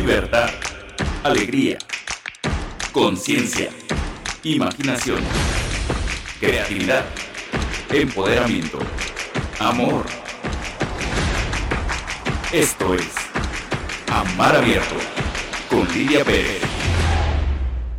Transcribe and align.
libertad, 0.00 0.48
alegría, 1.24 1.76
conciencia, 2.90 3.68
imaginación, 4.42 5.18
creatividad, 6.40 7.04
empoderamiento, 7.92 8.78
amor. 9.60 10.06
Esto 12.50 12.94
es 12.94 13.14
Amar 14.10 14.56
Abierto 14.56 14.94
con 15.68 15.86
Lidia 15.92 16.24
Pérez. 16.24 16.62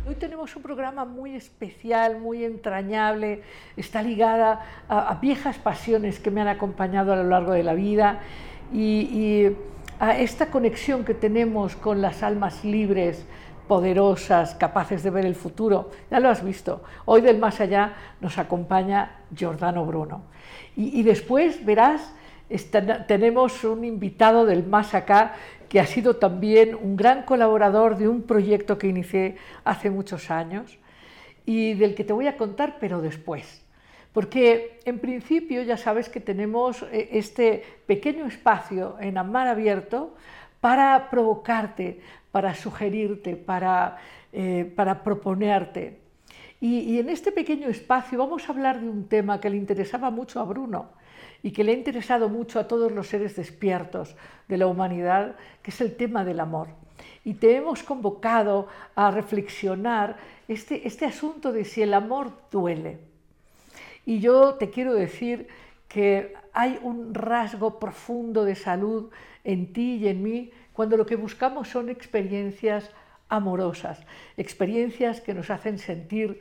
Hoy 0.08 0.16
tenemos 0.16 0.56
un 0.56 0.62
programa 0.64 1.04
muy 1.04 1.36
especial, 1.36 2.18
muy 2.18 2.44
entrañable, 2.44 3.44
está 3.76 4.02
ligada 4.02 4.84
a, 4.88 5.20
viejas 5.22 5.56
pasiones 5.58 6.18
que 6.18 6.32
me 6.32 6.40
han 6.40 6.48
acompañado 6.48 7.12
a 7.12 7.16
lo 7.16 7.28
largo 7.28 7.52
de 7.52 7.62
la 7.62 7.74
vida 7.74 8.22
y, 8.72 9.50
a 10.02 10.18
esta 10.18 10.46
conexión 10.50 11.04
que 11.04 11.14
tenemos 11.14 11.76
con 11.76 12.02
las 12.02 12.24
almas 12.24 12.64
libres, 12.64 13.24
poderosas, 13.68 14.56
capaces 14.56 15.04
de 15.04 15.10
ver 15.10 15.24
el 15.24 15.36
futuro. 15.36 15.90
Ya 16.10 16.18
lo 16.18 16.28
has 16.28 16.44
visto. 16.44 16.82
Hoy 17.04 17.20
del 17.20 17.38
más 17.38 17.60
allá 17.60 17.94
nos 18.20 18.36
acompaña 18.36 19.20
Giordano 19.32 19.86
Bruno. 19.86 20.22
Y, 20.74 21.04
después 21.04 21.64
verás 21.64 22.14
tenemos 23.06 23.62
un 23.62 23.84
invitado 23.84 24.44
del 24.44 24.66
más 24.66 24.92
acá 24.92 25.34
que 25.68 25.78
ha 25.78 25.86
sido 25.86 26.16
también 26.16 26.74
un 26.74 26.96
gran 26.96 27.22
colaborador 27.22 27.96
de 27.96 28.08
un 28.08 28.22
proyecto 28.22 28.78
que 28.78 28.88
inicié 28.88 29.36
hace 29.62 29.88
muchos 29.88 30.32
años 30.32 30.78
y 31.46 31.74
del 31.74 31.94
que 31.94 32.02
te 32.02 32.12
voy 32.12 32.26
a 32.26 32.36
contar, 32.36 32.78
pero 32.80 33.00
después. 33.00 33.61
Porque 34.12 34.80
en 34.84 34.98
principio 34.98 35.62
ya 35.62 35.76
sabes 35.76 36.08
que 36.08 36.20
tenemos 36.20 36.82
eh, 36.92 37.08
este 37.12 37.62
pequeño 37.86 38.26
espacio 38.26 38.96
en 39.00 39.16
Amar 39.16 39.48
Abierto 39.48 40.14
para 40.60 41.08
provocarte, 41.10 42.00
para 42.30 42.54
sugerirte, 42.54 43.36
para, 43.36 43.98
eh, 44.32 44.70
proponerte. 45.02 45.98
Y, 46.60 46.80
y 46.80 46.98
en 47.00 47.08
este 47.08 47.32
pequeño 47.32 47.68
espacio 47.68 48.18
vamos 48.18 48.48
a 48.48 48.52
hablar 48.52 48.80
de 48.80 48.88
un 48.88 49.08
tema 49.08 49.40
que 49.40 49.50
le 49.50 49.56
interesaba 49.56 50.10
mucho 50.10 50.40
a 50.40 50.44
Bruno, 50.44 50.90
y 51.42 51.50
que 51.50 51.64
le 51.64 51.72
ha 51.72 51.74
interesado 51.74 52.28
mucho 52.28 52.60
a 52.60 52.68
todos 52.68 52.92
los 52.92 53.08
seres 53.08 53.36
despiertos 53.36 54.14
de 54.48 54.56
la 54.56 54.66
humanidad, 54.66 55.36
que 55.62 55.70
es 55.70 55.80
el 55.80 55.96
tema 55.96 56.24
del 56.24 56.40
amor. 56.40 56.68
Y 57.24 57.34
te 57.34 57.56
hemos 57.56 57.82
convocado 57.82 58.68
a 58.94 59.10
reflexionar 59.10 60.16
este, 60.46 60.86
este 60.86 61.04
asunto 61.04 61.52
de 61.52 61.64
si 61.64 61.82
el 61.82 61.94
amor 61.94 62.32
duele. 62.50 63.11
Y 64.04 64.20
yo 64.20 64.54
te 64.54 64.70
quiero 64.70 64.94
decir 64.94 65.48
que 65.88 66.34
hay 66.52 66.78
un 66.82 67.14
rasgo 67.14 67.78
profundo 67.78 68.44
de 68.44 68.54
salud 68.54 69.10
en 69.44 69.72
ti 69.72 69.96
y 69.96 70.08
en 70.08 70.22
mí 70.22 70.50
cuando 70.72 70.96
lo 70.96 71.06
que 71.06 71.16
buscamos 71.16 71.68
son 71.68 71.88
experiencias 71.88 72.90
amorosas, 73.28 74.04
experiencias 74.36 75.20
que 75.20 75.34
nos 75.34 75.50
hacen 75.50 75.78
sentir 75.78 76.40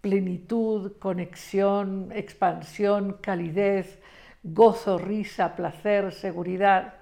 plenitud, 0.00 0.92
conexión, 0.98 2.10
expansión, 2.14 3.18
calidez, 3.20 4.00
gozo, 4.42 4.98
risa, 4.98 5.54
placer, 5.56 6.12
seguridad. 6.12 6.94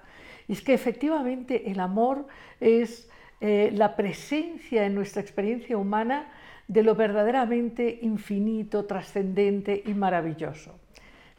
Y 0.47 0.53
es 0.53 0.61
que 0.61 0.73
efectivamente 0.73 1.71
el 1.71 1.79
amor 1.79 2.27
es 2.59 3.09
eh, 3.39 3.71
la 3.73 3.95
presencia 3.95 4.85
en 4.85 4.95
nuestra 4.95 5.21
experiencia 5.21 5.77
humana 5.77 6.29
de 6.69 6.83
lo 6.83 6.93
verdaderamente 6.93 7.99
infinito, 8.03 8.85
trascendente 8.85 9.81
y 9.85 9.93
maravilloso. 9.95 10.79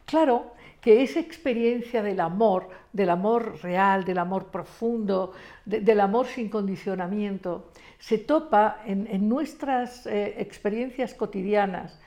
Claro 0.05 0.51
que 0.81 1.03
esa 1.03 1.21
experiencia 1.21 2.03
del 2.03 2.19
amor, 2.19 2.67
del 2.91 3.09
amor 3.09 3.63
real, 3.63 4.03
del 4.03 4.17
amor 4.17 4.47
profundo, 4.47 5.31
del 5.63 6.01
amor 6.01 6.27
sin 6.27 6.49
condicionamiento, 6.49 7.71
se 7.97 8.17
topa 8.17 8.81
en, 8.85 9.29
nuestras 9.29 10.05
eh, 10.05 10.35
experiencias 10.39 11.13
cotidianas 11.13 11.97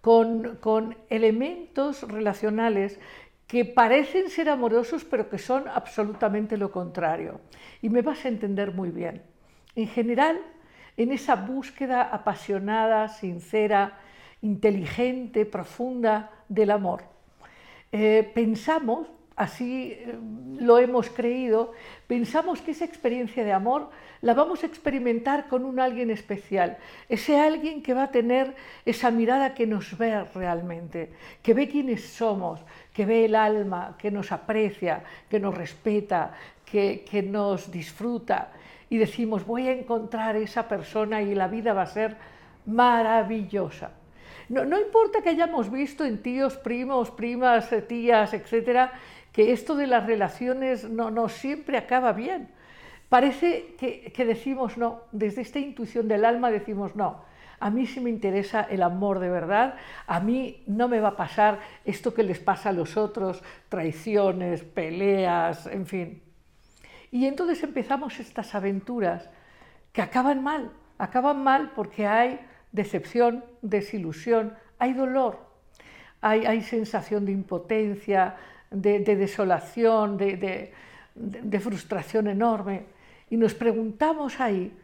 con, 0.00 0.56
con 0.56 0.96
elementos 1.08 2.02
relacionales 2.02 2.98
que 3.46 3.64
parecen 3.64 4.28
ser 4.28 4.48
amorosos 4.48 5.04
pero 5.04 5.28
que 5.28 5.38
son 5.38 5.68
absolutamente 5.68 6.56
lo 6.56 6.72
contrario. 6.72 7.40
Y 7.80 7.90
me 7.90 8.02
vas 8.02 8.24
a 8.24 8.28
entender 8.28 8.72
muy 8.72 8.90
bien. 8.90 9.22
En 9.76 9.86
general, 9.86 10.40
en 10.96 11.12
esa 11.12 11.36
búsqueda 11.36 12.02
apasionada, 12.02 13.08
sincera, 13.08 13.98
inteligente, 14.42 15.46
profunda 15.46 16.30
del 16.48 16.70
amor, 16.70 17.02
eh, 17.92 18.30
pensamos, 18.34 19.08
así 19.36 19.92
eh, 19.92 20.18
lo 20.58 20.78
hemos 20.78 21.10
creído, 21.10 21.72
pensamos 22.06 22.60
que 22.60 22.72
esa 22.72 22.84
experiencia 22.84 23.44
de 23.44 23.52
amor 23.52 23.90
la 24.22 24.34
vamos 24.34 24.62
a 24.62 24.66
experimentar 24.66 25.48
con 25.48 25.64
un 25.64 25.80
alguien 25.80 26.10
especial, 26.10 26.78
ese 27.08 27.38
alguien 27.38 27.82
que 27.82 27.92
va 27.92 28.04
a 28.04 28.10
tener 28.10 28.54
esa 28.86 29.10
mirada 29.10 29.54
que 29.54 29.66
nos 29.66 29.98
ve 29.98 30.24
realmente, 30.34 31.12
que 31.42 31.54
ve 31.54 31.68
quiénes 31.68 32.04
somos, 32.04 32.60
que 32.92 33.04
ve 33.04 33.24
el 33.24 33.34
alma, 33.34 33.96
que 33.98 34.10
nos 34.10 34.32
aprecia, 34.32 35.02
que 35.28 35.40
nos 35.40 35.54
respeta, 35.54 36.34
que, 36.64 37.22
nos 37.22 37.70
disfruta. 37.70 38.52
Y 38.92 38.98
decimos, 38.98 39.46
voy 39.46 39.68
a 39.68 39.72
encontrar 39.72 40.36
esa 40.36 40.68
persona 40.68 41.22
y 41.22 41.34
la 41.34 41.48
vida 41.48 41.72
va 41.72 41.80
a 41.80 41.86
ser 41.86 42.18
maravillosa. 42.66 43.92
No, 44.50 44.66
no, 44.66 44.78
importa 44.78 45.22
que 45.22 45.30
hayamos 45.30 45.72
visto 45.72 46.04
en 46.04 46.20
tíos, 46.20 46.58
primos, 46.58 47.10
primas, 47.10 47.70
tías, 47.88 48.34
etcétera, 48.34 48.92
que 49.32 49.52
esto 49.52 49.76
de 49.76 49.86
las 49.86 50.04
relaciones 50.04 50.90
no, 50.90 51.10
no 51.10 51.30
siempre 51.30 51.78
acaba 51.78 52.12
bien. 52.12 52.50
Parece 53.08 53.76
que, 53.78 54.24
decimos 54.26 54.76
no, 54.76 55.00
desde 55.10 55.40
esta 55.40 55.58
intuición 55.58 56.06
del 56.06 56.26
alma 56.26 56.50
decimos 56.50 56.94
no, 56.94 57.24
a 57.60 57.70
mí 57.70 57.86
sí 57.86 57.98
me 57.98 58.10
interesa 58.10 58.60
el 58.60 58.82
amor 58.82 59.20
de 59.20 59.30
verdad, 59.30 59.76
a 60.06 60.20
mí 60.20 60.64
no 60.66 60.86
me 60.86 61.00
va 61.00 61.08
a 61.08 61.16
pasar 61.16 61.60
esto 61.86 62.12
que 62.12 62.24
les 62.24 62.40
pasa 62.40 62.68
a 62.68 62.72
los 62.72 62.98
otros, 62.98 63.42
traiciones, 63.70 64.62
peleas, 64.62 65.66
en 65.66 65.86
fin. 65.86 66.31
Y 67.12 67.26
entonces 67.26 67.62
empezamos 67.62 68.18
estas 68.18 68.56
aventuras 68.56 69.30
que 69.92 70.02
acaban 70.02 70.42
mal, 70.42 70.72
acaban 70.98 71.44
mal 71.44 71.70
porque 71.76 72.08
hay 72.08 72.40
decepción, 72.72 73.44
desilusión, 73.60 74.54
hay 74.80 74.94
dolor, 74.94 75.38
hay, 76.20 76.62
sensación 76.62 77.24
de 77.24 77.32
impotencia, 77.32 78.34
de, 78.70 78.98
desolación, 79.00 80.16
de 80.16 81.60
frustración 81.60 82.26
enorme 82.26 82.86
y 83.32 83.38
nos 83.38 83.54
preguntamos 83.54 84.40
ahí, 84.40 84.76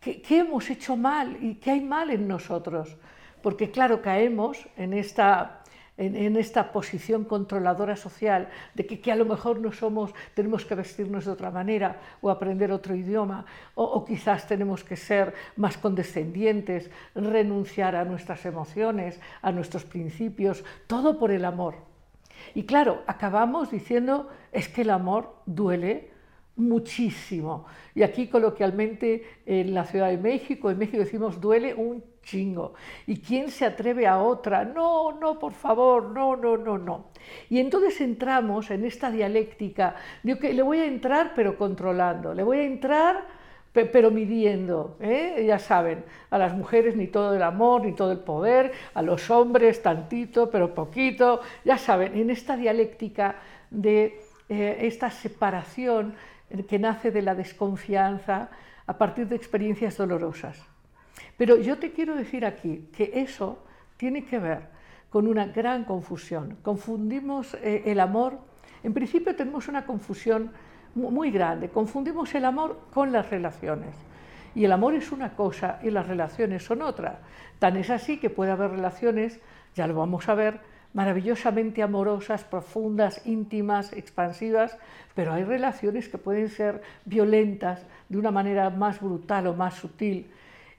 ¿qué, 0.00 0.22
hemos 0.30 0.70
hecho 0.70 0.96
mal 0.96 1.36
y 1.38 1.56
qué 1.56 1.72
hay 1.72 1.82
mal 1.82 2.08
en 2.08 2.26
nosotros? 2.26 2.96
Porque 3.42 3.70
claro, 3.70 4.00
caemos 4.00 4.66
en 4.78 4.94
esta, 4.94 5.59
en, 6.00 6.36
esta 6.36 6.72
posición 6.72 7.24
controladora 7.24 7.94
social 7.94 8.48
de 8.74 8.86
que, 8.86 9.12
a 9.12 9.16
lo 9.16 9.26
mejor 9.26 9.60
no 9.60 9.70
somos, 9.70 10.14
tenemos 10.34 10.64
que 10.64 10.74
vestirnos 10.74 11.26
de 11.26 11.30
otra 11.30 11.50
manera 11.50 12.00
o 12.22 12.30
aprender 12.30 12.72
otro 12.72 12.94
idioma 12.94 13.44
o, 13.74 13.84
o 13.84 14.04
quizás 14.04 14.48
tenemos 14.48 14.82
que 14.82 14.96
ser 14.96 15.34
más 15.56 15.76
condescendientes, 15.76 16.90
renunciar 17.14 17.96
a 17.96 18.04
nuestras 18.04 18.46
emociones, 18.46 19.20
a 19.42 19.52
nuestros 19.52 19.84
principios, 19.84 20.64
todo 20.86 21.18
por 21.18 21.30
el 21.30 21.44
amor. 21.44 21.74
Y 22.54 22.64
claro, 22.64 23.02
acabamos 23.06 23.70
diciendo, 23.70 24.30
es 24.52 24.68
que 24.68 24.82
el 24.82 24.90
amor 24.90 25.36
duele, 25.44 26.10
muchísimo. 26.56 27.66
Y 27.94 28.02
aquí 28.02 28.28
coloquialmente 28.28 29.24
en 29.46 29.74
la 29.74 29.84
Ciudad 29.84 30.08
de 30.08 30.18
México, 30.18 30.70
en 30.70 30.78
México 30.78 30.98
decimos 30.98 31.40
duele 31.40 31.74
un 31.74 32.04
chingo. 32.22 32.74
¿Y 33.06 33.20
quién 33.20 33.50
se 33.50 33.64
atreve 33.66 34.06
a 34.06 34.18
otra? 34.18 34.64
No, 34.64 35.12
no, 35.12 35.38
por 35.38 35.52
favor, 35.52 36.10
no, 36.10 36.36
no, 36.36 36.56
no, 36.56 36.78
no. 36.78 37.06
Y 37.48 37.60
entonces 37.60 38.00
entramos 38.00 38.70
en 38.70 38.84
esta 38.84 39.10
dialéctica 39.10 39.96
de 40.22 40.38
que 40.38 40.52
le 40.52 40.62
voy 40.62 40.78
a 40.78 40.86
entrar 40.86 41.32
pero 41.34 41.56
controlando, 41.56 42.34
le 42.34 42.42
voy 42.42 42.58
a 42.58 42.64
entrar 42.64 43.40
pero 43.72 44.10
midiendo, 44.10 44.96
¿eh? 45.00 45.44
ya 45.46 45.60
saben, 45.60 46.04
a 46.30 46.38
las 46.38 46.56
mujeres 46.56 46.96
ni 46.96 47.06
todo 47.06 47.36
el 47.36 47.42
amor, 47.42 47.84
ni 47.84 47.92
todo 47.92 48.10
el 48.10 48.18
poder, 48.18 48.72
a 48.94 49.02
los 49.02 49.30
hombres 49.30 49.80
tantito, 49.80 50.50
pero 50.50 50.74
poquito, 50.74 51.40
ya 51.64 51.78
saben, 51.78 52.16
en 52.16 52.30
esta 52.30 52.56
dialéctica 52.56 53.36
de 53.70 54.20
eh, 54.48 54.78
esta 54.80 55.10
separación 55.10 56.14
que 56.68 56.80
nace 56.80 57.12
de 57.12 57.22
la 57.22 57.36
desconfianza 57.36 58.50
a 58.86 58.98
partir 58.98 59.28
de 59.28 59.36
experiencias 59.36 59.96
dolorosas. 59.96 60.60
Pero 61.36 61.56
yo 61.56 61.78
te 61.78 61.92
quiero 61.92 62.14
decir 62.14 62.44
aquí 62.44 62.88
que 62.92 63.12
eso 63.14 63.58
tiene 63.96 64.24
que 64.24 64.38
ver 64.38 64.68
con 65.10 65.26
una 65.26 65.46
gran 65.46 65.84
confusión. 65.84 66.58
Confundimos 66.62 67.54
eh, 67.54 67.82
el 67.86 68.00
amor, 68.00 68.38
en 68.82 68.94
principio 68.94 69.34
tenemos 69.34 69.68
una 69.68 69.84
confusión 69.84 70.52
muy 70.94 71.30
grande, 71.30 71.68
confundimos 71.68 72.34
el 72.34 72.44
amor 72.44 72.80
con 72.92 73.12
las 73.12 73.28
relaciones. 73.30 73.94
Y 74.54 74.64
el 74.64 74.72
amor 74.72 74.94
es 74.94 75.12
una 75.12 75.36
cosa 75.36 75.78
y 75.82 75.90
las 75.90 76.06
relaciones 76.06 76.64
son 76.64 76.82
otra. 76.82 77.20
Tan 77.58 77.76
es 77.76 77.90
así 77.90 78.18
que 78.18 78.30
puede 78.30 78.50
haber 78.50 78.70
relaciones, 78.72 79.40
ya 79.74 79.86
lo 79.86 79.94
vamos 79.94 80.28
a 80.28 80.34
ver, 80.34 80.60
maravillosamente 80.92 81.82
amorosas, 81.82 82.42
profundas, 82.44 83.24
íntimas, 83.26 83.92
expansivas, 83.92 84.76
pero 85.14 85.32
hay 85.32 85.44
relaciones 85.44 86.08
que 86.08 86.18
pueden 86.18 86.48
ser 86.48 86.82
violentas 87.04 87.86
de 88.08 88.18
una 88.18 88.30
manera 88.30 88.70
más 88.70 89.00
brutal 89.00 89.46
o 89.46 89.54
más 89.54 89.74
sutil. 89.74 90.30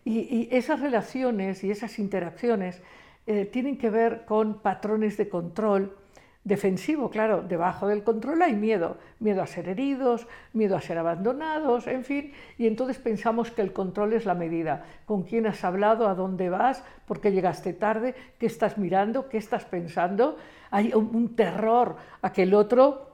Y, 0.03 0.47
esas 0.51 0.79
relaciones 0.79 1.63
y 1.63 1.71
esas 1.71 1.99
interacciones 1.99 2.81
eh, 3.27 3.45
tienen 3.45 3.77
que 3.77 3.89
ver 3.89 4.25
con 4.25 4.61
patrones 4.61 5.17
de 5.17 5.29
control, 5.29 5.95
defensivo, 6.43 7.11
claro, 7.11 7.43
debajo 7.43 7.87
del 7.87 8.03
control 8.03 8.41
hay 8.41 8.53
miedo, 8.53 8.97
miedo 9.19 9.43
a 9.43 9.47
ser 9.47 9.69
heridos, 9.69 10.25
miedo 10.53 10.75
a 10.75 10.81
ser 10.81 10.97
abandonados, 10.97 11.85
en 11.85 12.03
fin, 12.03 12.33
y 12.57 12.65
entonces 12.65 12.97
pensamos 12.97 13.51
que 13.51 13.61
el 13.61 13.73
control 13.73 14.13
es 14.13 14.25
la 14.25 14.33
medida, 14.33 14.83
con 15.05 15.21
quién 15.21 15.45
has 15.45 15.63
hablado, 15.63 16.07
a 16.07 16.15
dónde 16.15 16.49
vas, 16.49 16.83
por 17.05 17.21
qué 17.21 17.31
llegaste 17.31 17.73
tarde, 17.73 18.15
qué 18.39 18.47
estás 18.47 18.79
mirando, 18.79 19.29
qué 19.29 19.37
estás 19.37 19.65
pensando, 19.65 20.37
hay 20.71 20.93
un 20.95 21.35
terror 21.35 21.97
a 22.23 22.33
que 22.33 22.43
el 22.43 22.55
otro 22.55 23.11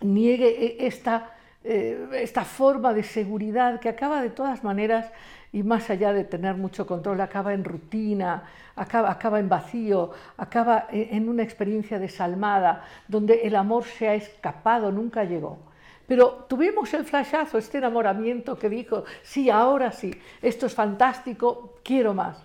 niegue 0.00 0.48
e, 0.48 0.86
esta, 0.86 1.34
eh, 1.64 2.08
esta 2.14 2.44
forma 2.44 2.92
de 2.92 3.02
seguridad 3.02 3.80
que 3.80 3.88
acaba 3.88 4.22
de 4.22 4.30
todas 4.30 4.64
maneras 4.64 5.10
y 5.52 5.62
más 5.62 5.88
allá 5.90 6.12
de 6.12 6.24
tener 6.24 6.56
mucho 6.56 6.86
control, 6.86 7.20
acaba 7.20 7.54
en 7.54 7.64
rutina, 7.64 8.44
acaba, 8.74 9.10
acaba 9.10 9.38
en 9.38 9.48
vacío, 9.48 10.10
acaba 10.36 10.86
en 10.90 11.28
una 11.28 11.42
experiencia 11.42 11.98
desalmada, 11.98 12.84
donde 13.08 13.42
el 13.42 13.56
amor 13.56 13.84
se 13.84 14.08
ha 14.08 14.14
escapado, 14.14 14.92
nunca 14.92 15.24
llegó. 15.24 15.58
Pero 16.06 16.46
tuvimos 16.48 16.92
el 16.94 17.04
flashazo, 17.04 17.58
este 17.58 17.78
enamoramiento 17.78 18.58
que 18.58 18.68
dijo, 18.68 19.04
sí, 19.22 19.50
ahora 19.50 19.90
sí, 19.90 20.14
esto 20.40 20.66
es 20.66 20.74
fantástico, 20.74 21.74
quiero 21.82 22.14
más. 22.14 22.44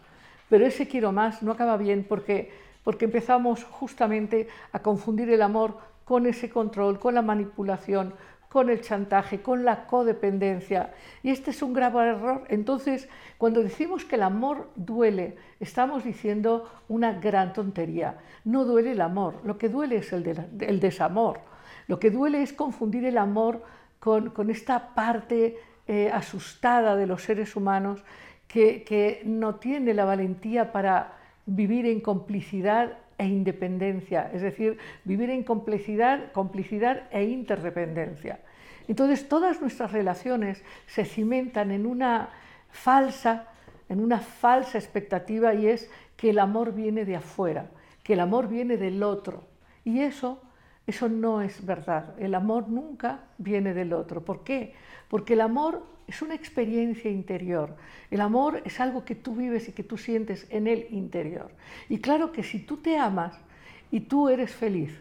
Pero 0.49 0.65
ese 0.65 0.87
quiero 0.87 1.11
más 1.11 1.43
no 1.43 1.51
acaba 1.51 1.77
bien 1.77 2.05
porque, 2.07 2.51
porque 2.83 3.05
empezamos 3.05 3.63
justamente 3.63 4.47
a 4.71 4.79
confundir 4.79 5.29
el 5.29 5.41
amor 5.41 5.77
con 6.05 6.25
ese 6.25 6.49
control, 6.49 6.99
con 6.99 7.13
la 7.13 7.21
manipulación, 7.21 8.13
con 8.51 8.69
el 8.69 8.81
chantaje, 8.81 9.41
con 9.41 9.63
la 9.63 9.87
codependencia. 9.87 10.91
Y 11.23 11.29
este 11.29 11.51
es 11.51 11.61
un 11.61 11.71
grave 11.71 12.09
error. 12.09 12.43
Entonces, 12.49 13.07
cuando 13.37 13.63
decimos 13.63 14.03
que 14.03 14.15
el 14.15 14.23
amor 14.23 14.69
duele, 14.75 15.37
estamos 15.61 16.03
diciendo 16.03 16.69
una 16.89 17.13
gran 17.13 17.53
tontería. 17.53 18.17
No 18.43 18.65
duele 18.65 18.91
el 18.91 18.99
amor, 18.99 19.39
lo 19.45 19.57
que 19.57 19.69
duele 19.69 19.97
es 19.97 20.11
el, 20.11 20.79
desamor. 20.81 21.39
Lo 21.87 21.97
que 21.97 22.11
duele 22.11 22.41
es 22.41 22.51
confundir 22.51 23.05
el 23.05 23.17
amor 23.17 23.63
con, 23.99 24.49
esta 24.49 24.93
parte 24.95 25.57
eh, 25.87 26.11
asustada 26.13 26.97
de 26.97 27.07
los 27.07 27.23
seres 27.23 27.55
humanos 27.55 28.03
que, 28.49 28.83
que 28.83 29.21
no 29.23 29.55
tiene 29.55 29.93
la 29.93 30.03
valentía 30.03 30.73
para 30.73 31.13
vivir 31.45 31.85
en 31.85 32.01
complicidad 32.01 32.97
e 33.21 33.27
independencia, 33.27 34.31
es 34.33 34.41
decir, 34.41 34.79
vivir 35.03 35.29
en 35.29 35.43
complicidad, 35.43 36.31
complicidad 36.31 37.03
e 37.11 37.25
interdependencia. 37.25 38.39
Entonces 38.87 39.29
todas 39.29 39.61
nuestras 39.61 39.91
relaciones 39.91 40.63
se 40.87 41.05
cimentan 41.05 41.69
en 41.69 41.85
una 41.85 42.29
falsa, 42.71 43.45
en 43.89 44.01
una 44.01 44.17
falsa 44.17 44.79
expectativa 44.79 45.53
y 45.53 45.67
es 45.67 45.87
que 46.17 46.31
el 46.31 46.39
amor 46.39 46.73
viene 46.73 47.05
de 47.05 47.15
afuera, 47.15 47.69
que 48.01 48.13
el 48.13 48.21
amor 48.21 48.47
viene 48.47 48.75
del 48.75 49.03
otro. 49.03 49.43
Y 49.85 49.99
eso, 49.99 50.41
eso 50.87 51.07
no 51.07 51.43
es 51.43 51.63
verdad. 51.63 52.15
El 52.17 52.33
amor 52.33 52.69
nunca 52.69 53.25
viene 53.37 53.75
del 53.75 53.93
otro. 53.93 54.25
¿Por 54.25 54.43
qué? 54.43 54.73
Porque 55.11 55.33
el 55.33 55.41
amor 55.41 55.83
es 56.07 56.21
una 56.21 56.35
experiencia 56.35 57.11
interior. 57.11 57.75
El 58.11 58.21
amor 58.21 58.61
es 58.63 58.79
algo 58.79 59.03
que 59.03 59.13
tú 59.13 59.35
vives 59.35 59.67
y 59.67 59.73
que 59.73 59.83
tú 59.83 59.97
sientes 59.97 60.47
en 60.49 60.67
el 60.67 60.87
interior. 60.89 61.51
Y 61.89 61.99
claro 61.99 62.31
que 62.31 62.43
si 62.43 62.59
tú 62.59 62.77
te 62.77 62.97
amas 62.97 63.37
y 63.91 63.99
tú 63.99 64.29
eres 64.29 64.55
feliz, 64.55 64.97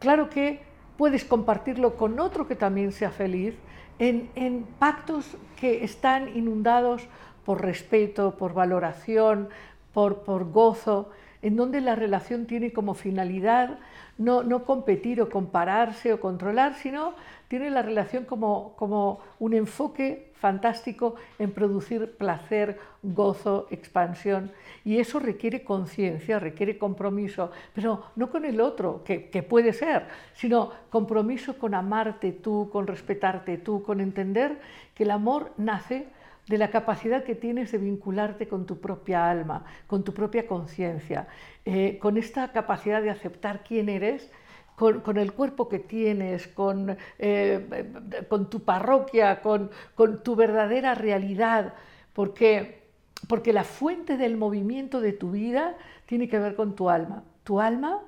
claro 0.00 0.28
que 0.28 0.62
puedes 0.98 1.24
compartirlo 1.24 1.96
con 1.96 2.18
otro 2.18 2.48
que 2.48 2.56
también 2.56 2.90
sea 2.90 3.12
feliz 3.12 3.54
en, 4.00 4.66
pactos 4.80 5.36
que 5.60 5.84
están 5.84 6.36
inundados 6.36 7.06
por 7.44 7.62
respeto, 7.62 8.36
por 8.36 8.52
valoración, 8.52 9.48
por, 9.92 10.22
por 10.22 10.50
gozo, 10.50 11.10
en 11.42 11.56
donde 11.56 11.80
la 11.80 11.94
relación 11.96 12.46
tiene 12.46 12.72
como 12.72 12.94
finalidad 12.94 13.78
no, 14.18 14.42
no 14.42 14.64
competir 14.64 15.20
o 15.20 15.28
compararse 15.28 16.12
o 16.12 16.20
controlar, 16.20 16.74
sino 16.74 17.14
tiene 17.48 17.70
la 17.70 17.82
relación 17.82 18.24
como, 18.24 18.74
como 18.76 19.20
un 19.38 19.54
enfoque 19.54 20.32
fantástico 20.34 21.16
en 21.38 21.52
producir 21.52 22.16
placer, 22.16 22.78
gozo, 23.02 23.66
expansión. 23.70 24.50
Y 24.84 24.98
eso 24.98 25.18
requiere 25.18 25.62
conciencia, 25.62 26.38
requiere 26.38 26.78
compromiso, 26.78 27.50
pero 27.74 28.04
no 28.16 28.30
con 28.30 28.44
el 28.44 28.60
otro, 28.60 29.02
que, 29.04 29.28
que, 29.28 29.42
puede 29.42 29.72
ser, 29.72 30.06
sino 30.34 30.72
compromiso 30.90 31.58
con 31.58 31.74
amarte 31.74 32.32
tú, 32.32 32.70
con 32.72 32.86
respetarte 32.86 33.58
tú, 33.58 33.82
con 33.82 34.00
entender 34.00 34.58
que 34.94 35.04
el 35.04 35.10
amor 35.10 35.52
nace 35.56 36.06
de 36.48 36.58
la 36.58 36.70
capacidad 36.70 37.24
que 37.24 37.34
tienes 37.34 37.72
de 37.72 37.78
vincularte 37.78 38.48
con 38.48 38.66
tu 38.66 38.80
propia 38.80 39.30
alma, 39.30 39.64
con 39.86 40.04
tu 40.04 40.12
propia 40.12 40.46
conciencia, 40.46 41.28
eh, 41.64 41.98
con 42.00 42.16
esta 42.16 42.52
capacidad 42.52 43.00
de 43.02 43.10
aceptar 43.10 43.62
quién 43.62 43.88
eres, 43.88 44.30
con, 44.76 45.16
el 45.16 45.32
cuerpo 45.32 45.68
que 45.68 45.78
tienes, 45.78 46.48
con, 46.48 46.96
eh, 47.18 48.24
con 48.28 48.50
tu 48.50 48.64
parroquia, 48.64 49.40
con, 49.40 49.70
con, 49.94 50.24
tu 50.24 50.34
verdadera 50.34 50.94
realidad, 50.94 51.74
porque, 52.12 52.88
porque 53.28 53.52
la 53.52 53.62
fuente 53.62 54.16
del 54.16 54.36
movimiento 54.36 55.00
de 55.00 55.12
tu 55.12 55.30
vida 55.30 55.76
tiene 56.06 56.28
que 56.28 56.38
ver 56.38 56.56
con 56.56 56.74
tu 56.74 56.90
alma. 56.90 57.22
Tu 57.44 57.60
alma 57.60 58.00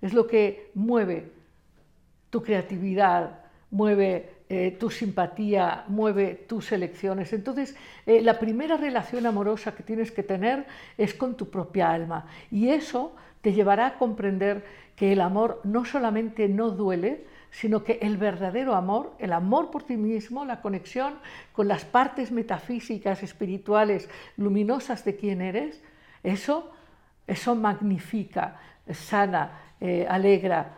es 0.00 0.14
lo 0.14 0.28
que 0.28 0.70
mueve 0.74 1.32
tu 2.30 2.42
creatividad, 2.42 3.40
mueve 3.70 4.39
eh, 4.52 4.76
tu 4.80 4.90
simpatía, 4.90 5.84
mueve 5.86 6.34
tus 6.48 6.72
elecciones. 6.72 7.32
Entonces, 7.32 7.76
eh, 8.04 8.20
la 8.20 8.40
primera 8.40 8.76
relación 8.76 9.24
amorosa 9.24 9.76
que 9.76 9.84
tienes 9.84 10.10
que 10.10 10.24
tener 10.24 10.66
es 10.98 11.14
con 11.14 11.36
tu 11.36 11.48
propia 11.50 11.92
alma. 11.92 12.26
Y 12.50 12.70
eso 12.70 13.14
te 13.42 13.52
llevará 13.52 13.86
a 13.86 13.94
comprender 13.96 14.64
que 14.96 15.12
el 15.12 15.20
amor 15.20 15.60
no 15.62 15.84
solamente 15.84 16.48
no 16.48 16.70
duele, 16.70 17.26
sino 17.52 17.84
que 17.84 18.00
el 18.02 18.16
verdadero 18.16 18.74
amor, 18.74 19.14
el 19.20 19.34
amor 19.34 19.70
por 19.70 19.84
ti 19.84 19.96
mismo, 19.96 20.44
la 20.44 20.60
conexión 20.60 21.14
con 21.52 21.68
las 21.68 21.84
partes 21.84 22.32
metafísicas, 22.32 23.22
espirituales, 23.22 24.08
luminosas 24.36 25.04
de 25.04 25.14
quien 25.14 25.42
eres, 25.42 25.80
eso, 26.24 26.72
eso 27.28 27.54
magnifica, 27.54 28.58
sana, 28.90 29.60
eh, 29.80 30.08
alegra 30.10 30.74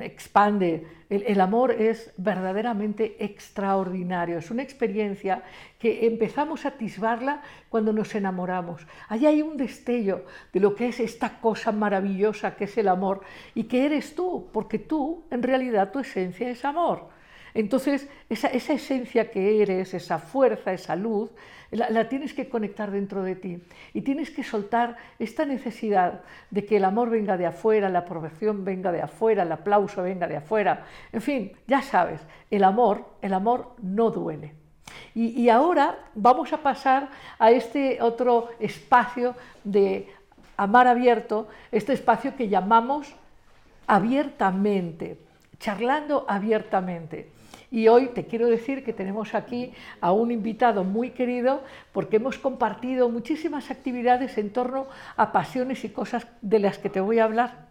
expande. 0.00 0.86
El, 1.08 1.40
amor 1.40 1.72
es 1.72 2.12
verdaderamente 2.16 3.22
extraordinario, 3.22 4.38
es 4.38 4.50
una 4.50 4.62
experiencia 4.62 5.42
que 5.78 6.06
empezamos 6.06 6.64
a 6.64 6.68
atisbarla 6.68 7.42
cuando 7.68 7.92
nos 7.92 8.14
enamoramos. 8.14 8.86
Allí 9.08 9.26
hay 9.26 9.42
un 9.42 9.56
destello 9.56 10.24
de 10.52 10.60
lo 10.60 10.74
que 10.74 10.88
es 10.88 11.00
esta 11.00 11.40
cosa 11.40 11.70
maravillosa 11.70 12.56
que 12.56 12.64
es 12.64 12.78
el 12.78 12.88
amor 12.88 13.22
y 13.54 13.64
que 13.64 13.84
eres 13.84 14.14
tú, 14.14 14.48
porque 14.52 14.78
tú, 14.78 15.24
en 15.30 15.42
realidad, 15.42 15.90
tu 15.90 15.98
esencia 15.98 16.48
es 16.48 16.64
amor. 16.64 17.08
Entonces, 17.54 18.08
esa, 18.28 18.48
esencia 18.48 19.30
que 19.30 19.62
eres, 19.62 19.92
esa 19.94 20.18
fuerza, 20.18 20.72
esa 20.72 20.96
luz, 20.96 21.30
la, 21.70 22.08
tienes 22.08 22.32
que 22.34 22.48
conectar 22.48 22.90
dentro 22.90 23.22
de 23.22 23.36
ti. 23.36 23.62
Y 23.92 24.02
tienes 24.02 24.30
que 24.30 24.42
soltar 24.42 24.96
esta 25.18 25.44
necesidad 25.44 26.20
de 26.50 26.64
que 26.64 26.76
el 26.76 26.84
amor 26.84 27.10
venga 27.10 27.36
de 27.36 27.46
afuera, 27.46 27.88
la 27.88 28.00
aprobación 28.00 28.64
venga 28.64 28.92
de 28.92 29.02
afuera, 29.02 29.42
el 29.42 29.52
aplauso 29.52 30.02
venga 30.02 30.26
de 30.26 30.36
afuera. 30.36 30.86
En 31.12 31.20
fin, 31.20 31.52
ya 31.66 31.82
sabes, 31.82 32.20
el 32.50 32.64
amor, 32.64 33.04
el 33.20 33.34
amor 33.34 33.74
no 33.82 34.10
duele. 34.10 34.54
Y, 35.14 35.40
y 35.40 35.48
ahora 35.48 35.98
vamos 36.14 36.52
a 36.52 36.58
pasar 36.58 37.10
a 37.38 37.50
este 37.50 38.00
otro 38.02 38.48
espacio 38.60 39.34
de 39.64 40.08
amar 40.56 40.86
abierto, 40.86 41.48
este 41.70 41.92
espacio 41.92 42.36
que 42.36 42.48
llamamos 42.48 43.14
abiertamente, 43.86 45.18
charlando 45.58 46.24
abiertamente. 46.28 47.30
Y 47.72 47.88
hoy 47.88 48.08
te 48.08 48.26
quiero 48.26 48.48
decir 48.48 48.84
que 48.84 48.92
tenemos 48.92 49.34
aquí 49.34 49.72
a 50.02 50.12
un 50.12 50.30
invitado 50.30 50.84
muy 50.84 51.10
querido 51.10 51.62
porque 51.92 52.16
hemos 52.16 52.38
compartido 52.38 53.08
muchísimas 53.08 53.70
actividades 53.70 54.36
en 54.36 54.50
torno 54.50 54.88
a 55.16 55.32
pasiones 55.32 55.82
y 55.84 55.88
cosas 55.88 56.26
de 56.42 56.58
las 56.58 56.76
que 56.76 56.90
te 56.90 57.00
voy 57.00 57.18
a 57.18 57.24
hablar. 57.24 57.68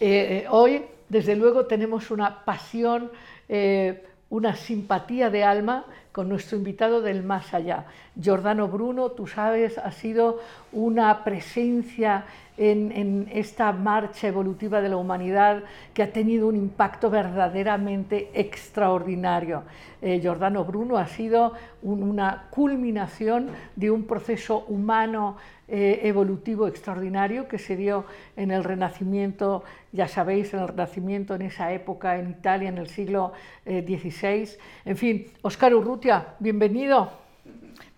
Eh, 0.00 0.44
eh, 0.44 0.46
hoy, 0.50 0.84
desde 1.08 1.34
luego, 1.34 1.64
tenemos 1.64 2.10
una 2.10 2.44
pasión, 2.44 3.10
eh, 3.48 4.04
una 4.30 4.54
simpatía 4.54 5.30
de 5.30 5.44
alma 5.44 5.84
con 6.12 6.28
nuestro 6.28 6.58
invitado 6.58 7.00
del 7.00 7.22
más 7.22 7.54
allá. 7.54 7.86
Giordano 8.14 8.68
Bruno, 8.68 9.10
tú 9.12 9.26
sabes, 9.26 9.78
ha 9.78 9.92
sido 9.92 10.40
una 10.72 11.24
presencia 11.24 12.24
en, 12.58 13.28
esta 13.32 13.72
marcha 13.72 14.26
evolutiva 14.26 14.80
de 14.80 14.88
la 14.88 14.96
humanidad 14.96 15.62
que 15.94 16.02
ha 16.02 16.12
tenido 16.12 16.48
un 16.48 16.56
impacto 16.56 17.08
verdaderamente 17.08 18.30
extraordinario. 18.34 19.62
Eh, 20.02 20.20
Giordano 20.20 20.64
Bruno 20.64 20.98
ha 20.98 21.06
sido 21.06 21.52
una 21.82 22.48
culminación 22.50 23.50
de 23.76 23.90
un 23.90 24.04
proceso 24.04 24.64
humano 24.68 25.36
eh, 25.68 26.00
evolutivo 26.04 26.66
extraordinario 26.66 27.46
que 27.46 27.58
se 27.58 27.76
dio 27.76 28.04
en 28.36 28.50
el 28.50 28.64
Renacimiento, 28.64 29.64
ya 29.92 30.08
sabéis, 30.08 30.54
en 30.54 30.60
el 30.60 30.68
Renacimiento 30.68 31.34
en 31.34 31.42
esa 31.42 31.72
época 31.72 32.18
en 32.18 32.30
Italia, 32.30 32.68
en 32.68 32.78
el 32.78 32.88
siglo 32.88 33.32
XVI. 33.64 34.26
Eh, 34.26 34.58
en 34.86 34.96
fin, 34.96 35.26
Óscar 35.42 35.74
Urrutia, 35.74 36.34
bienvenido. 36.38 37.10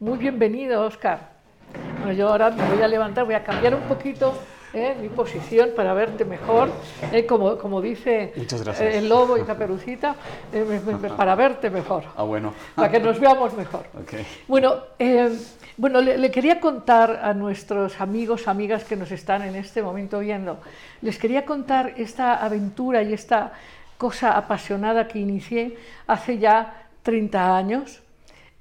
Muy 0.01 0.19
bienvenido, 0.19 0.85
Óscar. 0.85 1.31
Bueno, 1.99 2.13
yo 2.13 2.29
ahora 2.29 2.51
me 2.51 2.69
voy 2.69 2.83
a 2.83 2.89
levantar, 2.89 3.25
voy 3.25 3.35
a 3.35 3.45
cambiar 3.45 3.75
un 3.75 3.83
poquito 3.83 4.35
¿eh? 4.73 4.97
mi 5.01 5.09
posición 5.09 5.71
para 5.75 5.95
verte 5.95 6.25
mejor, 6.25 6.71
¿eh? 7.13 7.27
como, 7.27 7.57
como 7.59 7.81
dice 7.81 8.33
eh, 8.35 8.91
el 8.95 9.09
lobo 9.09 9.37
y 9.39 9.43
caperucita, 9.43 10.15
para 11.17 11.35
verte 11.35 11.71
mejor. 11.71 12.05
Ah, 12.17 12.23
bueno. 12.23 12.55
Para 12.75 12.91
que 12.91 13.01
nos 13.01 13.19
veamos 13.19 13.55
mejor. 13.55 13.85
Bueno, 14.49 14.77
bueno 15.81 16.03
le, 16.03 16.31
quería 16.31 16.61
contar 16.61 17.21
a 17.23 17.33
nuestros 17.33 18.03
amigos, 18.03 18.49
amigas 18.49 18.85
que 18.85 18.97
nos 18.97 19.11
están 19.11 19.41
en 19.41 19.55
este 19.57 19.83
momento 19.83 20.19
viendo, 20.19 20.61
les 21.01 21.19
quería 21.19 21.47
contar 21.47 21.95
esta 21.97 22.35
aventura 22.35 23.03
y 23.03 23.15
esta 23.15 23.53
cosa 23.97 24.37
apasionada 24.37 25.09
que 25.09 25.19
inicié 25.19 25.79
hace 26.07 26.37
ya 26.37 26.85
30 27.03 27.57
años 27.57 28.03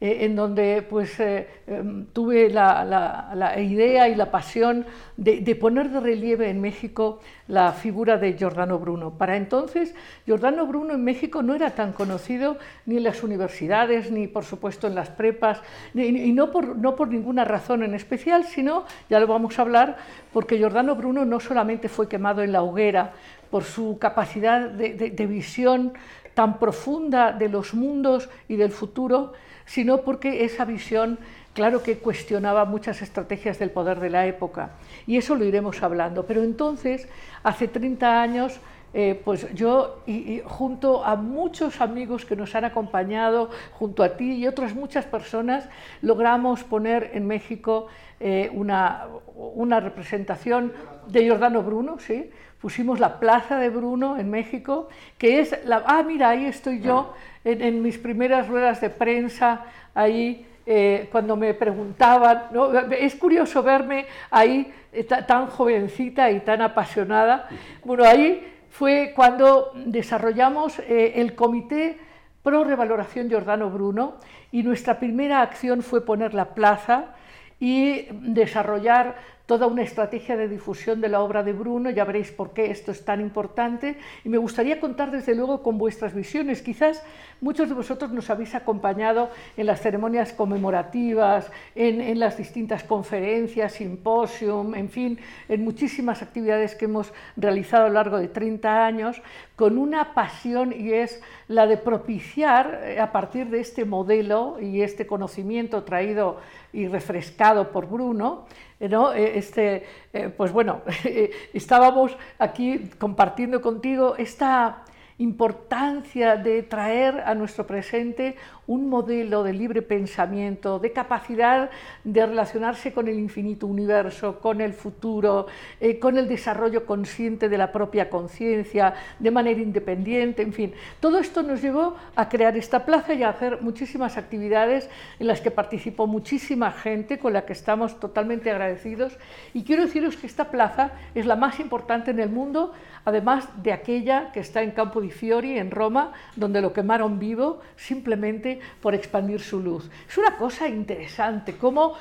eh, 0.02 0.20
en 0.22 0.36
donde 0.38 0.82
pues, 0.90 1.20
eh, 1.20 1.46
em, 1.68 2.06
tuve 2.14 2.50
la, 2.50 3.56
idea 3.60 4.08
y 4.08 4.16
la 4.16 4.32
pasión 4.32 4.86
de, 5.18 5.56
poner 5.56 5.90
de 5.90 6.00
relieve 6.00 6.50
en 6.50 6.62
México 6.62 7.20
la 7.50 7.74
figura 7.74 8.18
de 8.18 8.38
Giordano 8.38 8.80
Bruno. 8.80 9.18
Para 9.18 9.36
entonces, 9.36 9.94
Giordano 10.26 10.66
Bruno 10.68 10.94
en 10.94 11.04
México 11.04 11.44
no 11.44 11.54
era 11.54 11.72
tan 11.72 11.92
conocido 11.92 12.58
ni 12.86 12.96
en 12.96 13.04
las 13.04 13.24
universidades, 13.24 14.10
ni 14.10 14.28
por 14.28 14.46
supuesto 14.46 14.88
en 14.88 14.96
las 14.96 15.10
prepas, 15.10 15.62
y 15.94 16.32
no 16.32 16.50
por, 16.50 16.78
no 16.78 16.96
por 16.96 17.10
ninguna 17.10 17.44
razón 17.44 17.84
en 17.84 17.94
especial, 17.94 18.46
sino, 18.46 18.86
ya 19.10 19.20
lo 19.20 19.28
vamos 19.28 19.60
a 19.60 19.64
hablar, 19.64 19.98
porque 20.32 20.58
Giordano 20.58 20.96
Bruno 20.96 21.26
no 21.26 21.42
solamente 21.42 21.90
fue 21.90 22.08
quemado 22.08 22.42
en 22.42 22.54
la 22.54 22.64
hoguera 22.64 23.12
por 23.52 23.66
su 23.66 23.98
capacidad 24.00 24.70
de 24.70 25.28
visión 25.28 25.92
tan 26.34 26.58
profunda 26.58 27.34
de 27.34 27.50
los 27.50 27.74
mundos 27.74 28.30
y 28.48 28.56
del 28.56 28.72
futuro, 28.72 29.34
sino 29.70 30.02
porque 30.02 30.46
esa 30.46 30.66
visión, 30.66 31.20
claro 31.54 31.84
que 31.84 32.00
cuestionaba 32.00 32.66
muchas 32.66 33.04
estrategias 33.04 33.60
del 33.60 33.70
poder 33.70 34.00
de 34.00 34.10
la 34.10 34.26
época. 34.26 34.72
Y 35.06 35.18
eso 35.18 35.36
lo 35.36 35.46
iremos 35.46 35.84
hablando. 35.84 36.26
Pero 36.26 36.42
entonces, 36.42 37.08
hace 37.44 37.68
30 37.68 38.20
años, 38.20 38.60
eh, 38.96 39.22
pues 39.24 39.54
yo, 39.54 40.02
y, 40.08 40.42
junto 40.44 41.06
a 41.06 41.16
muchos 41.16 41.82
amigos 41.82 42.26
que 42.26 42.36
nos 42.36 42.56
han 42.56 42.66
acompañado, 42.66 43.52
junto 43.74 44.02
a 44.02 44.18
ti 44.18 44.38
y 44.38 44.48
otras 44.48 44.74
muchas 44.74 45.06
personas, 45.06 45.70
logramos 46.02 46.64
poner 46.64 47.12
en 47.14 47.28
México 47.28 47.90
eh, 48.20 48.50
una, 48.52 49.06
una, 49.36 49.80
representación 49.80 50.74
de 51.08 51.22
Giordano 51.26 51.62
Bruno, 51.62 52.00
¿sí? 52.00 52.32
pusimos 52.60 53.00
la 53.00 53.20
Plaza 53.20 53.60
de 53.60 53.70
Bruno 53.70 54.18
en 54.18 54.32
México, 54.32 54.90
que 55.20 55.40
es 55.40 55.64
la... 55.64 55.84
Ah, 55.86 56.02
mira, 56.02 56.30
ahí 56.30 56.46
estoy 56.46 56.82
yo 56.82 57.14
en, 57.44 57.82
mis 57.82 57.98
primeras 57.98 58.48
ruedas 58.48 58.82
de 58.82 58.90
prensa, 58.90 59.66
ahí 59.94 60.46
eh, 60.66 61.08
cuando 61.12 61.36
me 61.36 61.54
preguntaban, 61.54 62.50
es 62.92 63.16
curioso 63.16 63.64
verme 63.64 64.06
ahí 64.30 64.72
eh, 64.92 65.04
tan 65.04 65.48
jovencita 65.48 66.30
y 66.32 66.42
tan 66.42 66.62
apasionada. 66.62 67.48
Bueno, 67.84 68.04
ahí 68.04 68.46
fue 68.70 69.14
cuando 69.16 69.72
desarrollamos 69.74 70.80
eh, 70.80 71.14
el 71.16 71.36
comité 71.36 71.98
pro 72.44 72.64
revaloración 72.64 73.30
Giordano 73.30 73.70
Bruno 73.70 74.16
y 74.52 74.64
nuestra 74.64 75.00
primera 75.00 75.42
acción 75.42 75.82
fue 75.82 76.06
poner 76.06 76.34
la 76.34 76.54
plaza 76.54 77.16
y 77.60 78.08
desarrollar 78.12 79.16
toda 79.50 79.66
una 79.66 79.82
estrategia 79.82 80.38
de 80.38 80.48
difusión 80.48 81.02
de 81.02 81.10
la 81.10 81.22
obra 81.22 81.42
de 81.42 81.54
Bruno, 81.54 81.90
ya 81.90 82.06
veréis 82.06 82.32
por 82.32 82.54
qué 82.54 82.70
esto 82.70 82.92
es 82.92 83.04
tan 83.04 83.20
importante, 83.20 83.98
y 84.24 84.30
me 84.30 84.38
gustaría 84.38 84.80
contar 84.80 85.10
desde 85.10 85.34
luego 85.34 85.64
con 85.64 85.80
vuestras 85.80 86.14
visiones. 86.14 86.62
Quizás 86.62 87.02
muchos 87.42 87.68
de 87.68 87.74
vosotros 87.74 88.12
nos 88.12 88.30
habéis 88.30 88.54
acompañado 88.54 89.32
en 89.58 89.66
las 89.66 89.82
ceremonias 89.82 90.34
conmemorativas, 90.34 91.52
en, 91.74 92.20
las 92.20 92.38
distintas 92.38 92.84
conferencias, 92.84 93.74
simposium, 93.74 94.76
en 94.76 94.88
fin, 94.88 95.20
en 95.48 95.64
muchísimas 95.64 96.22
actividades 96.22 96.76
que 96.76 96.86
hemos 96.86 97.12
realizado 97.36 97.86
a 97.86 97.88
lo 97.88 97.96
largo 97.96 98.20
de 98.20 98.28
30 98.28 98.86
años, 98.86 99.20
con 99.56 99.80
una 99.80 100.14
pasión 100.14 100.76
y 100.78 100.94
es 100.94 101.24
la 101.48 101.66
de 101.66 101.78
propiciar 101.78 102.82
eh, 102.84 103.00
a 103.00 103.12
partir 103.12 103.50
de 103.50 103.62
este 103.62 103.84
modelo 103.84 104.58
y 104.62 104.84
este 104.84 105.08
conocimiento 105.08 105.84
traído 105.84 106.38
y 106.72 106.88
refrescado 106.88 107.72
por 107.72 107.88
Bruno, 107.90 108.46
¿no? 108.80 109.14
Eh, 109.14 109.38
este, 109.38 109.84
eh, 110.14 110.30
pues 110.30 110.52
bueno, 110.52 110.82
estábamos 111.54 112.16
aquí 112.38 112.90
compartiendo 112.98 113.62
contigo 113.62 114.16
esta 114.18 114.84
importancia 115.18 116.38
de 116.38 116.64
traer 116.64 117.20
a 117.26 117.36
nuestro 117.36 117.68
presente 117.68 118.36
un 118.70 118.88
modelo 118.88 119.44
de 119.44 119.52
libre 119.52 119.82
pensamiento, 119.82 120.78
de 120.78 120.92
capacidad 120.92 121.72
de 122.04 122.24
relacionarse 122.24 122.94
con 122.94 123.08
el 123.08 123.18
infinito 123.18 123.66
universo, 123.66 124.40
con 124.40 124.62
el 124.62 124.74
futuro, 124.74 125.48
eh, 125.82 125.98
con 125.98 126.20
el 126.20 126.28
desarrollo 126.28 126.86
consciente 126.86 127.50
de 127.50 127.58
la 127.58 127.72
propia 127.72 128.12
conciencia, 128.12 128.94
de 129.18 129.32
manera 129.32 129.60
independiente, 129.60 130.44
en 130.44 130.54
fin. 130.54 130.74
Todo 131.00 131.18
esto 131.18 131.42
nos 131.42 131.64
llevó 131.64 131.96
a 132.16 132.30
crear 132.30 132.56
esta 132.58 132.86
plaza 132.86 133.16
y 133.16 133.24
a 133.24 133.30
hacer 133.30 133.60
muchísimas 133.62 134.18
actividades 134.18 134.88
en 135.20 135.26
las 135.26 135.42
que 135.42 135.50
participó 135.50 136.06
muchísima 136.06 136.72
gente 136.72 137.18
con 137.18 137.34
la 137.34 137.46
que 137.46 137.54
estamos 137.54 138.00
totalmente 138.00 138.52
agradecidos. 138.52 139.18
Y 139.52 139.64
quiero 139.64 139.84
deciros 139.84 140.16
que 140.16 140.28
esta 140.28 140.52
plaza 140.52 140.92
es 141.16 141.26
la 141.26 141.36
más 141.36 141.60
importante 141.60 142.12
en 142.12 142.20
el 142.20 142.30
mundo, 142.30 142.74
además 143.04 143.50
de 143.64 143.74
aquella 143.74 144.32
que 144.32 144.42
está 144.42 144.62
en 144.62 144.72
Campo 144.72 145.02
di 145.02 145.10
Fiori, 145.10 145.58
en 145.58 145.72
Roma, 145.72 146.14
donde 146.36 146.62
lo 146.62 146.72
quemaron 146.72 147.18
vivo 147.18 147.62
simplemente 147.76 148.59
por 148.82 148.96
expandir 148.96 149.42
su 149.42 149.60
luz. 149.60 149.90
Es 150.08 150.18
una 150.18 150.38
cosa 150.38 150.68
interesante, 150.68 151.56
cómo 151.58 151.96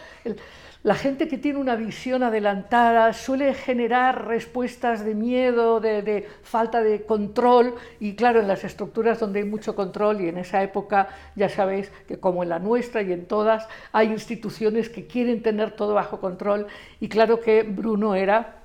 la 0.84 0.94
gente 0.94 1.26
que 1.26 1.38
tiene 1.38 1.58
una 1.58 1.74
visión 1.74 2.22
adelantada 2.22 3.12
suele 3.12 3.52
generar 3.52 4.28
respuestas 4.28 5.04
de 5.04 5.14
miedo, 5.14 5.80
de, 5.80 6.28
falta 6.42 6.82
de 6.82 7.02
control, 7.02 7.74
y 7.98 8.14
claro, 8.14 8.40
en 8.40 8.46
las 8.46 8.62
estructuras 8.62 9.18
donde 9.18 9.40
hay 9.40 9.44
mucho 9.44 9.74
control, 9.74 10.20
y 10.20 10.28
en 10.28 10.38
esa 10.38 10.62
época 10.62 11.08
ya 11.34 11.48
sabéis 11.48 11.90
que 12.06 12.20
como 12.20 12.44
en 12.44 12.50
la 12.50 12.60
nuestra 12.60 13.02
y 13.02 13.12
en 13.12 13.26
todas, 13.26 13.66
hay 13.90 14.08
instituciones 14.08 14.88
que 14.88 15.06
quieren 15.06 15.42
tener 15.42 15.72
todo 15.72 15.94
bajo 15.94 16.20
control, 16.20 16.68
y 17.00 17.08
claro 17.08 17.40
que 17.40 17.64
Bruno 17.64 18.14
era 18.14 18.62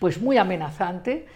pues 0.00 0.20
muy 0.20 0.36
amenazante 0.36 1.26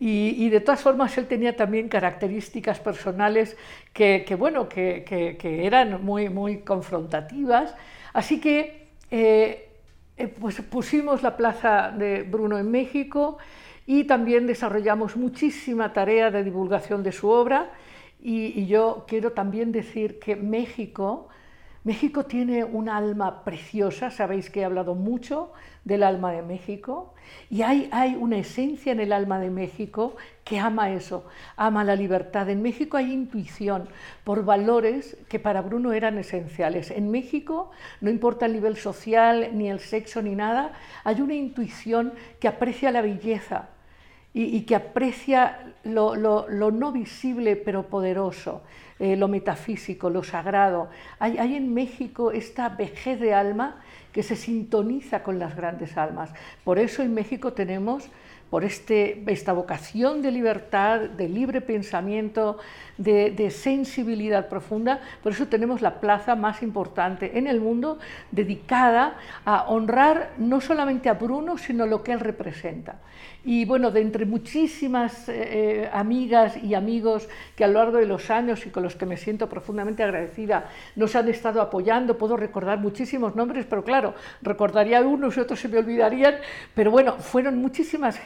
y, 0.00 0.48
de 0.48 0.60
todas 0.60 0.80
formas 0.80 1.18
él 1.18 1.26
tenía 1.26 1.56
también 1.56 1.88
características 1.88 2.78
personales 2.78 3.56
que, 3.92 4.24
bueno, 4.38 4.68
que, 4.68 5.36
eran 5.42 6.04
muy, 6.04 6.28
muy 6.28 6.58
confrontativas. 6.58 7.74
Así 8.12 8.40
que 8.40 8.86
eh, 9.10 9.68
eh, 10.16 10.28
pues 10.28 10.60
pusimos 10.62 11.22
la 11.22 11.36
plaza 11.36 11.90
de 11.90 12.22
Bruno 12.22 12.58
en 12.58 12.70
México 12.70 13.38
y 13.86 14.04
también 14.04 14.46
desarrollamos 14.46 15.16
muchísima 15.16 15.92
tarea 15.92 16.30
de 16.30 16.44
divulgación 16.44 17.02
de 17.02 17.12
su 17.12 17.28
obra. 17.28 17.70
y 18.20 18.66
yo 18.66 19.04
quiero 19.08 19.32
también 19.32 19.72
decir 19.72 20.18
que 20.18 20.36
México 20.36 21.28
México 21.84 22.24
tiene 22.24 22.64
un 22.64 22.88
alma 22.88 23.44
preciosa, 23.44 24.10
sabéis 24.10 24.50
que 24.50 24.60
he 24.60 24.64
hablado 24.64 24.94
mucho 24.94 25.52
del 25.84 26.02
alma 26.02 26.32
de 26.32 26.42
México, 26.42 27.14
y 27.50 27.62
hay, 27.62 27.88
hay, 27.92 28.14
una 28.14 28.38
esencia 28.38 28.92
en 28.92 29.00
el 29.00 29.12
alma 29.12 29.38
de 29.38 29.50
México 29.50 30.16
que 30.44 30.58
ama 30.58 30.90
eso, 30.90 31.24
ama 31.56 31.84
la 31.84 31.94
libertad. 31.94 32.48
En 32.50 32.62
México 32.62 32.96
hay 32.96 33.12
intuición 33.12 33.88
por 34.24 34.44
valores 34.44 35.16
que 35.28 35.38
para 35.38 35.62
Bruno 35.62 35.92
eran 35.92 36.18
esenciales. 36.18 36.90
En 36.90 37.10
México, 37.10 37.70
no 38.00 38.10
importa 38.10 38.46
el 38.46 38.54
nivel 38.54 38.76
social, 38.76 39.50
ni 39.54 39.70
el 39.70 39.80
sexo, 39.80 40.20
ni 40.20 40.34
nada, 40.34 40.72
hay 41.04 41.20
una 41.20 41.34
intuición 41.34 42.12
que 42.40 42.48
aprecia 42.48 42.90
la 42.90 43.02
belleza, 43.02 43.68
y, 44.34 44.62
que 44.62 44.76
aprecia 44.76 45.74
lo, 45.84 46.14
no 46.16 46.92
visible 46.92 47.56
pero 47.56 47.88
poderoso, 47.88 48.62
eh, 48.98 49.16
lo 49.16 49.28
metafísico, 49.28 50.10
lo 50.10 50.22
sagrado. 50.22 50.90
Hay, 51.18 51.38
hay, 51.38 51.54
en 51.54 51.72
México 51.72 52.32
esta 52.32 52.68
vejez 52.68 53.20
de 53.20 53.34
alma 53.34 53.76
que 54.12 54.22
se 54.22 54.36
sintoniza 54.36 55.22
con 55.22 55.38
las 55.38 55.54
grandes 55.54 55.96
almas. 55.96 56.30
Por 56.64 56.78
eso 56.78 57.02
en 57.02 57.14
México 57.14 57.52
tenemos 57.52 58.08
por 58.50 58.64
este, 58.64 59.22
esta 59.26 59.52
vocación 59.52 60.22
de 60.22 60.30
libertad, 60.30 61.00
de 61.00 61.28
libre 61.28 61.60
pensamiento, 61.60 62.58
de, 62.96 63.50
sensibilidad 63.50 64.48
profunda. 64.48 65.00
Por 65.22 65.32
eso 65.32 65.46
tenemos 65.46 65.80
la 65.80 66.00
plaza 66.00 66.34
más 66.34 66.62
importante 66.62 67.38
en 67.38 67.46
el 67.46 67.60
mundo 67.60 67.98
dedicada 68.30 69.16
a 69.44 69.64
honrar 69.68 70.32
no 70.38 70.60
solamente 70.60 71.08
a 71.08 71.14
Bruno, 71.14 71.58
sino 71.58 71.86
lo 71.86 72.02
que 72.02 72.12
él 72.12 72.20
representa. 72.20 72.96
Y 73.44 73.64
bueno, 73.64 73.90
de 73.90 74.00
entre 74.00 74.26
muchísimas 74.26 75.28
eh, 75.28 75.34
eh, 75.36 75.90
amigas 75.92 76.56
y 76.62 76.74
amigos 76.74 77.28
que 77.56 77.64
a 77.64 77.68
lo 77.68 77.74
largo 77.74 77.98
de 77.98 78.06
los 78.06 78.30
años 78.30 78.66
y 78.66 78.70
con 78.70 78.82
los 78.82 78.96
que 78.96 79.06
me 79.06 79.16
siento 79.16 79.48
profundamente 79.48 80.02
agradecida 80.02 80.68
nos 80.96 81.14
han 81.16 81.28
estado 81.28 81.62
apoyando, 81.62 82.18
puedo 82.18 82.36
recordar 82.36 82.78
muchísimos 82.78 83.36
nombres, 83.36 83.64
pero 83.68 83.84
claro, 83.84 84.14
recordaría 84.42 85.00
unos 85.02 85.36
y 85.36 85.40
otros 85.40 85.60
se 85.60 85.68
me 85.68 85.78
olvidarían, 85.78 86.36
pero 86.74 86.90
bueno, 86.90 87.14
fueron 87.18 87.58
muchísimas 87.58 88.18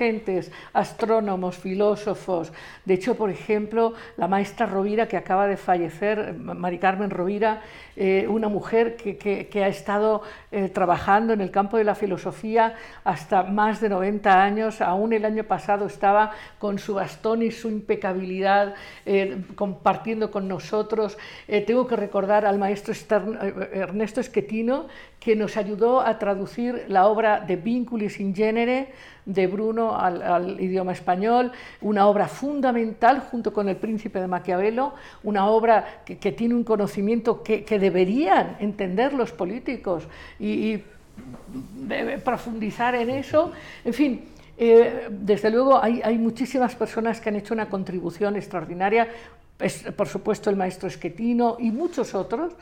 astrónomos, 0.72 1.56
filósofos. 1.56 2.52
De 2.84 2.94
hecho, 2.94 3.16
por 3.16 3.30
ejemplo, 3.30 3.94
la 4.16 4.28
maestra 4.28 4.66
Rovira, 4.66 5.08
que 5.08 5.16
acaba 5.16 5.46
de 5.46 5.56
fallecer, 5.56 6.34
Mari 6.34 6.78
Carmen 6.78 7.10
Rovira, 7.10 7.62
eh, 7.94 8.26
una 8.28 8.48
mujer 8.48 8.96
que 8.96 9.64
ha 9.64 9.68
estado 9.68 10.22
eh, 10.50 10.68
trabajando 10.68 11.32
en 11.32 11.40
el 11.40 11.50
campo 11.50 11.76
de 11.76 11.84
la 11.84 11.94
filosofía 11.94 12.74
hasta 13.04 13.42
más 13.42 13.80
de 13.80 13.90
90 13.90 14.42
años, 14.42 14.80
aún 14.80 15.12
el 15.12 15.24
año 15.24 15.44
pasado 15.44 15.86
estaba 15.86 16.32
con 16.58 16.78
su 16.78 16.94
bastón 16.94 17.42
y 17.42 17.50
su 17.50 17.68
impecabilidad 17.68 18.74
eh, 19.04 19.42
compartiendo 19.54 20.30
con 20.30 20.48
nosotros. 20.48 21.18
tengo 21.66 21.86
que 21.86 21.96
recordar 21.96 22.46
al 22.46 22.58
maestro 22.58 22.94
Ernesto 23.72 24.20
Esquetino, 24.20 24.86
que 25.22 25.36
nos 25.36 25.56
ayudó 25.56 26.00
a 26.00 26.18
traducir 26.18 26.86
la 26.88 27.06
obra 27.06 27.40
de 27.40 27.54
Vinculis 27.54 28.18
in 28.18 28.34
Genere 28.34 28.92
de 29.24 29.46
Bruno 29.46 29.96
al, 29.96 30.60
idioma 30.60 30.92
español, 30.92 31.52
una 31.80 32.08
obra 32.08 32.26
fundamental 32.26 33.20
junto 33.20 33.52
con 33.52 33.68
El 33.68 33.76
Príncipe 33.76 34.20
de 34.20 34.26
Maquiavelo, 34.26 34.94
una 35.22 35.46
obra 35.46 36.02
que, 36.04 36.32
tiene 36.32 36.54
un 36.54 36.64
conocimiento 36.64 37.42
que, 37.42 37.64
deberían 37.78 38.56
entender 38.58 39.12
los 39.12 39.30
políticos 39.30 40.08
y, 40.40 40.82
profundizar 42.24 42.94
en 42.94 43.10
eso. 43.10 43.52
En 43.84 43.92
fin, 43.92 44.24
eh, 44.58 45.08
desde 45.10 45.50
luego 45.50 45.80
hay, 45.80 46.18
muchísimas 46.18 46.74
personas 46.74 47.20
que 47.20 47.28
han 47.28 47.36
hecho 47.36 47.54
una 47.54 47.68
contribución 47.68 48.34
extraordinaria, 48.34 49.08
por 49.96 50.08
supuesto 50.08 50.50
el 50.50 50.56
maestro 50.56 50.88
Esquetino 50.88 51.58
y 51.60 51.70
muchos 51.70 52.14
otros. 52.14 52.54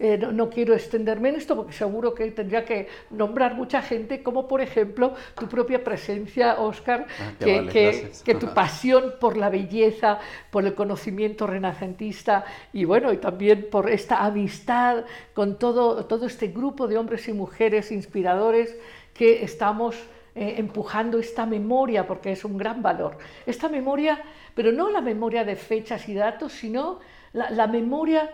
Eh, 0.00 0.16
no, 0.16 0.48
quiero 0.48 0.74
extenderme 0.74 1.30
en 1.30 1.34
esto 1.36 1.56
porque 1.56 1.72
seguro 1.72 2.14
que 2.14 2.30
tendría 2.30 2.64
que 2.64 2.86
nombrar 3.10 3.56
mucha 3.56 3.82
gente, 3.82 4.22
como 4.22 4.46
por 4.46 4.60
ejemplo 4.60 5.14
tu 5.36 5.48
propia 5.48 5.82
presencia, 5.82 6.60
Oscar, 6.60 7.06
ah, 7.20 7.32
que, 7.40 8.12
que, 8.24 8.34
tu 8.36 8.54
pasión 8.54 9.14
por 9.18 9.36
la 9.36 9.50
belleza, 9.50 10.20
por 10.50 10.64
el 10.64 10.74
conocimiento 10.74 11.48
renacentista 11.48 12.44
y 12.72 12.84
bueno, 12.84 13.12
y 13.12 13.16
también 13.16 13.66
por 13.70 13.90
esta 13.90 14.24
amistad 14.24 15.04
con 15.34 15.58
todo, 15.58 16.04
todo 16.06 16.26
este 16.26 16.48
grupo 16.48 16.86
de 16.86 16.96
hombres 16.96 17.26
y 17.26 17.32
mujeres 17.32 17.90
inspiradores 17.90 18.76
que 19.14 19.42
estamos 19.42 19.96
eh, 20.36 20.54
empujando 20.58 21.18
esta 21.18 21.44
memoria, 21.44 22.06
porque 22.06 22.30
es 22.30 22.44
un 22.44 22.56
gran 22.56 22.80
valor. 22.82 23.18
Esta 23.44 23.68
memoria, 23.68 24.22
pero 24.54 24.70
no 24.70 24.88
la 24.90 25.00
memoria 25.00 25.44
de 25.44 25.56
fechas 25.56 26.08
y 26.08 26.14
datos, 26.14 26.52
sino 26.52 27.00
la, 27.32 27.50
la 27.50 27.66
memoria 27.66 28.30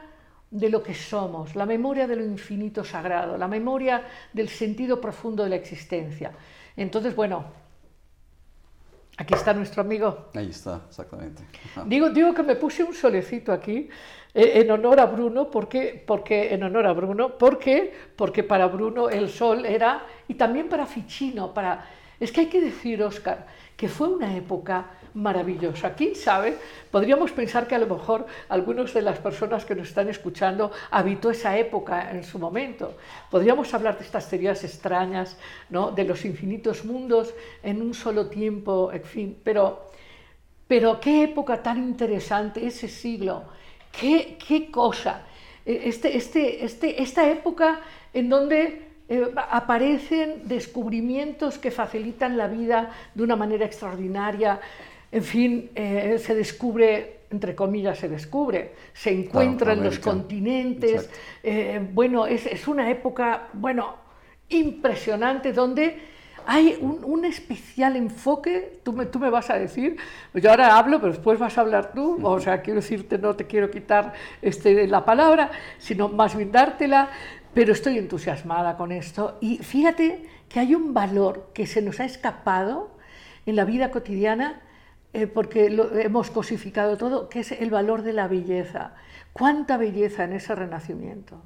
de 0.55 0.71
lo 0.71 0.85
que 0.85 0.95
somos, 0.95 1.57
la 1.57 1.67
memoria 1.67 2.07
de 2.07 2.15
lo 2.15 2.25
infinito 2.25 2.85
sagrado, 2.85 3.37
la 3.37 3.49
memoria 3.49 4.05
del 4.33 4.49
sentido 4.49 5.01
profundo 5.01 5.43
de 5.43 5.49
la 5.51 5.57
existencia. 5.57 6.31
Entonces, 6.77 7.17
bueno, 7.17 7.45
aquí 9.17 9.35
está 9.35 9.53
nuestro 9.53 9.83
amigo. 9.83 10.31
Ahí 10.33 10.51
está, 10.51 10.83
exactamente. 10.89 11.43
Digo, 11.87 12.09
digo 12.11 12.33
que 12.33 12.45
me 12.45 12.55
puse 12.55 12.85
un 12.85 12.95
solecito 12.95 13.53
aquí 13.53 13.89
eh, 14.33 14.61
en 14.61 14.71
honor 14.71 15.01
a 15.01 15.07
Bruno, 15.07 15.51
porque, 15.51 16.01
porque 16.07 16.55
en 16.55 16.63
honor 16.63 16.87
a 16.87 16.93
Bruno, 16.93 17.37
porque, 17.37 17.93
porque 18.15 18.45
para 18.45 18.69
Bruno 18.69 19.09
el 19.09 19.31
sol 19.31 19.67
era, 19.67 20.07
y 20.29 20.35
también 20.35 20.69
para 20.69 20.87
Ficino, 20.87 21.53
para... 21.53 21.85
Es 22.21 22.31
que 22.31 22.43
hay 22.43 22.47
que 22.47 22.61
decir, 22.61 23.03
Oscar, 23.03 23.49
que 23.77 23.89
fue 23.89 24.09
una 24.09 24.37
época 24.37 24.87
maravillosa. 25.15 25.95
¿Quién 25.95 26.15
sabe? 26.17 26.57
Podríamos 26.91 27.31
pensar 27.31 27.67
que 27.67 27.75
a 27.75 27.79
lo 27.79 27.87
mejor 27.87 28.27
algunas 28.49 28.93
de 28.93 29.03
las 29.03 29.19
personas 29.19 29.65
que 29.65 29.75
nos 29.75 29.89
están 29.89 30.09
escuchando 30.09 30.73
habitó 30.91 31.31
esa 31.31 31.57
época 31.57 32.11
en 32.11 32.25
su 32.25 32.39
momento. 32.39 32.97
Podríamos 33.31 33.73
hablar 33.73 33.97
de 33.99 34.05
estas 34.05 34.29
teorías 34.29 34.63
extrañas, 34.65 35.37
¿no? 35.71 35.93
de 35.93 36.05
los 36.05 36.25
infinitos 36.25 36.85
mundos 36.85 37.33
en 37.63 37.81
un 37.81 37.95
solo 37.95 38.27
tiempo, 38.27 38.91
en 38.93 39.05
fin, 39.05 39.39
pero, 39.43 39.91
pero 40.67 41.01
qué 41.01 41.25
época 41.25 41.63
tan 41.63 41.79
interesante 41.79 42.67
ese 42.67 42.89
siglo, 42.89 43.45
qué, 43.93 44.37
qué 44.47 44.71
cosa. 44.71 45.23
E, 45.65 45.89
este, 45.89 46.17
este, 46.17 46.65
este, 46.65 47.03
esta 47.03 47.31
época 47.31 47.81
en 48.13 48.29
donde 48.29 48.94
eh, 49.09 49.31
aparecen 49.51 50.49
descubrimientos 50.49 51.59
que 51.59 51.71
facilitan 51.71 52.37
la 52.37 52.49
vida 52.49 52.91
de 53.15 53.23
una 53.23 53.37
manera 53.37 53.67
extraordinaria, 53.67 54.61
en 55.15 55.23
fin, 55.23 55.71
eh, 55.77 56.19
se 56.19 56.35
descubre, 56.35 57.21
entre 57.31 57.55
comillas, 57.55 57.99
se 57.99 58.09
descubre, 58.09 58.73
se 58.93 59.13
encuentran 59.13 59.85
los 59.85 60.01
continentes. 60.01 61.09
Eh, 61.41 61.87
bueno, 61.93 62.27
es, 62.27 62.67
una 62.67 62.91
época, 62.91 63.49
bueno, 63.53 63.95
impresionante 64.49 65.53
donde 65.53 65.99
hay 66.47 66.77
un, 66.81 67.25
especial 67.25 67.95
enfoque, 67.95 68.81
tú 68.83 68.93
me, 68.93 69.07
tú 69.07 69.21
me, 69.21 69.31
vas 69.31 69.51
a 69.51 69.59
decir, 69.59 69.97
yo 70.35 70.51
ahora 70.51 70.77
hablo, 70.77 70.99
pero 71.01 71.13
después 71.13 71.39
vas 71.39 71.57
a 71.57 71.61
hablar 71.61 71.93
tú, 71.95 72.19
o 72.27 72.41
sea, 72.41 72.61
quiero 72.61 72.81
decirte, 72.81 73.17
no 73.17 73.37
te 73.37 73.47
quiero 73.47 73.71
quitar 73.71 74.15
este, 74.43 74.89
la 74.89 75.05
palabra, 75.05 75.53
sino 75.79 76.09
más 76.09 76.37
bien 76.37 76.51
dártela, 76.51 77.09
pero 77.55 77.73
estoy 77.73 77.99
entusiasmada 77.99 78.77
con 78.77 78.93
esto 78.93 79.39
y 79.41 79.59
fíjate 79.59 80.27
que 80.49 80.61
hay 80.61 80.75
un 80.75 80.93
valor 80.93 81.51
que 81.55 81.67
se 81.67 81.81
nos 81.81 82.01
ha 82.01 82.05
escapado 82.05 82.91
en 83.47 83.57
la 83.57 83.65
vida 83.65 83.91
cotidiana 83.91 84.61
eh, 85.13 85.29
porque 85.29 85.71
lo, 85.71 85.97
hemos 85.97 86.31
cosificado 86.31 86.97
todo, 86.97 87.29
que 87.29 87.41
es 87.41 87.53
el 87.53 87.71
valor 87.71 88.03
de 88.03 88.13
la 88.13 88.27
belleza. 88.27 88.95
¿Cuánta 89.33 89.77
belleza 89.77 90.25
en 90.25 90.33
ese 90.33 90.55
renacimiento? 90.55 91.41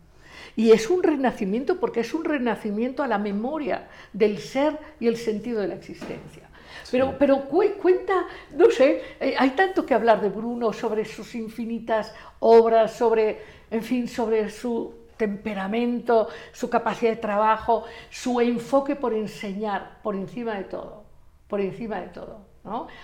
Y 0.57 0.73
es 0.73 0.89
un 0.89 1.03
renacimiento 1.03 1.79
porque 1.79 2.01
es 2.01 2.15
un 2.15 2.25
renacimiento 2.25 3.03
a 3.03 3.07
la 3.07 3.19
memoria 3.19 3.89
del 4.15 4.39
ser 4.39 4.79
y 4.99 5.07
el 5.07 5.17
sentido 5.17 5.61
de 5.61 5.69
la 5.69 5.75
existencia. 5.75 6.49
Pero, 6.91 7.17
pero 7.19 7.43
cuenta, 7.43 8.27
no 8.57 8.71
sé, 8.71 9.03
eh, 9.21 9.35
hay 9.39 9.51
tanto 9.51 9.85
que 9.85 9.93
hablar 9.93 10.23
de 10.23 10.31
Bruno 10.31 10.73
sobre 10.73 11.05
sus 11.05 11.35
infinitas 11.35 12.15
obras, 12.41 12.95
sobre, 12.97 13.43
en 13.71 13.83
fin, 13.83 14.09
sobre 14.09 14.49
su 14.49 14.95
temperamento, 15.19 16.29
su 16.53 16.71
capacidad 16.71 17.11
de 17.11 17.17
trabajo, 17.17 17.85
su 18.09 18.41
enfoque 18.41 18.97
por 18.97 19.13
enseñar, 19.13 19.99
por 20.03 20.15
encima 20.15 20.55
de 20.55 20.65
todo, 20.65 21.05
por 21.47 21.61
encima 21.61 22.01
de 22.01 22.09
todo 22.09 22.49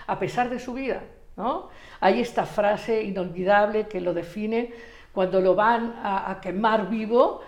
a 0.07 0.19
pesar 0.19 0.51
de 0.51 0.59
su 0.59 0.75
vida. 0.75 1.03
¿no? 1.37 1.69
Hay 2.01 2.21
esta 2.21 2.45
frase 2.47 3.03
inolvidable 3.03 3.87
que 3.89 4.01
lo 4.01 4.15
define 4.15 4.73
cuando 5.13 5.41
lo 5.41 5.55
van 5.55 5.95
a, 6.03 6.39
quemar 6.41 6.89
vivo 6.89 7.43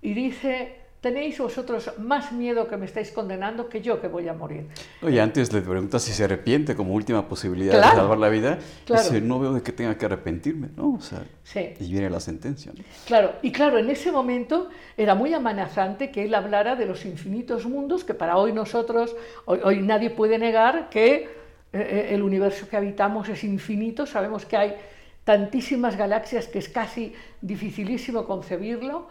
y 0.00 0.14
dice, 0.14 0.79
tenéis 1.00 1.38
vosotros 1.38 1.90
más 1.98 2.30
miedo 2.32 2.68
que 2.68 2.76
me 2.76 2.84
estáis 2.84 3.10
condenando 3.10 3.68
que 3.68 3.80
yo 3.80 4.00
que 4.00 4.08
voy 4.08 4.28
a 4.28 4.34
morir. 4.34 4.66
Oye, 5.02 5.20
antes 5.20 5.52
le 5.52 5.62
preguntas 5.62 6.02
si 6.02 6.12
se 6.12 6.24
arrepiente 6.24 6.76
como 6.76 6.94
última 6.94 7.26
posibilidad 7.26 7.74
de 7.74 7.96
salvar 7.96 8.18
la 8.18 8.28
vida. 8.28 8.58
Claro. 8.84 9.02
Dice, 9.02 9.20
no 9.20 9.40
veo 9.40 9.54
de 9.54 9.62
que 9.62 9.72
tenga 9.72 9.96
que 9.96 10.04
arrepentirme, 10.04 10.68
¿no? 10.76 10.94
O 10.94 11.00
sea, 11.00 11.24
y 11.54 11.90
viene 11.90 12.10
la 12.10 12.20
sentencia. 12.20 12.72
Claro, 13.06 13.32
y 13.42 13.50
claro, 13.50 13.78
en 13.78 13.88
ese 13.88 14.12
momento 14.12 14.68
era 14.96 15.14
muy 15.14 15.32
amenazante 15.32 16.10
que 16.10 16.24
él 16.24 16.34
hablara 16.34 16.76
de 16.76 16.86
los 16.86 17.04
infinitos 17.04 17.66
mundos, 17.66 18.04
que 18.04 18.14
para 18.14 18.36
hoy 18.36 18.52
nosotros, 18.52 19.16
hoy 19.46 19.80
nadie 19.82 20.10
puede 20.10 20.38
negar 20.38 20.90
que 20.90 21.14
eh, 21.14 21.28
eh, 21.72 22.08
el 22.10 22.22
universo 22.22 22.68
que 22.68 22.76
habitamos 22.76 23.28
es 23.28 23.42
infinito, 23.42 24.04
sabemos 24.04 24.44
que 24.44 24.56
hay 24.56 24.74
tantísimas 25.24 25.96
galaxias 25.96 26.46
que 26.46 26.58
es 26.58 26.68
casi 26.68 27.14
dificilísimo 27.40 28.26
concebirlo, 28.26 29.08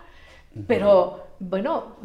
pero 0.67 1.27
bueno, 1.39 1.95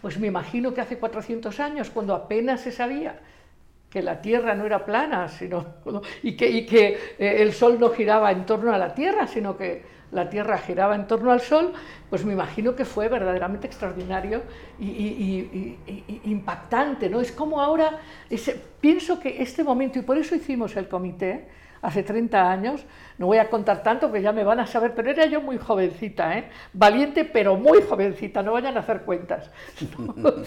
pues 0.00 0.18
me 0.18 0.28
imagino 0.28 0.72
que 0.72 0.80
hace 0.80 0.98
400 0.98 1.60
años, 1.60 1.90
cuando 1.90 2.14
apenas 2.14 2.60
se 2.60 2.72
sabía 2.72 3.20
que 3.90 4.02
la 4.02 4.20
Tierra 4.20 4.54
no 4.54 4.66
era 4.66 4.84
plana, 4.84 5.28
sino, 5.28 5.64
y 6.22 6.36
que, 6.36 6.98
eh, 7.18 7.42
el 7.42 7.52
Sol 7.52 7.78
no 7.80 7.90
giraba 7.90 8.30
en 8.32 8.44
torno 8.44 8.72
a 8.72 8.78
la 8.78 8.94
Tierra, 8.94 9.26
sino 9.26 9.56
que 9.56 9.82
la 10.12 10.28
Tierra 10.28 10.58
giraba 10.58 10.94
en 10.94 11.06
torno 11.06 11.32
al 11.32 11.40
Sol, 11.40 11.72
pues 12.08 12.24
me 12.24 12.32
imagino 12.32 12.74
que 12.74 12.84
fue 12.84 13.08
verdaderamente 13.08 13.66
extraordinario 13.66 14.42
y, 14.78 15.76
impactante, 16.24 17.10
¿no? 17.10 17.20
Es 17.20 17.32
como 17.32 17.60
ahora, 17.60 17.98
pienso 18.80 19.20
que 19.20 19.42
este 19.42 19.64
momento, 19.64 19.98
y 19.98 20.02
por 20.02 20.16
eso 20.16 20.34
hicimos 20.34 20.76
el 20.76 20.88
comité, 20.88 21.48
hace 21.82 22.02
30 22.02 22.50
años, 22.50 22.84
no 23.18 23.26
voy 23.26 23.38
a 23.38 23.48
contar 23.48 23.82
tanto 23.82 24.10
que 24.12 24.22
ya 24.22 24.32
me 24.32 24.44
van 24.44 24.60
a 24.60 24.66
saber, 24.66 24.94
pero 24.94 25.10
era 25.10 25.26
yo 25.26 25.40
muy 25.40 25.58
jovencita, 25.58 26.38
¿eh? 26.38 26.48
valiente 26.72 27.24
pero 27.24 27.56
muy 27.56 27.82
jovencita, 27.82 28.42
no 28.42 28.52
vayan 28.52 28.76
a 28.76 28.80
hacer 28.80 29.02
cuentas. 29.02 29.50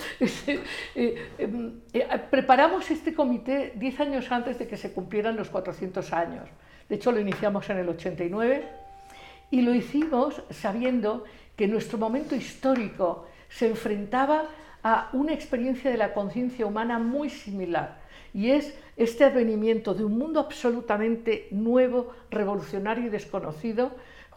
Eh, 0.93 1.29
em, 1.37 1.79
eh, 1.93 2.07
preparamos 2.29 2.89
este 2.91 3.13
comité 3.13 3.73
10 3.75 3.99
años 3.99 4.31
antes 4.31 4.59
de 4.59 4.67
que 4.67 4.77
se 4.77 4.91
cumplieran 4.93 5.35
los 5.35 5.49
400 5.49 6.13
años. 6.13 6.49
De 6.89 6.95
hecho, 6.95 7.11
lo 7.11 7.19
iniciamos 7.19 7.69
en 7.69 7.77
el 7.77 7.89
89 7.89 8.67
y 9.51 9.61
lo 9.61 9.73
hicimos 9.73 10.41
sabiendo 10.49 11.23
que 11.55 11.67
nuestro 11.67 11.97
momento 11.97 12.35
histórico 12.35 13.27
se 13.49 13.67
enfrentaba 13.67 14.45
a 14.83 15.09
una 15.13 15.33
experiencia 15.33 15.91
de 15.91 15.97
la 15.97 16.13
conciencia 16.13 16.65
humana 16.65 16.99
muy 16.99 17.29
similar 17.29 18.00
y 18.33 18.51
es 18.51 18.73
este 18.97 19.23
advenimiento 19.25 19.93
de 19.93 20.05
un 20.05 20.17
mundo 20.17 20.39
absolutamente 20.39 21.47
nuevo, 21.51 22.13
revolucionario 22.29 23.05
y 23.05 23.09
desconocido, 23.09 23.91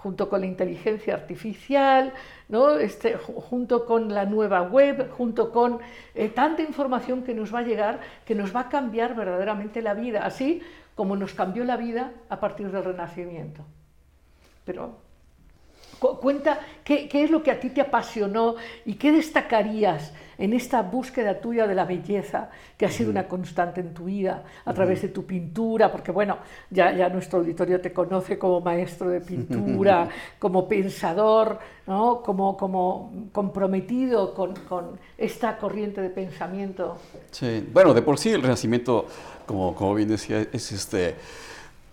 junto 0.05 0.29
con 0.29 0.41
la 0.41 0.47
inteligencia 0.47 1.15
artificial, 1.15 2.13
¿no? 2.51 2.77
este, 2.77 3.17
junto 3.17 3.87
con 3.87 4.13
la 4.13 4.27
nueva 4.27 4.61
web, 4.63 5.11
junto 5.11 5.51
con 5.51 5.79
eh, 6.15 6.29
tanta 6.29 6.63
información 6.63 7.23
que 7.23 7.33
nos 7.33 7.55
va 7.55 7.61
a 7.61 7.63
llegar, 7.63 8.01
que 8.27 8.35
nos 8.35 8.55
va 8.55 8.61
a 8.61 8.69
cambiar 8.69 9.17
verdaderamente 9.17 9.81
la 9.81 9.95
vida, 9.95 10.27
así 10.27 10.61
como 10.95 11.17
nos 11.17 11.33
cambió 11.33 11.65
la 11.65 11.79
vida 11.79 12.13
a 12.29 12.39
partir 12.39 12.71
del 12.71 12.85
Renacimiento. 12.85 13.65
Pero 14.67 14.99
cuenta 15.99 16.61
qué, 16.85 17.09
qué 17.09 17.25
es 17.25 17.31
lo 17.31 17.43
que 17.43 17.51
a 17.51 17.59
ti 17.59 17.71
te 17.71 17.81
apasionó 17.81 18.57
y 18.85 18.95
qué 18.95 19.11
destacarías 19.11 20.13
en 20.39 20.53
esta 20.53 20.83
búsqueda 20.83 21.41
tuya 21.41 21.67
de 21.67 21.75
la 21.75 21.85
belleza, 21.85 22.51
que 22.77 22.87
ha 22.87 22.91
sido 22.91 23.11
una 23.11 23.29
constante 23.29 23.81
en 23.81 23.95
tu 23.95 24.05
vida, 24.05 24.45
a 24.65 24.75
través 24.75 25.03
de 25.03 25.09
tu 25.09 25.25
pintura, 25.25 25.91
porque 25.91 26.13
bueno, 26.13 26.39
ya, 26.71 26.93
ya 26.93 27.09
nuestro 27.09 27.41
auditorio 27.41 27.81
te 27.81 27.93
conoce 27.93 28.39
como 28.39 28.61
maestro 28.61 29.11
de 29.11 29.21
pintura, 29.21 30.09
como 30.39 30.69
pensador, 30.69 31.59
¿no? 31.87 32.23
como, 32.23 32.57
como 32.57 33.29
comprometido 33.33 34.35
con, 34.35 34.55
con, 34.69 34.99
esta 35.17 35.57
corriente 35.57 36.01
de 36.01 36.11
pensamiento. 36.11 36.99
Sí, 37.31 37.69
bueno, 37.73 37.95
de 37.95 38.03
por 38.03 38.19
sí 38.19 38.31
el 38.31 38.43
Renacimiento, 38.43 39.07
como, 39.47 39.75
como 39.75 39.95
bien 39.95 40.09
decía, 40.09 40.47
es, 40.53 40.73
este, 40.73 41.15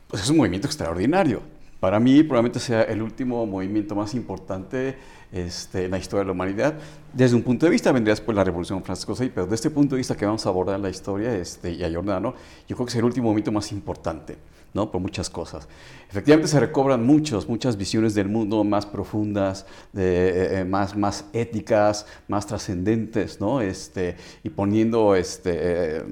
pues 0.07 0.23
es 0.23 0.29
un 0.29 0.37
movimiento 0.37 0.67
extraordinario. 0.67 1.41
Para 1.79 1.99
mí 1.99 2.21
probablemente 2.23 2.59
sea 2.59 2.83
el 2.83 3.01
último 3.01 3.45
movimiento 3.45 3.95
más 3.95 4.13
importante 4.13 4.95
este, 5.31 5.85
en 5.85 5.91
la 5.91 5.97
historia 5.97 6.19
de 6.19 6.25
la 6.25 6.31
humanidad. 6.31 6.75
Desde 7.13 7.35
un 7.35 7.43
punto 7.43 7.65
de 7.65 7.71
vista 7.71 7.91
vendría 7.91 8.13
después 8.13 8.35
la 8.35 8.43
Revolución 8.43 8.83
Francesa, 8.83 9.13
pero 9.33 9.45
desde 9.45 9.55
este 9.55 9.69
punto 9.69 9.95
de 9.95 9.99
vista 9.99 10.15
que 10.15 10.25
vamos 10.25 10.45
a 10.45 10.49
abordar 10.49 10.79
la 10.79 10.89
historia 10.89 11.35
este, 11.35 11.71
y 11.71 11.83
a 11.83 11.89
Giordano, 11.89 12.33
yo 12.67 12.75
creo 12.75 12.85
que 12.85 12.91
es 12.91 12.95
el 12.97 13.05
último 13.05 13.29
momento 13.29 13.51
más 13.51 13.71
importante. 13.71 14.37
¿No? 14.73 14.91
por 14.91 15.01
muchas 15.01 15.29
cosas. 15.29 15.67
Efectivamente 16.09 16.47
se 16.47 16.59
recobran 16.59 17.05
muchos, 17.05 17.47
muchas 17.47 17.77
visiones 17.77 18.13
del 18.13 18.27
mundo 18.27 18.63
más 18.63 18.85
profundas, 18.85 19.65
eh, 19.95 20.59
eh, 20.59 20.65
más, 20.65 20.95
más 20.95 21.25
éticas, 21.33 22.05
más 22.27 22.45
trascendentes, 22.45 23.39
¿no? 23.39 23.61
este, 23.61 24.17
y 24.43 24.49
poniendo 24.49 25.15
este, 25.15 25.51
eh, 25.53 26.03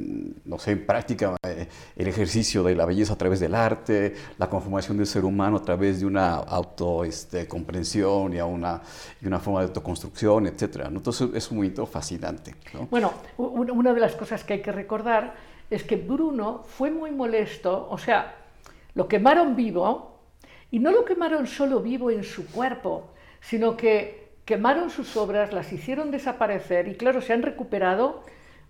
no 0.45 0.57
sé, 0.57 0.71
en 0.71 0.85
práctica 0.85 1.35
el 1.43 2.07
ejercicio 2.07 2.63
de 2.63 2.75
la 2.75 2.85
belleza 2.85 3.13
a 3.13 3.17
través 3.17 3.39
del 3.39 3.55
arte, 3.55 4.15
la 4.37 4.49
conformación 4.49 4.97
del 4.97 5.07
ser 5.07 5.25
humano 5.25 5.57
a 5.57 5.61
través 5.61 5.99
de 5.99 6.05
una 6.05 6.35
autocomprensión 6.35 8.33
este, 8.33 8.37
y, 8.37 8.41
una, 8.41 8.81
y 9.21 9.27
una 9.27 9.39
forma 9.39 9.59
de 9.59 9.67
autoconstrucción, 9.67 10.47
etc. 10.47 10.85
Entonces 10.87 11.29
es 11.33 11.51
un 11.51 11.57
momento 11.57 11.85
fascinante. 11.85 12.55
Bueno, 12.89 13.13
una 13.37 13.93
de 13.93 13.99
las 13.99 14.15
cosas 14.15 14.43
que 14.43 14.53
hay 14.53 14.61
que 14.61 14.71
recordar 14.71 15.35
es 15.69 15.83
que 15.83 15.97
Bruno 15.97 16.63
fue 16.65 16.89
muy 16.89 17.11
molesto, 17.11 17.87
o 17.89 17.97
sea, 17.97 18.38
lo 18.99 19.07
quemaron 19.07 19.55
vivo 19.55 20.19
y 20.71 20.79
no 20.79 20.91
lo 20.91 21.05
quemaron 21.05 21.47
solo 21.47 21.79
vivo 21.79 22.11
en 22.11 22.25
su 22.25 22.45
cuerpo, 22.51 23.11
sino 23.39 23.77
que 23.77 24.33
quemaron 24.43 24.89
sus 24.89 25.15
obras, 25.15 25.53
las 25.53 25.71
hicieron 25.71 26.11
desaparecer 26.11 26.89
y 26.89 26.95
claro, 26.95 27.21
se 27.21 27.31
han 27.31 27.41
recuperado, 27.41 28.25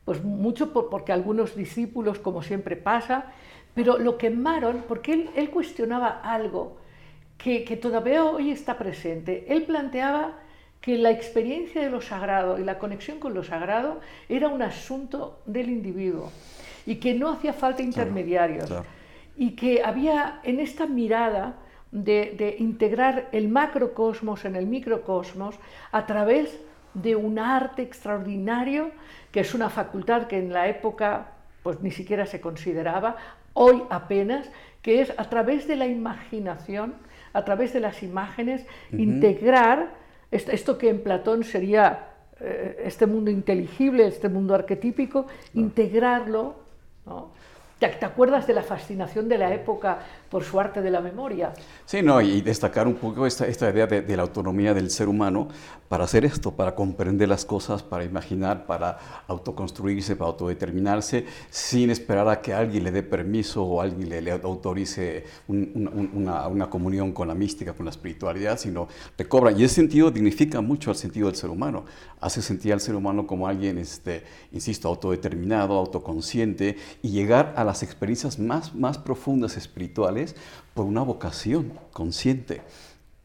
pues 0.05 0.23
mucho 0.23 0.71
porque 0.71 1.13
algunos 1.13 1.55
discípulos, 1.55 2.19
como 2.19 2.43
siempre 2.43 2.75
pasa, 2.75 3.33
pero 3.73 3.97
lo 3.97 4.19
quemaron 4.19 4.83
porque 4.87 5.31
él, 5.35 5.49
cuestionaba 5.49 6.21
algo 6.23 6.77
que, 7.39 7.63
que 7.63 7.75
todavía 7.75 8.23
hoy 8.23 8.51
está 8.51 8.77
presente. 8.77 9.47
Él 9.49 9.63
planteaba 9.63 10.37
que 10.79 10.99
la 10.99 11.09
experiencia 11.09 11.81
de 11.81 11.89
lo 11.89 12.01
sagrado 12.01 12.59
y 12.59 12.63
la 12.63 12.77
conexión 12.77 13.17
con 13.17 13.33
lo 13.33 13.43
sagrado 13.43 13.99
era 14.29 14.47
un 14.47 14.61
asunto 14.61 15.41
del 15.47 15.69
individuo 15.69 16.31
y 16.85 16.97
que 16.97 17.15
no 17.15 17.31
hacía 17.31 17.51
falta 17.51 17.81
intermediarios 17.81 18.71
y 19.39 19.51
que 19.51 19.81
había 19.83 20.41
en 20.43 20.59
esta 20.59 20.85
mirada 20.85 21.55
de, 21.91 22.57
integrar 22.59 23.29
el 23.31 23.47
macrocosmos 23.47 24.43
en 24.43 24.57
el 24.57 24.67
microcosmos 24.67 25.55
a 25.93 26.05
través 26.05 26.59
de 26.93 27.15
un 27.15 27.39
arte 27.39 27.81
extraordinario, 27.81 28.91
que 29.31 29.39
es 29.39 29.53
una 29.53 29.69
facultad 29.69 30.27
que 30.27 30.37
en 30.37 30.51
la 30.51 30.67
época 30.67 31.31
pues 31.63 31.79
ni 31.79 31.89
siquiera 31.89 32.25
se 32.25 32.41
consideraba, 32.41 33.15
hoy 33.53 33.81
apenas, 33.89 34.51
que 34.81 34.99
es 34.99 35.13
a 35.17 35.29
través 35.29 35.69
de 35.69 35.77
la 35.77 35.87
imaginación, 35.87 36.95
a 37.31 37.45
través 37.45 37.71
de 37.71 37.79
las 37.79 38.03
imágenes, 38.03 38.65
integrar 38.91 39.93
esto, 40.31 40.77
que 40.77 40.89
en 40.89 41.01
Platón 41.01 41.45
sería 41.45 42.09
eh, 42.41 42.83
este 42.83 43.05
mundo 43.05 43.31
inteligible, 43.31 44.05
este 44.05 44.27
mundo 44.27 44.53
arquetípico, 44.53 45.27
integrarlo 45.53 46.55
¿no? 47.05 47.31
¿Te 47.79 48.05
acuerdas 48.05 48.45
de 48.45 48.53
la 48.53 48.61
fascinación 48.61 49.29
de 49.29 49.37
la 49.37 49.53
época 49.53 49.99
por 50.29 50.43
su 50.43 50.59
arte 50.59 50.81
de 50.81 50.91
la 50.91 51.01
memoria? 51.01 51.53
Sí, 51.85 52.01
no, 52.01 52.21
y 52.21 52.41
destacar 52.41 52.87
un 52.87 52.95
poco 52.95 53.25
esta, 53.25 53.47
esta 53.47 53.69
idea 53.69 53.87
de, 53.87 54.15
la 54.15 54.23
autonomía 54.23 54.73
del 54.73 54.89
ser 54.91 55.09
humano 55.09 55.47
para 55.87 56.03
hacer 56.03 56.23
esto, 56.23 56.51
para 56.51 56.75
comprender 56.75 57.27
las 57.27 57.45
cosas, 57.45 57.81
para 57.81 58.03
imaginar, 58.03 58.67
para 58.67 58.99
autoconstruirse, 59.27 60.15
para 60.15 60.29
autodeterminarse, 60.29 61.25
sin 61.49 61.89
esperar 61.89 62.27
a 62.29 62.41
que 62.41 62.53
alguien 62.53 62.83
le 62.83 62.91
dé 62.91 63.01
permiso 63.01 63.63
o 63.63 63.81
alguien 63.81 64.09
le, 64.09 64.31
autorice 64.31 65.25
una, 65.47 66.47
una, 66.47 66.69
comunión 66.69 67.11
con 67.11 67.27
la 67.27 67.33
mística, 67.33 67.73
con 67.73 67.85
la 67.85 67.91
espiritualidad, 67.91 68.59
sino 68.59 68.87
recobra. 69.17 69.51
Y 69.51 69.63
ese 69.63 69.75
sentido 69.75 70.11
dignifica 70.11 70.61
mucho 70.61 70.91
al 70.91 70.95
sentido 70.95 71.27
del 71.27 71.35
ser 71.35 71.49
humano, 71.49 71.85
hace 72.21 72.43
sentir 72.43 72.73
al 72.73 72.81
ser 72.81 72.93
humano 72.93 73.25
como 73.25 73.47
alguien, 73.47 73.79
este, 73.79 74.23
insisto, 74.51 74.87
autodeterminado, 74.87 75.73
autoconsciente, 75.75 76.77
y 77.01 77.09
llegar 77.09 77.53
a 77.55 77.63
las 77.63 77.81
experiencias 77.81 78.37
más, 78.37 78.75
más 78.75 78.99
profundas 78.99 79.57
espirituales 79.57 80.18
por 80.73 80.85
una 80.85 81.01
vocación 81.01 81.73
consciente. 81.93 82.61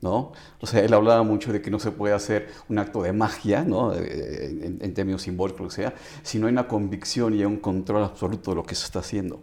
¿no? 0.04 0.32
O 0.60 0.66
sea, 0.66 0.84
él 0.84 0.92
hablaba 0.92 1.22
mucho 1.22 1.50
de 1.50 1.62
que 1.62 1.70
no 1.70 1.80
se 1.80 1.90
puede 1.90 2.12
hacer 2.12 2.48
un 2.68 2.78
acto 2.78 3.02
de 3.02 3.14
magia, 3.14 3.64
¿no? 3.64 3.94
Eh, 3.94 4.78
en, 4.78 4.92
términos 4.92 5.22
simbólicos, 5.22 5.62
lo 5.62 5.68
que 5.68 5.74
sea, 5.74 5.94
sino 6.22 6.46
hay 6.46 6.52
una 6.52 6.68
convicción 6.68 7.34
y 7.34 7.42
un 7.42 7.56
control 7.56 8.04
absoluto 8.04 8.50
de 8.50 8.56
lo 8.56 8.64
que 8.64 8.74
se 8.74 8.84
está 8.84 8.98
haciendo, 8.98 9.40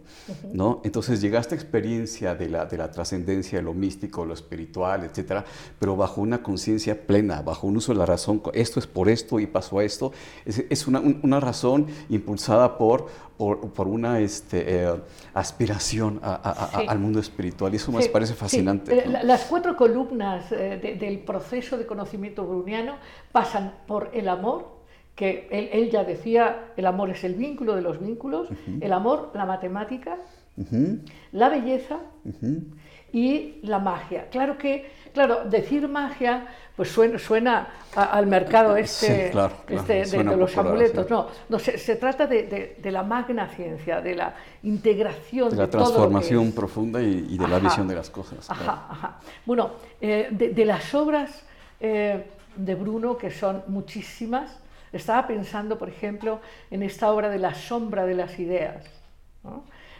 ¿no? 0.52 0.80
Entonces 0.84 1.20
llega 1.20 1.40
esta 1.40 1.56
experiencia 1.56 2.36
de 2.36 2.48
la, 2.48 2.64
de 2.66 2.78
la 2.78 2.92
trascendencia, 2.92 3.58
de 3.58 3.64
lo 3.64 3.74
místico, 3.74 4.24
lo 4.24 4.34
espiritual, 4.34 5.02
etcétera, 5.02 5.44
pero 5.80 5.96
bajo 5.96 6.20
una 6.20 6.44
conciencia 6.44 7.08
plena, 7.08 7.42
bajo 7.42 7.66
un 7.66 7.78
uso 7.78 7.92
de 7.92 7.98
la 7.98 8.06
razón, 8.06 8.40
esto 8.54 8.78
es 8.78 8.86
por 8.86 9.08
esto 9.08 9.40
y 9.40 9.48
pasó 9.48 9.80
a 9.80 9.84
esto, 9.84 10.12
es, 10.44 10.64
es 10.70 10.86
una, 10.86 11.00
una 11.00 11.40
razón 11.40 11.88
impulsada 12.08 12.78
por, 12.78 13.08
por, 13.74 13.88
una 13.88 14.20
este, 14.20 14.84
eh, 14.84 14.94
aspiración 15.34 16.20
al 16.22 16.98
mundo 16.98 17.18
espiritual. 17.18 17.72
Y 17.72 17.76
eso 17.76 17.90
me 17.90 18.04
parece 18.06 18.34
fascinante. 18.34 18.96
Eh, 18.96 19.18
las 19.24 19.44
cuatro 19.46 19.76
columnas 19.76 20.52
eh, 20.52 20.96
del 20.98 21.18
proceso 21.18 21.76
de 21.76 21.84
conocimiento 21.84 22.46
bruniano 22.46 22.96
pasan 23.32 23.74
por 23.86 24.10
el 24.12 24.28
amor, 24.28 24.80
que 25.16 25.48
él, 25.50 25.90
ya 25.90 26.04
decía, 26.04 26.72
el 26.76 26.86
amor 26.86 27.10
es 27.10 27.24
el 27.24 27.34
vínculo 27.34 27.74
de 27.74 27.82
los 27.82 28.00
vínculos, 28.00 28.48
el 28.80 28.92
amor, 28.92 29.30
la 29.34 29.44
matemática, 29.44 30.18
la 31.32 31.48
belleza 31.48 31.98
y 33.12 33.56
la 33.62 33.78
magia. 33.78 34.28
Claro 34.30 34.56
que, 34.56 34.88
claro, 35.12 35.44
decir 35.44 35.88
magia 35.88 36.46
pues 36.76 36.90
suena, 36.90 37.68
al 37.94 38.26
mercado 38.26 38.76
este, 38.76 39.30
este 39.68 40.04
de, 40.04 40.24
los 40.24 40.56
amuletos. 40.56 41.08
No, 41.10 41.28
no 41.48 41.58
se, 41.58 41.96
trata 41.96 42.26
de, 42.26 42.76
la 42.84 43.02
magna 43.02 43.46
ciencia, 43.48 44.00
de 44.00 44.14
la 44.14 44.34
integración. 44.62 45.50
De 45.50 45.56
la 45.56 45.68
transformación 45.68 46.52
profunda 46.52 47.02
y, 47.02 47.36
de 47.36 47.48
la 47.48 47.58
visión 47.58 47.86
de 47.86 47.94
las 47.94 48.08
cosas. 48.08 48.50
Ajá, 48.50 48.86
ajá. 48.88 49.20
Bueno, 49.44 49.72
eh, 50.00 50.28
de, 50.30 50.64
las 50.64 50.94
obras 50.94 51.44
eh, 51.78 52.24
de 52.56 52.74
Bruno, 52.74 53.18
que 53.18 53.30
son 53.30 53.62
muchísimas, 53.66 54.58
estaba 54.94 55.26
pensando, 55.26 55.78
por 55.78 55.90
ejemplo, 55.90 56.40
en 56.70 56.82
esta 56.82 57.12
obra 57.12 57.28
de 57.28 57.38
la 57.38 57.54
sombra 57.54 58.06
de 58.06 58.14
las 58.14 58.38
ideas, 58.38 58.86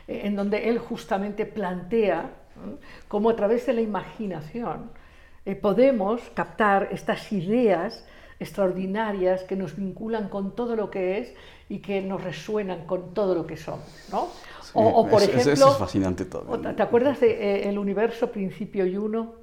eh, 0.09 0.23
en 0.25 0.37
donde 0.37 0.71
él 0.71 0.79
justamente 0.79 1.45
plantea 1.45 2.31
cómo 3.09 3.31
a 3.31 3.37
través 3.37 3.67
de 3.67 3.75
la 3.75 3.81
imaginación, 3.83 4.91
eh, 5.45 5.55
podemos 5.55 6.21
captar 6.35 6.89
estas 6.93 7.33
ideas 7.33 8.05
extraordinarias 8.39 9.43
que 9.45 9.57
nos 9.57 9.77
vinculan 9.77 10.29
con 10.29 10.55
todo 10.55 10.77
lo 10.77 10.91
que 10.91 11.19
es 11.19 11.35
y 11.69 11.79
que 11.79 12.01
nos 12.01 12.23
resuenan 12.23 12.87
con 12.87 13.15
todo 13.15 13.35
lo 13.35 13.47
que 13.47 13.57
somos, 13.57 13.87
¿no? 14.11 14.29
o, 14.75 15.07
por 15.07 15.23
ejemplo, 15.23 15.53
eso 15.53 15.71
es 15.71 15.77
fascinante 15.77 16.25
todo. 16.25 16.59
¿Te 16.59 16.83
acuerdas 16.83 17.21
de 17.21 17.31
eh, 17.31 17.69
el 17.69 17.79
universo 17.79 18.31
principio 18.31 18.87
y 18.87 18.97
uno? 18.97 19.35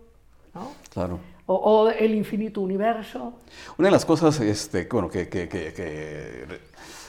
¿no? 0.54 0.72
Claro. 0.92 1.20
O, 1.46 1.90
el 1.90 2.14
infinito 2.14 2.62
universo. 2.62 3.34
Una 3.78 3.88
de 3.88 3.92
las 3.92 4.06
cosas 4.06 4.40
este, 4.40 4.88
bueno, 4.92 5.10
que, 5.10 5.28
que, 5.28 5.48
que, 5.48 6.46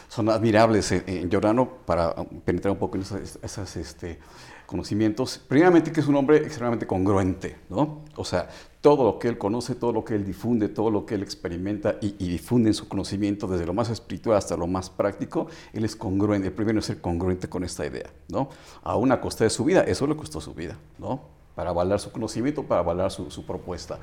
son 0.09 0.29
admirables 0.31 0.93
en, 0.93 1.05
en 1.07 1.31
Giordano 1.31 1.69
para 1.85 2.15
penetrar 2.45 2.73
un 2.73 2.79
poco 2.79 2.97
en 2.97 3.03
esas, 3.03 3.39
esas 3.43 3.77
este, 3.77 4.19
conocimientos, 4.65 5.39
primeramente 5.47 5.93
que 5.93 6.01
es 6.01 6.07
un 6.07 6.17
hombre 6.17 6.39
extremadamente 6.39 6.87
congruente, 6.87 7.57
¿no? 7.69 8.05
O 8.17 8.25
sea, 8.25 8.49
todo 8.81 9.05
lo 9.05 9.19
que 9.19 9.29
él 9.29 9.37
conoce, 9.37 9.75
todo 9.75 9.93
lo 9.93 10.05
que 10.05 10.15
él 10.15 10.25
difunde, 10.25 10.69
todo 10.69 10.91
lo 10.91 11.05
que 11.05 11.15
él 11.15 11.23
experimenta 11.23 11.97
y, 12.01 12.13
difunde 12.13 12.71
en 12.71 12.75
su 12.75 12.89
conocimiento, 12.89 13.47
desde 13.47 13.67
lo 13.67 13.75
más 13.75 13.91
espiritual 13.91 14.39
hasta 14.39 14.57
lo 14.57 14.67
más 14.67 14.89
práctico, 14.89 15.49
él 15.73 15.85
es 15.85 15.95
congruente. 15.95 16.49
El 16.49 16.55
primero 16.55 16.79
es 16.79 16.87
ser 16.87 17.01
congruente 17.01 17.49
con 17.49 17.63
esta 17.63 17.85
idea, 17.85 18.11
¿no? 18.29 18.49
A 18.83 18.97
una 18.97 19.21
costa 19.21 19.45
de 19.45 19.51
su 19.51 19.65
vida, 19.65 19.83
eso 19.83 20.07
le 20.07 20.17
costó 20.17 20.41
su 20.41 20.55
vida, 20.55 20.79
¿no? 20.99 21.41
Para 21.55 21.71
avalar 21.71 22.01
su 22.01 22.11
conocimiento, 22.11 22.63
para 22.63 22.81
avalar 22.81 23.11
su, 23.11 23.45
propuesta. 23.45 23.99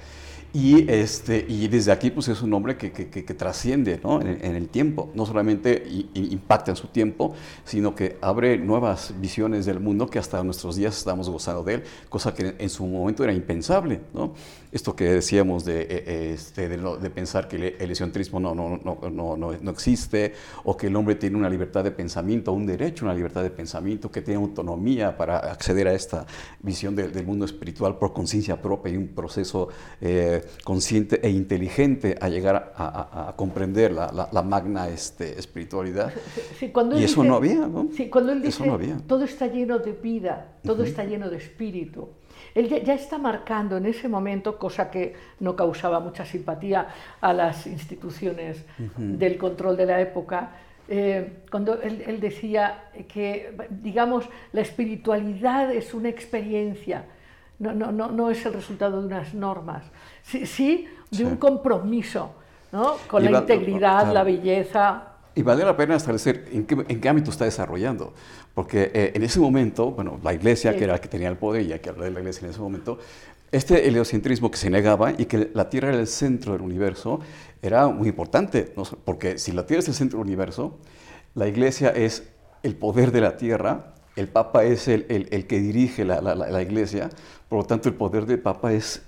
Y, 0.54 0.90
este, 0.92 1.44
y 1.48 1.68
desde 1.68 1.92
aquí 1.92 2.12
pues 2.12 2.28
es 2.28 2.42
un 2.42 2.54
hombre 2.54 2.78
que, 2.78 2.92
que, 2.92 3.10
que, 3.10 3.34
trasciende 3.34 4.00
¿no? 4.04 4.22
en, 4.22 4.56
el 4.56 4.70
tiempo, 4.70 5.10
no 5.14 5.26
solamente 5.26 5.84
impacta 6.14 6.72
en 6.72 6.78
su 6.78 6.88
tiempo, 6.88 7.34
sino 7.66 7.96
que 7.96 8.18
abre 8.22 8.58
nuevas 8.58 9.14
visiones 9.20 9.66
del 9.66 9.80
mundo 9.80 10.08
que 10.08 10.20
hasta 10.20 10.44
nuestros 10.44 10.76
días 10.76 10.98
estamos 10.98 11.30
gozando 11.30 11.64
de 11.64 11.76
él, 11.76 11.84
cosa 12.10 12.34
que 12.34 12.56
en 12.58 12.70
su 12.70 12.86
momento 12.86 13.24
era 13.24 13.34
impensable. 13.34 14.02
¿no? 14.14 14.34
Esto 14.72 14.96
que 14.96 15.06
decíamos 15.06 15.66
de, 15.66 15.82
eh, 15.82 15.88
eh, 15.90 16.32
este, 16.34 16.70
de, 16.70 17.10
pensar 17.10 17.48
que 17.48 17.56
el 17.56 17.64
eleccionismo 17.80 18.40
no, 18.40 18.54
no, 18.54 18.80
no, 18.84 19.38
no, 19.38 19.38
no 19.38 19.72
existe, 19.72 20.34
o 20.64 20.76
que 20.76 20.88
el 20.88 20.96
hombre 20.96 21.16
tiene 21.16 21.38
una 21.38 21.50
libertad 21.50 21.84
de 21.84 21.92
pensamiento, 21.92 22.52
un 22.52 22.66
derecho 22.66 23.06
a 23.06 23.10
una 23.10 23.16
libertad 23.16 23.44
de 23.44 23.50
pensamiento, 23.50 24.12
que 24.12 24.22
tiene 24.22 24.40
autonomía 24.40 25.18
para 25.18 25.38
acceder 25.38 25.88
a 25.88 25.94
esta 25.94 26.26
visión 26.62 26.96
del 26.96 27.26
mundo 27.26 27.46
espiritual 27.46 27.98
por 27.98 28.14
conciencia 28.14 28.62
propia 28.62 28.94
y 28.94 28.98
un 28.98 29.08
proceso... 29.10 29.70
Eh, 30.02 30.44
consciente 30.64 31.20
e 31.26 31.30
inteligente 31.30 32.18
a 32.20 32.30
llegar 32.30 32.74
a, 32.76 33.34
comprender 33.36 33.92
la, 33.92 34.44
magna 34.44 34.90
este, 34.90 35.40
espiritualidad. 35.40 36.12
y 36.98 37.04
eso 37.04 37.24
no 37.24 37.36
había, 37.36 37.68
¿no? 37.68 37.90
Sí, 37.96 38.10
cuando 38.10 38.32
él 38.32 38.42
dice, 38.42 38.64
todo 39.08 39.24
está 39.24 39.48
lleno 39.48 39.80
de 39.80 39.94
vida, 39.94 40.58
todo 40.64 40.84
está 40.84 41.04
lleno 41.04 41.30
de 41.30 41.38
espíritu. 41.38 42.10
Él 42.58 42.70
ya, 42.84 42.96
está 42.96 43.20
marcando 43.20 43.78
en 43.78 43.86
ese 43.86 44.08
momento, 44.08 44.58
cosa 44.58 44.90
que 44.90 45.14
no 45.40 45.56
causaba 45.56 46.00
mucha 46.00 46.26
simpatía 46.26 46.88
a 47.22 47.32
las 47.32 47.68
instituciones 47.68 48.66
del 48.98 49.38
control 49.38 49.78
de 49.78 49.86
la 49.86 50.02
época, 50.02 50.50
eh, 50.90 51.44
cuando 51.52 51.80
él, 51.82 52.04
él, 52.08 52.20
decía 52.20 52.86
que, 53.08 53.56
digamos, 53.70 54.28
la 54.54 54.62
espiritualidad 54.62 55.72
es 55.72 55.94
una 55.94 56.10
experiencia, 56.10 57.06
no, 57.60 57.74
no, 57.74 57.92
no, 57.92 58.10
no 58.10 58.32
es 58.32 58.44
el 58.46 58.54
resultado 58.54 59.02
de 59.02 59.08
unas 59.08 59.36
normas, 59.36 59.84
sí, 60.24 60.48
sí 60.48 60.88
de 61.12 61.26
un 61.26 61.36
compromiso 61.38 62.32
¿no? 62.72 62.96
con 63.08 63.24
la 63.24 63.40
integridad, 63.40 64.12
la 64.12 64.24
belleza. 64.24 65.04
Y 65.36 65.44
vale 65.44 65.64
la 65.64 65.78
pena 65.78 65.96
establecer 65.96 66.50
en 66.52 66.66
qué, 66.66 66.86
en 66.88 67.00
qué 67.00 67.08
ámbito 67.08 67.30
está 67.30 67.46
desarrollando, 67.46 68.14
porque 68.58 68.90
eh, 68.92 69.12
en 69.14 69.22
ese 69.22 69.40
momento, 69.40 69.92
bueno, 69.92 70.20
la 70.24 70.34
iglesia, 70.34 70.76
que 70.76 70.86
era 70.86 70.94
la 70.94 71.00
que 71.00 71.08
tenía 71.08 71.30
el 71.30 71.38
poder, 71.38 71.62
y 71.62 71.74
hay 71.74 71.80
que 71.80 71.90
hablar 71.90 72.06
de 72.06 72.12
la 72.12 72.22
iglesia 72.22 72.44
en 72.46 72.50
ese 72.50 72.60
momento, 72.60 72.98
este 73.52 73.88
heliocentrismo 73.88 74.50
que 74.50 74.58
se 74.58 74.72
negaba 74.72 75.12
y 75.16 75.26
que 75.26 75.52
la 75.54 75.70
Tierra 75.70 75.90
era 75.90 76.00
el 76.00 76.08
centro 76.08 76.54
del 76.54 76.64
universo 76.64 77.20
era 77.62 77.88
muy 77.88 78.08
importante, 78.08 78.74
porque 79.06 79.38
si 79.38 79.52
la 79.52 79.68
Tierra 79.68 79.82
es 79.82 79.90
el 79.90 79.94
centro 79.94 80.18
del 80.18 80.26
universo, 80.26 80.80
la 81.36 81.48
iglesia 81.48 81.90
es 81.90 82.24
el 82.64 82.76
poder 82.76 83.12
de 83.12 83.22
la 83.22 83.38
Tierra, 83.38 83.94
el 84.16 84.28
Papa 84.28 84.64
es 84.64 84.88
el, 84.88 85.06
el, 85.08 85.28
el 85.30 85.46
que 85.46 85.60
dirige 85.60 86.04
la, 86.04 86.20
la, 86.20 86.34
la, 86.34 86.62
iglesia, 86.64 87.12
por 87.50 87.60
lo 87.60 87.66
tanto 87.66 87.90
el 87.90 87.94
poder 87.94 88.26
del 88.26 88.40
Papa 88.40 88.74
es 88.74 89.04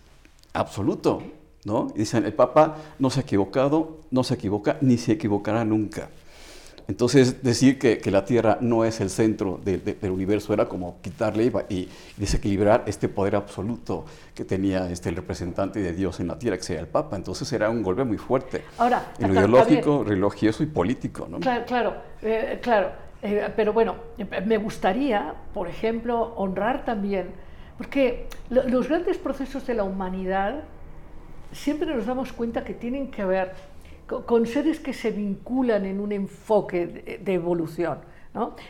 absoluto, 0.53 1.23
¿no? 1.65 1.91
dicen, 1.95 2.23
el 2.23 2.35
Papa 2.35 2.77
no 2.99 3.09
se 3.09 3.21
ha 3.21 3.23
equivocado, 3.23 3.97
no 4.11 4.23
se 4.23 4.35
equivoca, 4.35 4.77
ni 4.81 4.99
se 4.99 5.13
equivocará 5.13 5.65
nunca. 5.65 6.11
Entonces, 6.89 7.43
decir 7.43 7.79
que, 7.79 7.99
que 7.99 8.11
la 8.11 8.25
Tierra 8.25 8.57
no 8.59 8.83
es 8.83 8.99
el 8.99 9.09
centro 9.09 9.61
del 9.63 10.11
universo 10.11 10.53
era 10.53 10.67
como 10.67 10.99
quitarle 11.01 11.51
y, 11.69 11.87
desequilibrar 12.17 12.83
este 12.87 13.07
poder 13.07 13.35
absoluto 13.35 14.05
que 14.35 14.43
tenía 14.43 14.89
este, 14.89 15.07
el 15.07 15.15
representante 15.15 15.79
de 15.79 15.93
Dios 15.93 16.19
en 16.19 16.27
la 16.27 16.37
Tierra, 16.37 16.57
que 16.57 16.63
sería 16.63 16.81
el 16.81 16.87
Papa. 16.87 17.15
Entonces, 17.15 17.53
era 17.53 17.69
un 17.69 17.83
golpe 17.83 18.03
muy 18.03 18.17
fuerte. 18.17 18.63
Ahora, 18.77 19.13
en 19.19 19.27
lo 19.27 19.33
ideológico, 19.35 20.03
religioso 20.03 20.63
y 20.63 20.65
político. 20.65 21.27
¿no? 21.29 21.39
Claro, 21.39 21.63
claro. 21.65 21.93
Eh, 22.21 22.59
claro. 22.61 22.89
Eh, 23.21 23.49
pero 23.55 23.71
bueno, 23.71 23.95
me 24.45 24.57
gustaría, 24.57 25.35
por 25.53 25.67
ejemplo, 25.67 26.33
honrar 26.35 26.85
también 26.85 27.27
porque 27.79 28.27
los 28.49 28.89
grandes 28.89 29.17
procesos 29.17 29.65
de 29.65 29.73
la 29.73 29.85
humanidad 29.85 30.63
siempre 31.53 31.87
nos 31.95 32.05
damos 32.05 32.33
cuenta 32.33 32.65
que 32.65 32.73
tienen 32.73 33.09
que 33.09 33.23
ver 33.23 33.53
con, 34.09 34.45
seres 34.45 34.79
que 34.79 34.93
se 34.93 35.11
vinculan 35.11 35.85
en 35.85 35.99
un 35.99 36.11
enfoque 36.11 37.19
de, 37.23 37.33
evolución. 37.33 37.99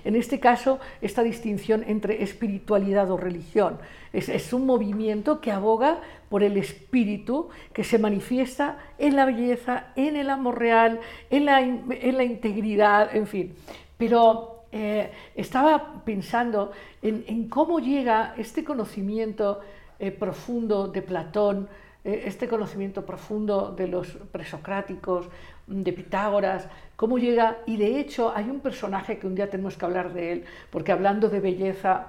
En 0.04 0.15
este 0.15 0.39
caso, 0.39 0.80
esta 1.02 1.21
distinción 1.21 1.84
entre 1.86 2.23
espiritualidad 2.23 3.12
o 3.12 3.17
religión 3.17 3.78
es, 4.13 4.54
un 4.54 4.65
movimiento 4.65 5.41
que 5.41 5.52
aboga 5.52 6.02
por 6.30 6.43
el 6.43 6.58
espíritu 6.58 7.49
que 7.73 7.84
se 7.84 7.99
manifiesta 7.99 8.80
en 8.97 9.15
la 9.15 9.25
belleza, 9.25 9.88
en 9.95 10.15
el 10.15 10.30
amor 10.30 10.58
real, 10.60 10.99
en 11.30 11.45
la, 11.45 11.62
en 11.62 12.17
la 12.17 12.23
integridad, 12.23 13.15
en 13.15 13.28
fin. 13.28 13.54
Pero 13.97 14.60
eh, 14.71 15.12
estaba 15.36 16.04
pensando 16.06 16.71
en, 17.02 17.49
cómo 17.49 17.80
llega 17.80 18.36
este 18.38 18.63
conocimiento 18.63 19.62
eh, 19.97 20.12
profundo 20.12 20.88
de 20.88 21.02
Platón, 21.02 21.67
este 22.03 22.47
conocimiento 22.47 23.05
profundo 23.05 23.73
de 23.75 23.88
los 23.88 24.07
presocráticos, 24.31 25.27
de 25.67 25.93
Pitágoras, 25.93 26.67
cómo 26.95 27.17
llega, 27.17 27.57
y 27.65 27.77
de 27.77 27.99
hecho 27.99 28.33
hay 28.35 28.49
un 28.49 28.59
personaje 28.59 29.19
que 29.19 29.27
un 29.27 29.35
día 29.35 29.49
tenemos 29.49 29.77
que 29.77 29.85
hablar 29.85 30.13
de 30.13 30.31
él, 30.31 30.45
porque 30.71 30.91
hablando 30.91 31.29
de 31.29 31.39
belleza 31.39 32.07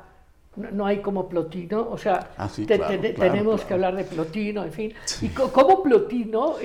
no, 0.57 0.85
hay 0.85 0.99
como 0.99 1.29
Plotino, 1.29 1.89
o 1.89 1.97
sea, 1.97 2.31
ah, 2.37 2.49
tenemos 2.57 3.65
que 3.65 3.75
hablar 3.75 3.95
de 3.95 4.05
Plotino, 4.05 4.65
en 4.65 4.73
fin, 4.73 4.95
y 5.21 5.29
cómo 5.29 5.83
Plotino 5.83 6.57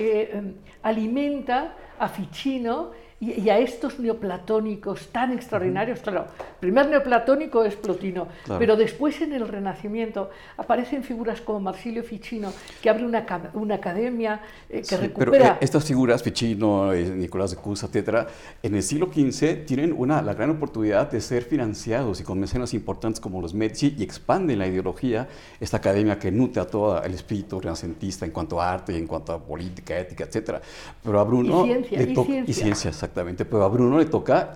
alimenta 0.82 1.74
a 1.98 2.08
Ficino 2.08 2.90
y, 3.18 3.48
a 3.48 3.58
estos 3.58 3.98
neoplatónicos 3.98 5.08
tan 5.08 5.32
extraordinarios, 5.32 6.00
claro, 6.00 6.26
el 6.38 6.56
primer 6.60 6.88
neoplatónico 6.88 7.64
es 7.64 7.74
Plotino, 7.74 8.28
pero 8.58 8.76
después 8.76 9.18
en 9.22 9.32
el 9.32 9.48
Renacimiento 9.48 10.28
aparecen 10.58 11.02
figuras 11.02 11.40
como 11.40 11.60
Marsilio 11.60 12.04
Ficino, 12.04 12.52
que 12.82 12.90
abre 12.90 13.06
una, 13.06 13.24
una 13.54 13.76
academia 13.76 14.42
eh, 14.68 14.82
que 14.86 14.98
recupera... 14.98 15.30
Pero 15.30 15.44
eh, 15.46 15.56
estas 15.62 15.86
figuras, 15.86 16.22
Ficino, 16.22 16.92
eh, 16.92 17.04
Nicolás 17.08 17.52
de 17.52 17.56
Cusa, 17.56 17.86
etcétera, 17.86 18.26
en 18.62 18.74
el 18.74 18.82
siglo 18.82 19.06
XV 19.06 19.64
tienen 19.64 19.94
una, 19.96 20.20
la 20.20 20.34
gran 20.34 20.50
oportunidad 20.50 21.10
de 21.10 21.22
ser 21.22 21.44
financiados 21.44 22.20
y 22.20 22.22
con 22.22 22.38
mecenas 22.38 22.74
importantes 22.74 23.18
como 23.18 23.40
los 23.40 23.54
Medici 23.54 23.94
y 23.96 24.02
expanden 24.02 24.58
la 24.58 24.66
ideología, 24.66 25.26
esta 25.58 25.78
academia 25.78 26.18
que 26.18 26.30
nutre 26.30 26.60
a 26.60 26.66
todo 26.66 27.02
el 27.02 27.14
espíritu 27.14 27.60
renacentista 27.60 28.26
en 28.26 28.32
cuanto 28.32 28.60
a 28.60 28.70
arte 28.70 28.92
y 28.92 28.96
en 28.96 29.06
cuanto 29.06 29.32
a 29.32 29.42
política, 29.42 29.98
ética, 29.98 30.24
etcétera. 30.24 30.60
Pero 31.02 31.18
a 31.18 31.24
Bruno... 31.24 31.64
Y 31.64 31.68
ciencia, 31.68 32.02
y 32.02 32.14
ciencia. 32.14 32.44
Y 32.46 32.52
ciencia 32.52 32.92
exactamente, 33.06 33.44
pero 33.44 33.64
a 33.64 33.68
Bruno 33.68 33.98
le 33.98 34.06
toca 34.06 34.52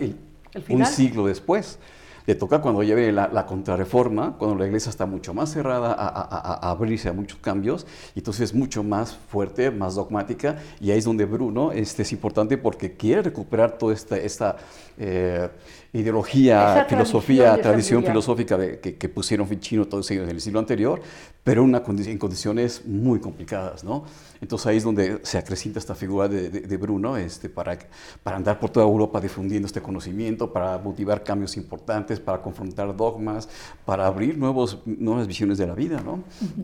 un 0.69 0.85
siglo 0.85 1.25
después. 1.25 1.79
Le 2.27 2.35
toca 2.35 2.61
cuando 2.61 2.83
lleve 2.83 3.11
la, 3.11 3.27
la, 3.33 3.47
contrarreforma, 3.47 4.37
cuando 4.37 4.55
la 4.55 4.67
iglesia 4.67 4.91
está 4.91 5.07
mucho 5.07 5.33
más 5.33 5.51
cerrada 5.51 5.95
a, 5.97 6.69
abrirse 6.69 7.09
a 7.09 7.13
muchos 7.13 7.39
cambios, 7.39 7.87
y 8.13 8.19
entonces 8.19 8.51
es 8.51 8.53
mucho 8.53 8.83
más 8.83 9.15
fuerte, 9.15 9.71
más 9.71 9.95
dogmática, 9.95 10.57
y 10.79 10.91
ahí 10.91 10.99
es 10.99 11.05
donde 11.05 11.25
Bruno 11.25 11.71
este, 11.71 12.03
es 12.03 12.11
importante 12.11 12.59
porque 12.59 12.95
quiere 12.95 13.23
recuperar 13.23 13.79
toda 13.79 13.95
esta, 13.95 14.17
esta 14.17 14.57
eh, 14.99 15.49
ideología, 15.93 16.85
filosofía, 16.87 17.59
tradición, 17.61 18.03
filosófica 18.03 18.57
que, 18.79 19.09
pusieron 19.09 19.47
Ficino 19.47 19.85
todos 19.85 20.09
ellos 20.11 20.23
en 20.23 20.35
el 20.35 20.41
siglo 20.41 20.59
anterior, 20.59 21.01
pero 21.43 21.63
una 21.63 21.83
en 21.85 22.17
condiciones 22.17 22.85
muy 22.85 23.19
complicadas, 23.19 23.83
¿no? 23.83 24.05
Entonces 24.39 24.67
ahí 24.67 24.77
es 24.77 24.83
donde 24.83 25.19
se 25.23 25.37
acrecienta 25.37 25.79
esta 25.79 25.93
figura 25.93 26.27
de, 26.29 26.77
Bruno 26.77 27.17
este, 27.17 27.49
para, 27.49 27.77
para 28.23 28.37
andar 28.37 28.59
por 28.59 28.69
toda 28.69 28.85
Europa 28.85 29.19
difundiendo 29.19 29.65
este 29.65 29.81
conocimiento, 29.81 30.51
para 30.51 30.77
motivar 30.77 31.23
cambios 31.23 31.57
importantes, 31.57 32.19
para 32.19 32.41
confrontar 32.41 32.95
dogmas, 32.95 33.49
para 33.85 34.07
abrir 34.07 34.37
nuevos, 34.37 34.79
nuevas 34.85 35.27
visiones 35.27 35.57
de 35.57 35.67
la 35.67 35.75
vida, 35.75 36.01
¿no? 36.01 36.23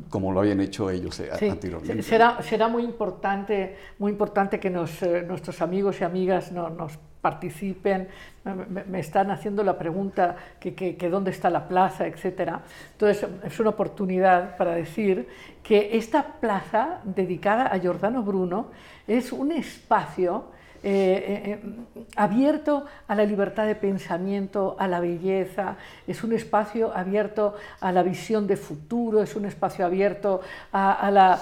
Como 0.10 0.32
lo 0.32 0.40
habían 0.40 0.62
hecho 0.62 0.90
ellos 0.90 1.20
eh, 1.20 1.30
anteriormente. 1.32 2.02
Será, 2.02 2.42
será 2.42 2.68
muy 2.68 2.84
importante, 2.84 3.76
muy 4.00 4.12
importante 4.12 4.60
que 4.60 4.70
nos, 4.70 5.04
eh, 5.04 5.24
nuestros 5.28 5.62
amigos 5.62 6.00
y 6.00 6.06
amigas 6.06 6.52
nos 6.52 6.98
participen, 7.22 8.08
me, 8.88 9.00
están 9.00 9.32
haciendo 9.32 9.64
la 9.64 9.78
pregunta 9.78 10.36
que, 10.60 10.74
que, 10.76 11.10
dónde 11.10 11.32
está 11.32 11.50
la 11.50 11.68
plaza, 11.68 12.08
etc. 12.08 12.54
Entonces 12.94 13.28
es 13.44 13.60
una 13.60 13.72
oportunidad 13.72 14.56
para 14.58 14.76
decir 14.76 15.28
que 15.64 15.98
esta 15.98 16.24
plaza 16.40 17.00
dedicada 17.04 17.68
a 17.68 17.78
Giordano 17.78 18.24
Bruno 18.24 18.68
es 19.08 19.32
un 19.32 19.52
espacio 19.52 20.46
eh, 20.84 20.90
eh, 20.90 21.52
eh, 21.52 22.06
abierto 22.16 22.86
a 23.08 23.16
la 23.16 23.26
libertad 23.26 23.66
de 23.66 23.76
pensamiento, 23.76 24.76
a 24.80 24.88
la 24.88 25.00
belleza, 25.00 25.78
es 26.06 26.24
un 26.24 26.34
espacio 26.34 26.96
abierto 26.96 27.56
a 27.80 27.92
la 27.92 28.04
visión 28.04 28.46
de 28.46 28.58
futuro, 28.58 29.22
es 29.22 29.36
un 29.36 29.46
espacio 29.46 29.86
abierto 29.86 30.42
a, 30.72 31.10
la, 31.12 31.42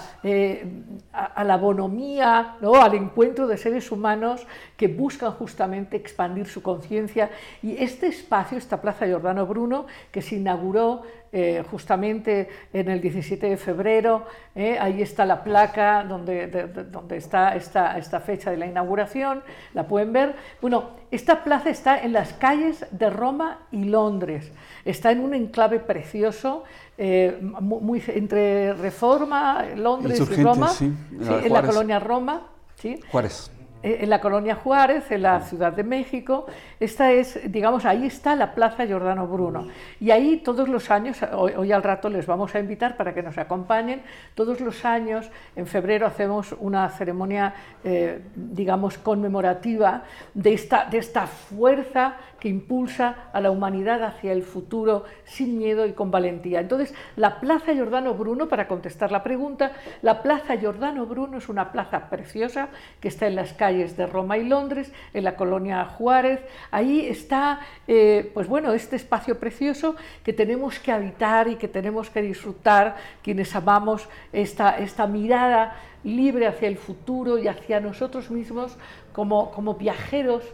a, 1.12 1.44
la, 1.44 1.56
bonomía, 1.56 2.56
¿no? 2.60 2.74
al 2.76 2.94
encuentro 2.94 3.46
de 3.46 3.58
seres 3.58 3.92
humanos 3.92 4.46
que 4.76 4.88
buscan 4.88 5.32
justamente 5.32 5.96
expandir 5.96 6.46
su 6.46 6.62
conciencia. 6.62 7.30
Y 7.62 7.76
este 7.82 8.06
espacio, 8.06 8.56
esta 8.56 8.80
Plaza 8.80 9.06
Giordano 9.06 9.46
Bruno, 9.46 9.86
que 10.10 10.22
se 10.22 10.36
inauguró 10.36 11.02
eh, 11.32 11.64
justamente 11.70 12.48
en 12.72 12.88
el 12.88 13.00
17 13.00 13.50
de 13.50 13.56
febrero, 13.56 14.24
eh, 14.54 14.78
ahí 14.80 15.02
está 15.02 15.24
la 15.24 15.42
placa 15.42 16.04
donde, 16.04 16.46
donde 16.90 17.16
está 17.16 17.56
esta, 17.56 17.98
esta, 17.98 18.20
fecha 18.20 18.50
de 18.50 18.56
la 18.56 18.66
inauguración, 18.66 19.42
la 19.74 19.86
pueden 19.86 20.12
ver. 20.12 20.36
Bueno, 20.60 20.90
esta 21.10 21.42
plaza 21.44 21.70
está 21.70 22.00
en 22.00 22.12
las 22.12 22.32
calles 22.32 22.86
de 22.90 23.10
Roma 23.10 23.66
y 23.70 23.84
Londres, 23.84 24.52
está 24.84 25.10
en 25.10 25.20
un 25.20 25.34
enclave 25.34 25.80
precioso. 25.80 26.64
Eh, 26.98 27.38
muy, 27.40 28.02
entre 28.08 28.72
Reforma, 28.72 29.64
Londres 29.76 30.18
y 30.30 30.42
Roma, 30.42 30.70
en 30.80 31.52
la 31.52 31.62
colonia 31.62 31.98
Roma. 31.98 32.46
¿sí? 32.76 32.98
Juárez. 33.10 33.50
Eh, 33.86 33.98
en 34.00 34.10
la 34.10 34.20
colonia 34.20 34.56
Juárez, 34.56 35.12
en 35.12 35.22
la 35.22 35.40
Ciudad 35.42 35.72
de 35.72 35.84
México. 35.84 36.46
Esta 36.80 37.12
es, 37.12 37.40
digamos, 37.52 37.84
ahí 37.84 38.06
está 38.06 38.34
la 38.34 38.52
Plaza 38.52 38.84
Giordano 38.84 39.28
Bruno. 39.28 39.68
Y 40.00 40.10
ahí 40.10 40.38
todos 40.38 40.68
los 40.68 40.90
años, 40.90 41.22
hoy, 41.32 41.70
al 41.70 41.84
rato 41.84 42.08
les 42.08 42.26
vamos 42.26 42.52
a 42.56 42.58
invitar 42.58 42.96
para 42.96 43.14
que 43.14 43.22
nos 43.22 43.38
acompañen, 43.38 44.02
todos 44.34 44.60
los 44.60 44.84
años, 44.84 45.30
en 45.54 45.68
febrero 45.68 46.04
hacemos 46.04 46.52
una 46.58 46.88
ceremonia, 46.88 47.54
eh, 47.84 48.22
digamos, 48.34 48.98
conmemorativa 48.98 50.02
de 50.34 50.54
esta, 50.54 50.86
de 50.86 50.98
esta 50.98 51.28
fuerza 51.28 52.16
impulsa 52.48 53.30
a 53.32 53.40
la 53.40 53.50
humanidad 53.50 54.02
hacia 54.02 54.32
el 54.32 54.42
futuro 54.42 55.04
sin 55.24 55.58
miedo 55.58 55.86
y 55.86 55.92
con 55.92 56.10
valentía. 56.10 56.60
Entonces, 56.60 56.94
la 57.16 57.40
Plaza 57.40 57.72
Giordano 57.72 58.14
Bruno, 58.14 58.48
para 58.48 58.68
contestar 58.68 59.12
la 59.12 59.22
pregunta, 59.22 59.72
la 60.02 60.22
Plaza 60.22 60.56
Giordano 60.56 61.06
Bruno 61.06 61.38
es 61.38 61.48
una 61.48 61.72
plaza 61.72 62.08
preciosa 62.08 62.68
que 63.00 63.08
está 63.08 63.26
en 63.26 63.36
las 63.36 63.52
calles 63.52 63.96
de 63.96 64.06
Roma 64.06 64.38
y 64.38 64.48
Londres, 64.48 64.92
en 65.14 65.24
la 65.24 65.36
colonia 65.36 65.84
Juárez. 65.84 66.40
Ahí 66.70 67.06
está, 67.06 67.60
eh, 67.86 68.30
pues 68.34 68.48
bueno, 68.48 68.72
este 68.72 68.96
espacio 68.96 69.38
precioso 69.38 69.96
que 70.24 70.32
tenemos 70.32 70.78
que 70.78 70.92
habitar 70.92 71.48
y 71.48 71.56
que 71.56 71.68
tenemos 71.68 72.10
que 72.10 72.22
disfrutar 72.22 72.96
quienes 73.22 73.54
amamos 73.54 74.08
esta, 74.32 74.78
esta 74.78 75.06
mirada 75.06 75.76
libre 76.04 76.46
hacia 76.46 76.68
el 76.68 76.76
futuro 76.76 77.38
y 77.38 77.48
hacia 77.48 77.80
nosotros 77.80 78.30
mismos 78.30 78.76
como, 79.12 79.50
como 79.50 79.74
viajeros 79.74 80.44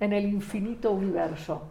en 0.00 0.12
el 0.12 0.24
infinito 0.24 0.90
universo. 0.90 1.62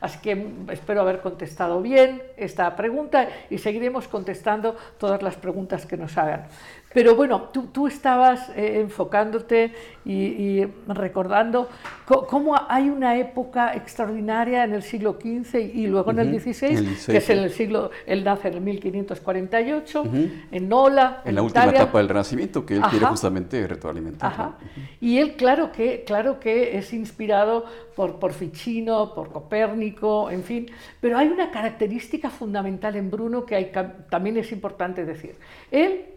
Así 0.00 0.18
que 0.18 0.52
espero 0.70 1.00
haber 1.00 1.20
contestado 1.20 1.80
bien 1.80 2.22
esta 2.36 2.74
pregunta 2.74 3.28
y 3.50 3.58
seguiremos 3.58 4.08
contestando 4.08 4.76
todas 4.98 5.22
las 5.22 5.36
preguntas 5.36 5.86
que 5.86 5.96
nos 5.96 6.18
hagan. 6.18 6.48
Pero 6.94 7.16
bueno, 7.16 7.50
tú, 7.72 7.88
estabas 7.88 8.48
eh, 8.50 8.80
enfocándote 8.80 9.72
y, 10.04 10.64
recordando 10.86 11.68
cómo 12.06 12.54
hay 12.68 12.88
una 12.88 13.18
época 13.18 13.74
extraordinaria 13.74 14.62
en 14.62 14.74
el 14.74 14.82
siglo 14.82 15.18
XV 15.20 15.56
y 15.74 15.88
luego 15.88 16.12
en 16.12 16.20
el 16.20 16.40
XVI, 16.40 16.96
que 17.06 17.16
es 17.16 17.30
en 17.30 17.38
el 17.38 17.50
siglo, 17.50 17.90
él 18.06 18.22
nace 18.22 18.48
en 18.48 18.54
el 18.54 18.60
1548, 18.60 20.04
en 20.52 20.68
Nola. 20.68 21.22
En, 21.24 21.34
la 21.34 21.42
última 21.42 21.66
etapa 21.66 21.98
del 21.98 22.08
Renacimiento, 22.08 22.64
que 22.64 22.76
él 22.76 22.82
quiere 22.82 23.06
justamente 23.06 23.66
retroalimentar. 23.66 24.52
Y 25.00 25.18
él, 25.18 25.34
claro 25.34 25.72
que, 25.72 26.04
claro 26.04 26.38
que 26.38 26.78
es 26.78 26.92
inspirado 26.92 27.64
por, 27.96 28.20
por 28.20 28.32
Ficino, 28.32 29.12
por 29.14 29.32
Copérnico, 29.32 30.30
en 30.30 30.44
fin, 30.44 30.70
pero 31.00 31.18
hay 31.18 31.26
una 31.26 31.50
característica 31.50 32.30
fundamental 32.30 32.94
en 32.94 33.10
Bruno 33.10 33.44
que 33.44 33.56
hay, 33.56 33.72
también 34.08 34.36
es 34.36 34.52
importante 34.52 35.04
decir. 35.04 35.34
Él 35.72 36.13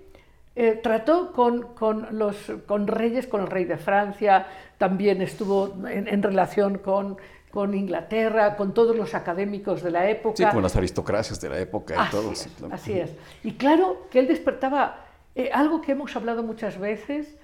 eh, 0.60 0.80
trató 0.82 1.32
con, 1.34 1.76
con, 1.76 2.08
los, 2.18 2.36
con 2.66 2.88
reyes, 2.88 3.28
con 3.28 3.42
el 3.42 3.48
rey 3.48 3.66
de 3.66 3.78
Francia, 3.78 4.48
también 4.80 5.22
estuvo 5.22 5.76
en, 5.88 6.24
relación 6.24 6.80
con, 6.80 7.18
con, 7.52 7.76
Inglaterra, 7.76 8.56
con 8.56 8.74
todos 8.74 8.96
los 8.96 9.14
académicos 9.14 9.84
de 9.84 9.92
la 9.92 10.10
época. 10.10 10.36
Sí, 10.36 10.46
con 10.52 10.64
las 10.64 10.76
aristocracias 10.76 11.40
de 11.42 11.50
la 11.50 11.60
época 11.60 12.08
y 12.08 12.10
todo. 12.10 12.32
Es, 12.32 12.50
Así 12.72 12.94
es. 12.94 13.14
Y 13.44 13.54
claro 13.54 14.08
que 14.10 14.18
él 14.18 14.28
despertaba 14.28 15.06
eh, 15.36 15.52
algo 15.54 15.80
que 15.80 15.92
hemos 15.92 16.16
hablado 16.16 16.42
muchas 16.42 16.80
veces, 16.80 17.38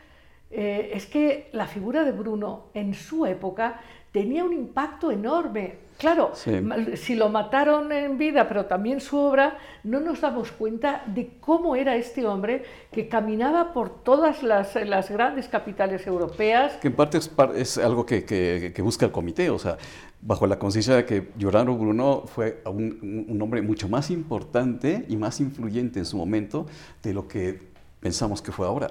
eh, 0.50 0.90
es 0.96 1.06
que 1.06 1.50
la 1.52 1.68
figura 1.68 2.04
de 2.06 2.14
Bruno 2.14 2.66
en 2.74 2.96
su 2.96 3.28
época 3.28 3.80
tenía 4.14 4.46
un 4.46 4.54
impacto 4.54 5.12
enorme. 5.12 5.84
Claro, 5.98 6.32
si 6.36 7.16
lo 7.16 7.30
mataron 7.30 7.92
en 7.92 8.18
vida, 8.18 8.48
pero 8.48 8.66
también 8.66 9.00
su 9.00 9.18
obra, 9.18 9.58
no 9.84 10.00
nos 10.00 10.22
damos 10.22 10.52
cuenta 10.52 11.04
de 11.06 11.38
cómo 11.40 11.76
era 11.76 11.96
este 11.96 12.26
hombre 12.26 12.64
que 12.92 13.08
caminaba 13.08 13.74
por 13.74 14.04
todas 14.04 14.44
las, 14.44 14.76
las 14.76 15.10
grandes 15.10 15.48
capitales 15.48 16.06
europeas. 16.08 16.74
Que 16.74 16.88
en 16.88 16.96
parte 16.96 17.20
es, 17.56 17.78
algo 17.78 18.06
que, 18.06 18.26
que, 18.26 18.82
busca 18.82 19.06
el 19.06 19.12
comité, 19.12 19.50
o 19.50 19.60
sea, 19.60 19.78
bajo 20.22 20.46
la 20.46 20.60
conciencia 20.60 20.96
de 20.96 21.06
que 21.06 21.30
Giordano 21.38 21.76
Bruno 21.78 22.24
fue 22.26 22.62
un, 22.66 23.26
un 23.30 23.42
hombre 23.42 23.62
mucho 23.62 23.88
más 23.88 24.10
importante 24.10 25.06
y 25.08 25.16
más 25.16 25.40
influyente 25.40 26.00
en 26.00 26.06
su 26.06 26.18
momento 26.18 26.66
de 27.02 27.14
lo 27.14 27.28
que 27.28 27.60
pensamos 28.02 28.42
que 28.42 28.52
fue 28.52 28.68
ahora 28.68 28.90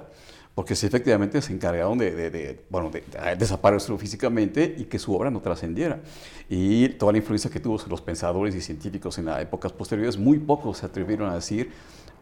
porque 0.55 0.75
si 0.75 0.85
efectivamente 0.85 1.41
se 1.41 1.51
encargaron 1.51 1.97
de, 1.97 2.59
bueno, 2.69 2.91
de, 2.91 3.03
desaparecer 3.37 3.97
físicamente 3.97 4.75
y 4.77 4.85
que 4.85 4.99
su 4.99 5.15
obra 5.15 5.31
no 5.31 5.41
trascendiera. 5.41 6.01
Y 6.49 6.89
toda 6.89 7.11
la 7.11 7.17
influencia 7.17 7.49
que 7.49 7.59
tuvo 7.59 7.79
los 7.89 8.01
pensadores 8.01 8.53
y 8.55 8.61
científicos 8.61 9.17
en 9.17 9.25
las 9.25 9.41
épocas 9.41 9.71
posteriores, 9.71 10.17
muy 10.17 10.37
pocos 10.37 10.77
se 10.79 10.85
atrevieron 10.85 11.29
a 11.29 11.35
decir 11.35 11.71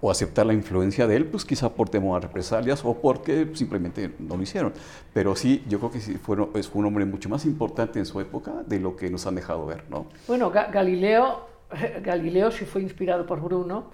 o 0.04 0.10
aceptar 0.10 0.46
la 0.46 0.54
influencia 0.54 1.06
de 1.06 1.16
él, 1.16 1.26
pues 1.26 1.46
quizá 1.46 1.70
por 1.70 1.90
temor 1.90 2.18
a 2.18 2.20
represalias 2.22 2.84
o 2.84 3.00
porque 3.00 3.52
simplemente 3.54 4.12
no 4.18 4.36
lo 4.36 4.42
hicieron. 4.42 4.74
Pero 5.14 5.36
sí, 5.36 5.64
yo 5.68 5.78
creo 5.80 5.92
que 5.92 6.00
sí 6.00 6.16
fue, 6.16 6.38
fue 6.38 6.80
un 6.80 6.86
hombre 6.86 7.06
mucho 7.06 7.30
más 7.30 7.46
importante 7.46 8.00
en 8.00 8.06
su 8.06 8.20
época 8.20 8.64
de 8.66 8.80
lo 8.80 8.96
que 8.96 9.10
nos 9.10 9.28
han 9.28 9.36
dejado 9.36 9.66
ver, 9.66 9.84
¿no? 9.90 10.08
Bueno, 10.28 10.50
Galileo 10.50 11.51
Galileo 12.04 12.52
sí 12.52 12.66
fue 12.66 12.82
inspirado 12.82 13.26
por 13.26 13.42
Bruno 13.42 13.92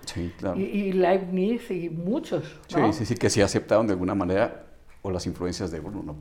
y, 0.55 0.91
Leibniz 0.93 1.69
y 1.71 1.89
muchos. 1.89 2.43
Sí, 2.67 2.81
sí, 2.93 3.05
sí, 3.05 3.15
que 3.15 3.29
sí 3.29 3.41
aceptaron 3.41 3.87
de 3.87 3.93
alguna 3.93 4.15
manera 4.15 4.63
o 5.01 5.11
las 5.11 5.25
influencias 5.25 5.71
de 5.71 5.79
Bruno. 5.79 6.15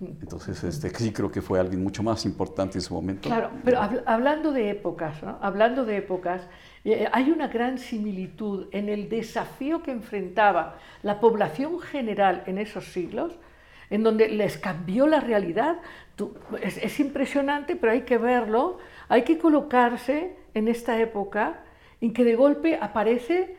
Entonces, 0.00 0.62
este, 0.64 0.90
sí 0.90 1.12
creo 1.12 1.30
que 1.30 1.42
fue 1.42 1.60
alguien 1.60 1.82
mucho 1.82 2.02
más 2.02 2.24
importante 2.24 2.78
en 2.78 2.82
su 2.82 2.94
momento. 2.94 3.28
Claro, 3.28 3.50
pero 3.64 3.78
hablando 4.06 4.52
de 4.52 4.70
épocas, 4.70 5.16
hablando 5.40 5.84
de 5.84 5.98
épocas, 5.98 6.42
eh, 6.84 7.06
hay 7.12 7.30
una 7.30 7.48
gran 7.48 7.78
similitud 7.78 8.66
en 8.72 8.88
el 8.88 9.08
desafío 9.08 9.82
que 9.82 9.92
enfrentaba 9.92 10.78
la 11.02 11.20
población 11.20 11.78
general 11.80 12.42
en 12.46 12.58
esos 12.58 12.86
siglos, 12.86 13.32
en 13.90 14.02
donde 14.02 14.28
les 14.28 14.58
cambió 14.58 15.06
la 15.06 15.20
realidad. 15.20 15.76
es, 16.62 16.78
es 16.78 16.98
impresionante, 17.00 17.76
pero 17.76 17.92
hay 17.92 18.02
que 18.02 18.18
verlo, 18.18 18.78
hay 19.08 19.22
que 19.22 19.38
colocarse 19.38 20.36
en 20.54 20.68
esta 20.68 20.98
época 21.00 21.64
en 22.00 22.12
que 22.12 22.24
de 22.24 22.36
golpe 22.36 22.78
aparece 22.80 23.56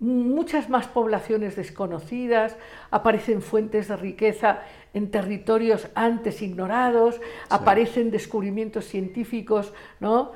muchas 0.00 0.68
más 0.68 0.86
poblaciones 0.86 1.56
desconocidas, 1.56 2.56
aparecen 2.90 3.42
fuentes 3.42 3.88
de 3.88 3.96
riqueza 3.96 4.60
en 4.94 5.10
territorios 5.10 5.88
antes 5.94 6.42
ignorados, 6.42 7.20
aparecen 7.48 8.10
descubrimientos 8.10 8.86
científicos, 8.86 9.72
¿no? 10.00 10.32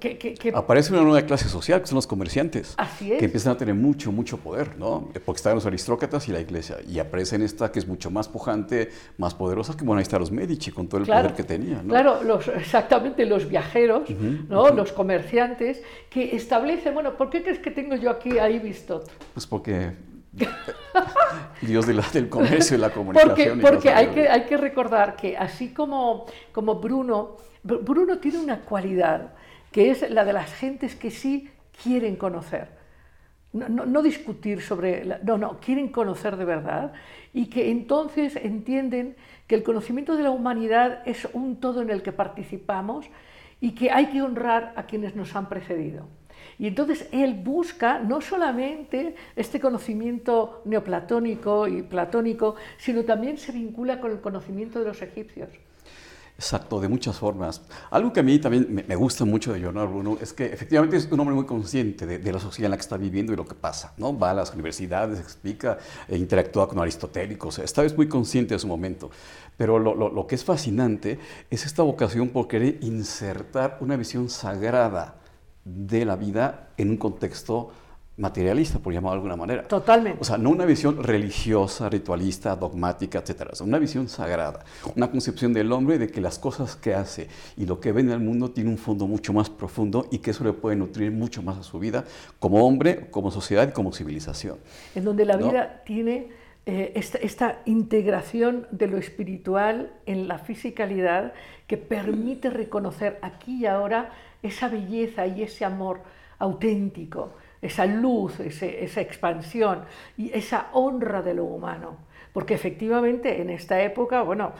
Que, 0.00 0.52
Aparece 0.54 0.92
una 0.92 1.02
nueva 1.02 1.22
clase 1.22 1.48
social, 1.48 1.80
que 1.80 1.86
son 1.86 1.96
los 1.96 2.06
comerciantes, 2.06 2.74
Así 2.76 3.12
es. 3.12 3.18
que 3.18 3.24
empiezan 3.24 3.54
a 3.54 3.56
tener 3.56 3.74
mucho, 3.74 4.12
mucho 4.12 4.38
poder, 4.38 4.76
¿no? 4.78 5.08
Porque 5.24 5.38
están 5.38 5.54
los 5.54 5.66
aristócratas 5.66 6.28
y 6.28 6.32
la 6.32 6.40
iglesia, 6.40 6.76
y 6.86 6.98
aparecen 6.98 7.42
esta 7.42 7.72
que 7.72 7.78
es 7.78 7.86
mucho 7.88 8.10
más 8.10 8.28
pujante, 8.28 8.90
más 9.18 9.34
poderosa, 9.34 9.76
que 9.76 9.84
bueno, 9.84 9.98
ahí 9.98 10.02
están 10.02 10.20
los 10.20 10.30
Medici, 10.30 10.70
con 10.70 10.88
todo 10.88 11.00
el 11.00 11.06
poder 11.06 11.34
que 11.34 11.44
tenían, 11.44 11.88
Claro, 11.88 12.22
los, 12.22 12.48
exactamente, 12.48 13.24
los 13.26 13.48
viajeros, 13.48 14.10
¿no? 14.48 14.68
Los 14.70 14.92
comerciantes, 14.92 15.82
que 16.10 16.36
establecen, 16.36 16.94
bueno, 16.94 17.16
¿por 17.16 17.30
qué 17.30 17.42
crees 17.42 17.58
que 17.58 17.70
tengo 17.70 17.96
yo 17.96 18.10
aquí 18.10 18.38
a 18.38 18.50
Ibistot? 18.50 19.10
Pues 19.32 19.46
porque 19.46 19.92
Dios 21.62 21.86
de 21.86 21.94
la, 21.94 22.02
del 22.12 22.28
comercio 22.28 22.76
y 22.76 22.80
la 22.80 22.90
comunicación. 22.90 23.60
Porque, 23.60 23.60
porque 23.60 23.90
hay, 23.90 24.08
que, 24.08 24.28
hay 24.28 24.42
que 24.42 24.56
recordar 24.56 25.16
que 25.16 25.36
así 25.36 25.72
como, 25.72 26.26
como 26.52 26.76
Bruno, 26.76 27.36
Bruno 27.62 28.18
tiene 28.18 28.38
una 28.38 28.60
cualidad 28.60 29.34
que 29.72 29.90
es 29.90 30.08
la 30.10 30.24
de 30.24 30.32
las 30.32 30.52
gentes 30.54 30.94
que 30.94 31.10
sí 31.10 31.50
quieren 31.82 32.16
conocer. 32.16 32.68
no, 33.52 34.02
discutir 34.02 34.60
sobre, 34.60 35.04
no, 35.22 35.38
no, 35.38 35.58
quieren 35.60 35.88
conocer 35.88 36.36
de 36.36 36.44
verdad 36.44 36.92
y 37.32 37.46
que 37.46 37.70
entonces 37.70 38.36
entienden 38.36 39.16
que 39.46 39.54
el 39.54 39.62
conocimiento 39.62 40.16
de 40.16 40.22
la 40.22 40.30
humanidad 40.30 41.02
es 41.06 41.28
un 41.32 41.60
todo 41.60 41.82
en 41.82 41.90
el 41.90 42.02
que 42.02 42.12
participamos 42.12 43.06
y 43.60 43.72
que 43.72 43.90
hay 43.90 44.06
que 44.06 44.22
honrar 44.22 44.72
a 44.76 44.84
quienes 44.84 45.14
nos 45.14 45.34
han 45.36 45.48
precedido. 45.48 46.06
Y 46.58 46.66
entonces 46.66 47.06
él 47.12 47.34
busca 47.34 47.98
no 47.98 48.20
solamente 48.20 49.14
este 49.34 49.60
conocimiento 49.60 50.62
neoplatónico 50.64 51.68
y 51.68 51.82
platónico, 51.82 52.56
sino 52.78 53.04
también 53.04 53.38
se 53.38 53.52
vincula 53.52 54.00
con 54.00 54.10
el 54.10 54.20
conocimiento 54.20 54.78
de 54.78 54.86
los 54.86 55.02
egipcios. 55.02 55.50
Exacto, 56.38 56.80
de 56.80 56.88
muchas 56.88 57.16
formas. 57.16 57.62
Algo 57.90 58.12
que 58.12 58.20
a 58.20 58.22
mí 58.22 58.38
también 58.38 58.84
me, 58.86 58.94
gusta 58.94 59.24
mucho 59.24 59.54
de 59.54 59.58
Leonardo 59.58 59.88
Bruno 59.90 60.18
es 60.20 60.34
que 60.34 60.44
efectivamente 60.44 60.96
es 60.98 61.10
un 61.10 61.18
hombre 61.18 61.34
muy 61.34 61.46
consciente 61.46 62.04
de, 62.04 62.32
la 62.32 62.38
sociedad 62.38 62.66
en 62.66 62.70
la 62.72 62.76
que 62.76 62.82
está 62.82 62.98
viviendo 62.98 63.32
y 63.32 63.36
lo 63.36 63.46
que 63.46 63.54
pasa. 63.54 63.94
¿no? 63.96 64.16
Va 64.16 64.32
a 64.32 64.34
las 64.34 64.52
universidades, 64.52 65.18
explica 65.18 65.78
e 66.06 66.18
interactúa 66.18 66.68
con 66.68 66.78
aristotélicos. 66.78 67.58
Esta 67.58 67.80
vez 67.80 67.96
muy 67.96 68.06
consciente 68.06 68.52
de 68.52 68.58
su 68.58 68.66
momento. 68.66 69.10
Pero 69.56 69.78
lo, 69.78 69.94
lo 69.94 70.26
que 70.26 70.34
es 70.34 70.44
fascinante 70.44 71.18
es 71.48 71.64
esta 71.64 71.82
vocación 71.82 72.28
por 72.28 72.48
querer 72.48 72.78
insertar 72.82 73.78
una 73.80 73.96
visión 73.96 74.28
sagrada 74.28 75.14
de 75.66 76.04
la 76.04 76.14
vida 76.14 76.68
en 76.76 76.90
un 76.90 76.96
contexto 76.96 77.72
materialista, 78.18 78.78
por 78.78 78.94
llamarlo 78.94 79.16
de 79.16 79.16
alguna 79.16 79.36
manera. 79.36 79.68
Totalmente. 79.68 80.18
O 80.20 80.24
sea, 80.24 80.38
no 80.38 80.50
una 80.50 80.64
visión 80.64 81.02
religiosa, 81.02 81.90
ritualista, 81.90 82.56
dogmática, 82.56 83.18
etcétera, 83.18 83.50
una 83.60 83.78
visión 83.78 84.08
sagrada, 84.08 84.64
una 84.94 85.10
concepción 85.10 85.52
del 85.52 85.70
hombre 85.72 85.98
de 85.98 86.08
que 86.08 86.20
las 86.20 86.38
cosas 86.38 86.76
que 86.76 86.94
hace 86.94 87.28
y 87.56 87.66
lo 87.66 87.78
que 87.80 87.92
ve 87.92 88.00
en 88.00 88.10
el 88.10 88.20
mundo 88.20 88.50
tiene 88.52 88.70
un 88.70 88.78
fondo 88.78 89.06
mucho 89.06 89.32
más 89.32 89.50
profundo 89.50 90.06
y 90.10 90.18
que 90.18 90.30
eso 90.30 90.44
le 90.44 90.52
puede 90.52 90.76
nutrir 90.76 91.10
mucho 91.10 91.42
más 91.42 91.58
a 91.58 91.62
su 91.62 91.78
vida 91.78 92.04
como 92.38 92.66
hombre, 92.66 93.10
como 93.10 93.30
sociedad 93.30 93.68
y 93.68 93.72
como 93.72 93.92
civilización. 93.92 94.56
En 94.94 95.04
donde 95.04 95.24
la 95.26 95.36
vida 95.36 95.82
tiene 95.84 96.30
eh, 96.66 96.92
esta, 96.94 97.62
integración 97.64 98.66
de 98.70 98.88
lo 98.88 98.98
espiritual 98.98 99.92
en 100.04 100.28
la 100.28 100.38
fisicalidad 100.38 101.32
que 101.66 101.76
permite 101.76 102.50
reconocer 102.50 103.18
aquí 103.22 103.60
y 103.60 103.66
ahora 103.66 104.10
esa 104.42 104.68
belleza 104.68 105.26
y 105.26 105.42
ese 105.42 105.64
amor 105.64 106.00
auténtico 106.38 107.32
esa 107.62 107.86
luz, 107.86 108.38
esa 108.40 109.00
expansión 109.00 109.84
y 110.16 110.30
esa 110.36 110.68
honra 110.72 111.22
de 111.22 111.34
lo 111.34 111.44
humano. 111.44 111.96
Porque 112.32 112.54
efectivamente 112.54 113.40
en 113.40 113.50
esta 113.50 113.80
época, 113.82 114.22
bueno, 114.22 114.52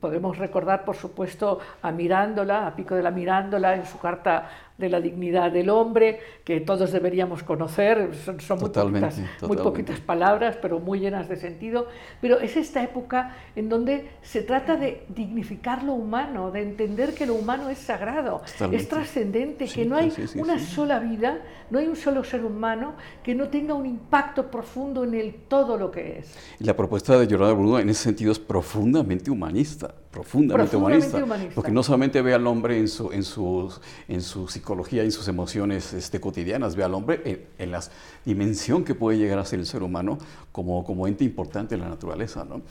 podemos 0.00 0.38
recordar 0.38 0.84
por 0.84 0.96
supuesto 0.96 1.58
a 1.82 1.92
Mirándola, 1.92 2.66
a 2.66 2.74
Pico 2.74 2.94
de 2.94 3.02
la 3.02 3.10
Mirándola 3.10 3.74
en 3.74 3.84
su 3.84 3.98
carta 3.98 4.48
de 4.78 4.88
la 4.88 5.00
dignidad 5.00 5.52
del 5.52 5.70
hombre, 5.70 6.18
que 6.42 6.60
todos 6.60 6.90
deberíamos 6.90 7.44
conocer, 7.44 8.10
son, 8.40 8.58
muy, 8.58 9.56
poquitas, 9.56 10.00
palabras, 10.00 10.58
pero 10.60 10.80
muy 10.80 10.98
llenas 10.98 11.28
de 11.28 11.36
sentido, 11.36 11.86
pero 12.20 12.40
es 12.40 12.56
esta 12.56 12.82
época 12.82 13.36
en 13.54 13.68
donde 13.68 14.10
se 14.22 14.42
trata 14.42 14.76
de 14.76 15.04
dignificar 15.10 15.84
lo 15.84 15.92
humano, 15.92 16.50
de 16.50 16.62
entender 16.62 17.14
que 17.14 17.24
lo 17.24 17.34
humano 17.34 17.68
es 17.68 17.78
sagrado, 17.78 18.42
es 18.72 18.88
trascendente, 18.88 19.66
que 19.66 19.84
no 19.84 19.96
hay 19.96 20.12
una 20.34 20.58
sola 20.58 20.98
vida, 20.98 21.38
no 21.70 21.78
hay 21.78 21.86
un 21.86 21.96
solo 21.96 22.24
ser 22.24 22.44
humano 22.44 22.94
que 23.22 23.34
no 23.34 23.48
tenga 23.48 23.74
un 23.74 23.86
impacto 23.86 24.50
profundo 24.50 25.04
en 25.04 25.14
el 25.14 25.34
todo 25.46 25.76
lo 25.76 25.92
que 25.92 26.18
es. 26.18 26.36
Y 26.58 26.64
la 26.64 26.74
propuesta 26.74 27.16
de 27.16 27.28
Giordano 27.28 27.54
Bruno 27.54 27.78
en 27.78 27.90
ese 27.90 28.02
sentido 28.02 28.32
es 28.32 28.40
profundamente 28.40 29.30
humanista 29.30 29.73
profundamente, 30.10 30.76
humanista, 30.76 31.24
porque 31.54 31.70
no 31.70 31.82
solamente 31.82 32.22
ve 32.22 32.34
al 32.34 32.46
hombre 32.46 32.78
en 32.78 32.88
su, 32.88 33.10
en 33.12 33.24
su, 33.24 33.72
en 34.08 34.22
su 34.22 34.48
psicología 34.48 35.02
y 35.02 35.06
en 35.06 35.12
sus 35.12 35.28
emociones 35.28 35.92
este, 35.92 36.20
cotidianas, 36.20 36.76
ve 36.76 36.84
al 36.84 36.94
hombre 36.94 37.48
en, 37.58 37.70
la 37.70 37.82
dimensión 38.24 38.84
que 38.84 38.94
puede 38.94 39.18
llegar 39.18 39.38
a 39.38 39.44
ser 39.44 39.58
el 39.58 39.66
ser 39.66 39.82
humano 39.82 40.18
como, 40.52 40.84
como 40.84 41.06
ente 41.06 41.24
importante 41.24 41.74
en 41.74 41.80
la 41.80 41.88
naturaleza. 41.88 42.44
¿no? 42.44 42.62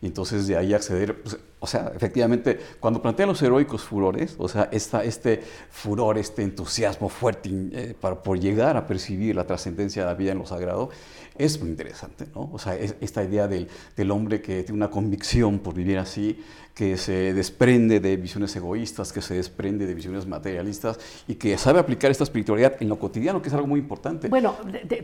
Y 0.00 0.06
entonces 0.06 0.46
de 0.46 0.56
ahí 0.56 0.74
acceder, 0.74 1.22
pues, 1.22 1.38
o 1.60 1.66
sea, 1.66 1.92
efectivamente, 1.94 2.58
cuando 2.80 3.00
plantea 3.00 3.26
los 3.26 3.40
heroicos 3.42 3.82
furores, 3.82 4.34
o 4.38 4.48
sea, 4.48 4.68
esta, 4.72 5.04
este 5.04 5.42
furor, 5.70 6.18
este 6.18 6.42
entusiasmo 6.42 7.08
fuerte 7.08 7.50
eh, 7.52 7.94
para, 8.00 8.22
por 8.22 8.38
llegar 8.38 8.76
a 8.76 8.86
percibir 8.86 9.36
la 9.36 9.46
trascendencia 9.46 10.02
de 10.02 10.08
la 10.08 10.14
vida 10.14 10.32
en 10.32 10.38
lo 10.38 10.46
sagrado, 10.46 10.90
es 11.36 11.60
muy 11.60 11.70
interesante, 11.70 12.26
¿no? 12.34 12.50
O 12.52 12.58
sea, 12.58 12.74
esta 12.76 13.22
idea 13.22 13.48
del, 13.48 13.68
hombre 14.10 14.42
que 14.42 14.62
tiene 14.62 14.76
una 14.76 14.90
convicción 14.90 15.58
por 15.58 15.74
vivir 15.74 15.98
así, 15.98 16.42
que 16.74 16.96
se 16.96 17.32
desprende 17.34 18.00
de 18.00 18.16
visiones 18.16 18.54
egoístas, 18.56 19.12
que 19.12 19.22
se 19.22 19.34
desprende 19.34 19.86
de 19.86 19.94
visiones 19.94 20.26
materialistas 20.26 20.98
y 21.28 21.34
que 21.36 21.56
sabe 21.58 21.78
aplicar 21.78 22.10
esta 22.10 22.24
espiritualidad 22.24 22.76
en 22.80 22.88
lo 22.88 22.98
cotidiano, 22.98 23.40
que 23.40 23.48
es 23.48 23.54
algo 23.54 23.66
muy 23.66 23.80
importante. 23.80 24.28
Bueno, 24.28 24.56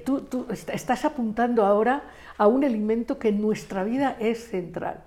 tú, 0.05 0.22
tú, 0.22 0.47
estás 0.51 1.05
apuntando 1.05 1.64
ahora 1.64 2.03
a 2.37 2.47
un 2.47 2.64
elemento 2.64 3.18
que 3.18 3.29
en 3.29 3.41
nuestra 3.41 3.85
vida 3.85 4.16
es 4.20 4.49
central. 4.49 5.05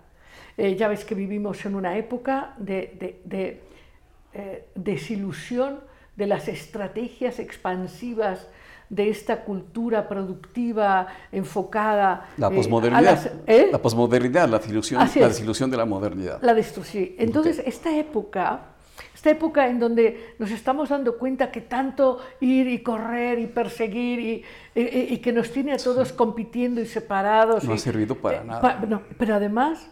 Eh, 0.58 0.76
ya 0.76 0.88
ves 0.88 1.06
que 1.06 1.16
vivimos 1.16 1.66
en 1.66 1.76
una 1.76 1.98
época 1.98 2.54
de 2.58 3.62
eh, 4.34 4.68
desilusión 4.76 5.82
de 6.16 6.26
las 6.26 6.48
estrategias 6.48 7.40
expansivas 7.40 8.48
de 8.92 9.10
esta 9.10 9.44
cultura 9.44 10.08
productiva 10.08 11.08
enfocada... 11.32 12.30
La 12.38 12.50
eh, 12.50 12.56
posmodernidad, 12.56 13.32
¿eh? 13.48 13.70
la 13.72 13.82
posmodernidad, 13.82 14.50
la 14.50 14.60
desilusión, 14.60 15.00
la 15.16 15.28
desilusión 15.30 15.72
de 15.72 15.78
la 15.78 15.86
modernidad. 15.86 16.40
La 16.42 16.54
destrucción. 16.54 17.08
Entonces, 17.18 17.64
esta 17.66 17.96
época, 17.96 18.60
esta 19.16 19.30
época 19.30 19.70
en 19.70 19.80
donde 19.80 20.36
nos 20.40 20.52
estamos 20.52 20.90
dando 20.90 21.18
cuenta 21.18 21.52
que 21.52 21.62
tanto 21.62 22.20
ir 22.42 22.68
y 22.68 22.84
correr 22.84 23.40
y 23.40 23.48
perseguir 23.48 24.20
y, 24.20 24.44
y, 24.76 25.18
que 25.20 25.32
nos 25.32 25.52
tiene 25.52 25.72
a 25.72 25.78
todos 25.78 26.12
compitiendo 26.12 26.82
y 26.82 26.86
separados... 26.86 27.64
No 27.64 27.74
ha 27.74 27.78
servido 27.78 28.16
para 28.16 28.42
eh, 28.42 28.46
nada. 28.46 29.02
pero 29.18 29.36
además 29.36 29.88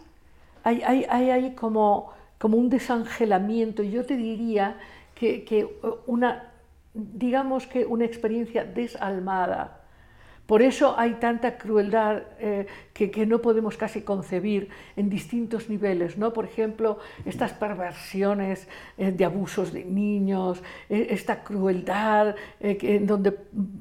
hay, 0.62 0.82
hay, 0.82 1.06
hay, 1.08 1.30
hay 1.30 1.54
como, 1.54 2.12
como 2.36 2.58
un 2.58 2.68
desangelamiento. 2.68 3.82
Yo 3.82 4.04
te 4.04 4.18
diría 4.18 4.76
que, 5.14 5.42
que 5.42 5.66
una 6.06 6.49
digamos 6.94 7.66
que 7.66 7.84
una 7.84 8.04
experiencia 8.04 8.64
desalmada. 8.64 9.80
Por 10.50 10.62
eso 10.62 10.98
hay 10.98 11.14
tanta 11.20 11.56
crueldad 11.56 12.22
eh, 12.40 12.66
que, 12.92 13.24
no 13.24 13.38
podemos 13.40 13.76
casi 13.76 14.02
concebir 14.02 14.68
en 14.96 15.08
distintos 15.08 15.68
niveles, 15.68 16.18
¿no? 16.18 16.32
Por 16.32 16.44
ejemplo, 16.44 16.98
estas 17.24 17.52
perversiones 17.52 18.66
eh, 18.98 19.12
de 19.12 19.24
abusos 19.24 19.72
de 19.72 19.84
niños, 19.84 20.60
eh, 20.88 21.06
esta 21.10 21.44
crueldad 21.44 22.34
en 22.58 23.06
donde 23.06 23.38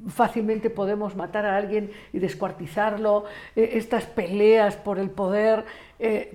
fácilmente 0.09 0.69
podemos 0.69 1.15
matar 1.15 1.47
a 1.47 1.57
alguien 1.57 1.89
y 2.13 2.19
descuartizarlo, 2.19 3.25
estas 3.55 4.05
peleas 4.05 4.77
por 4.77 4.99
el 4.99 5.09
poder, 5.09 5.65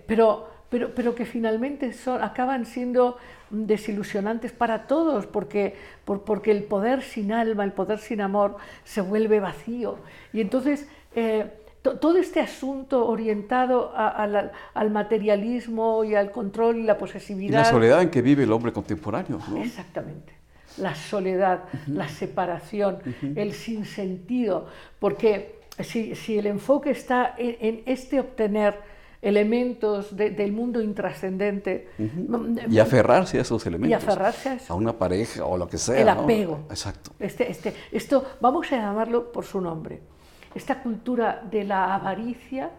pero, 0.09 0.49
pero, 0.69 0.93
pero 0.97 1.15
que 1.15 1.27
finalmente 1.27 1.93
son, 1.93 2.25
acaban 2.25 2.67
siendo 2.67 3.19
desilusionantes 3.55 4.53
para 4.53 4.87
todos, 4.87 5.27
porque, 5.27 5.75
porque 6.05 6.51
el 6.51 6.65
poder 6.65 7.03
sin 7.03 7.33
alma, 7.33 7.65
el 7.65 7.73
poder 7.73 7.99
sin 7.99 8.21
amor, 8.21 8.57
se 8.85 9.01
vuelve 9.01 9.41
vacío. 9.41 9.99
Y 10.33 10.41
entonces, 10.41 10.89
eh, 11.15 11.51
todo 11.83 12.17
este 12.17 12.41
asunto 12.41 13.07
orientado 13.07 13.93
al 13.95 14.91
materialismo 14.91 16.03
y 16.05 16.15
al 16.15 16.31
control 16.31 16.79
y 16.79 16.83
la 16.83 16.97
posesividad. 16.97 17.61
Y 17.61 17.63
la 17.63 17.65
soledad 17.65 18.03
en 18.03 18.11
que 18.11 18.23
vive 18.23 18.45
el 18.45 18.53
hombre 18.53 18.73
contemporáneo. 18.73 19.39
Exactamente. 19.63 20.33
La 20.79 20.95
soledad, 20.95 21.65
la 21.87 22.09
separación, 22.09 22.99
el 23.37 23.53
sinsentido. 23.53 24.67
Porque 24.99 25.61
si, 25.81 26.15
si, 26.15 26.39
el 26.39 26.47
enfoque 26.47 26.91
está 26.91 27.35
en 27.37 27.83
este 27.87 28.19
obtener 28.19 28.94
elementos 29.25 30.15
del 30.15 30.53
mundo 30.53 30.81
intrascendente. 30.81 31.89
Y 32.71 32.79
aferrarse 32.79 33.39
a 33.39 33.41
esos 33.41 33.67
elementos. 33.67 33.91
Y 33.91 33.95
aferrarse 33.95 34.49
a, 34.51 34.55
eso. 34.55 34.73
a 34.73 34.77
una 34.77 34.93
pareja 34.93 35.45
o 35.45 35.57
lo 35.57 35.67
que 35.67 35.79
sea. 35.79 36.01
El 36.01 36.09
apego. 36.09 36.67
Exacto. 36.69 37.13
Este, 37.19 37.51
este, 37.51 37.75
esto, 37.91 38.25
vamos 38.41 38.71
a 38.73 38.77
llamarlo 38.77 39.33
por 39.33 39.45
su 39.45 39.61
nombre. 39.61 40.01
Esta 40.55 40.83
cultura 40.83 41.43
de 41.51 41.65
la 41.65 41.95
avaricia, 41.95 42.71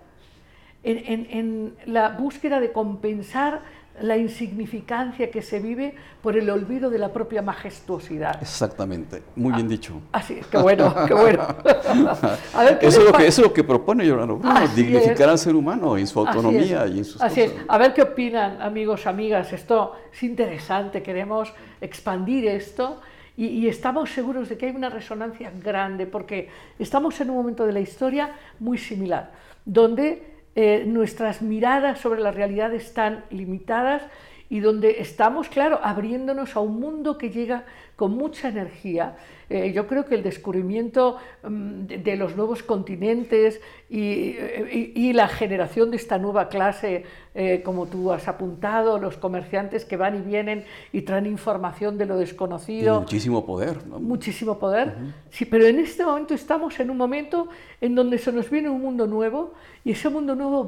en, 0.84 1.28
en 1.32 1.76
la 1.88 2.10
búsqueda 2.10 2.60
de 2.60 2.72
compensar 2.72 3.64
la 4.02 4.18
insignificancia 4.18 5.32
que 5.32 5.42
se 5.42 5.60
vive 5.60 5.96
por 6.22 6.38
el 6.38 6.50
olvido 6.50 6.90
de 6.90 7.00
la 7.00 7.14
propia 7.14 7.42
majestuosidad. 7.42 8.42
Exactamente, 8.42 9.24
muy 9.36 9.54
bien 9.54 9.68
dicho. 9.68 10.02
Así 10.12 10.34
es, 10.34 10.48
qué 10.48 10.58
bueno, 10.58 10.94
qué 11.08 11.14
bueno. 11.14 11.48
eso, 12.82 13.00
es 13.02 13.06
lo 13.06 13.14
que, 13.14 13.28
es 13.28 13.40
lo 13.40 13.54
que 13.54 13.64
propone 13.64 14.04
Giordano 14.04 14.38
Bruno, 14.38 14.68
dignificar 14.76 15.30
al 15.30 15.38
ser 15.38 15.56
humano 15.56 15.98
en 15.98 16.08
su 16.08 16.20
autonomía 16.20 16.86
y 16.88 17.00
en 17.00 17.06
sus 17.06 17.22
Así 17.22 17.42
es, 17.42 17.54
a 17.68 17.78
ver 17.78 17.94
qué 17.94 18.02
opinan 18.02 18.62
amigos, 18.62 19.08
amigas, 19.08 19.54
esto 19.54 19.94
es 20.12 20.24
interesante, 20.24 21.02
queremos 21.02 21.54
expandir 21.80 22.48
esto 22.48 23.02
y, 23.38 23.46
y 23.48 23.68
estamos 23.70 24.12
seguros 24.12 24.50
de 24.50 24.58
que 24.58 24.66
hay 24.68 24.76
una 24.76 24.90
resonancia 24.90 25.52
grande 25.64 26.06
porque 26.06 26.50
estamos 26.80 27.20
en 27.22 27.30
un 27.30 27.38
momento 27.38 27.66
de 27.66 27.72
la 27.72 27.80
historia 27.80 28.34
muy 28.60 28.78
similar, 28.78 29.32
donde 29.64 30.35
eh, 30.56 30.86
nuestras 30.88 31.42
miradas 31.42 32.00
sobre 32.00 32.22
la 32.22 32.32
realidad 32.32 32.74
están 32.74 33.26
limitadas 33.30 34.04
y 34.50 34.62
donde 34.62 35.02
estamos, 35.02 35.50
claro, 35.50 35.80
abriéndonos 35.84 36.56
a 36.56 36.62
un 36.62 36.80
mundo 36.80 37.18
que 37.18 37.30
llega 37.30 37.66
con 37.96 38.16
mucha 38.16 38.48
energía. 38.48 39.18
Eh, 39.50 39.72
yo 39.74 39.88
creo 39.88 40.06
que 40.06 40.16
el 40.16 40.24
descubrimiento 40.24 41.18
mm, 41.44 41.86
de, 41.86 42.16
los 42.16 42.36
nuevos 42.36 42.64
continentes 42.64 43.62
y, 43.90 45.14
la 45.14 45.28
generación 45.28 45.92
de 45.92 45.98
esta 45.98 46.18
nueva 46.18 46.50
clase, 46.50 47.06
eh, 47.34 47.62
como 47.64 47.86
tú 47.86 48.12
has 48.12 48.28
apuntado, 48.28 49.00
los 49.00 49.18
comerciantes 49.18 49.86
que 49.86 49.96
van 49.96 50.16
y 50.16 50.22
vienen 50.22 50.66
y 50.92 51.04
traen 51.04 51.26
información 51.26 51.98
de 51.98 52.06
lo 52.06 52.18
desconocido. 52.18 53.02
muchísimo 53.02 53.46
poder. 53.46 53.86
Muchísimo 53.86 54.60
poder. 54.60 54.94
Sí, 55.30 55.46
pero 55.46 55.66
en 55.66 55.80
este 55.80 56.04
momento 56.04 56.34
estamos 56.34 56.80
en 56.80 56.90
un 56.90 56.98
momento 56.98 57.48
en 57.80 57.96
donde 57.96 58.18
se 58.18 58.32
nos 58.32 58.50
viene 58.50 58.70
un 58.70 58.82
mundo 58.82 59.08
nuevo 59.08 59.54
y 59.86 59.92
ese 59.92 60.10
mundo 60.10 60.36
nuevo 60.36 60.66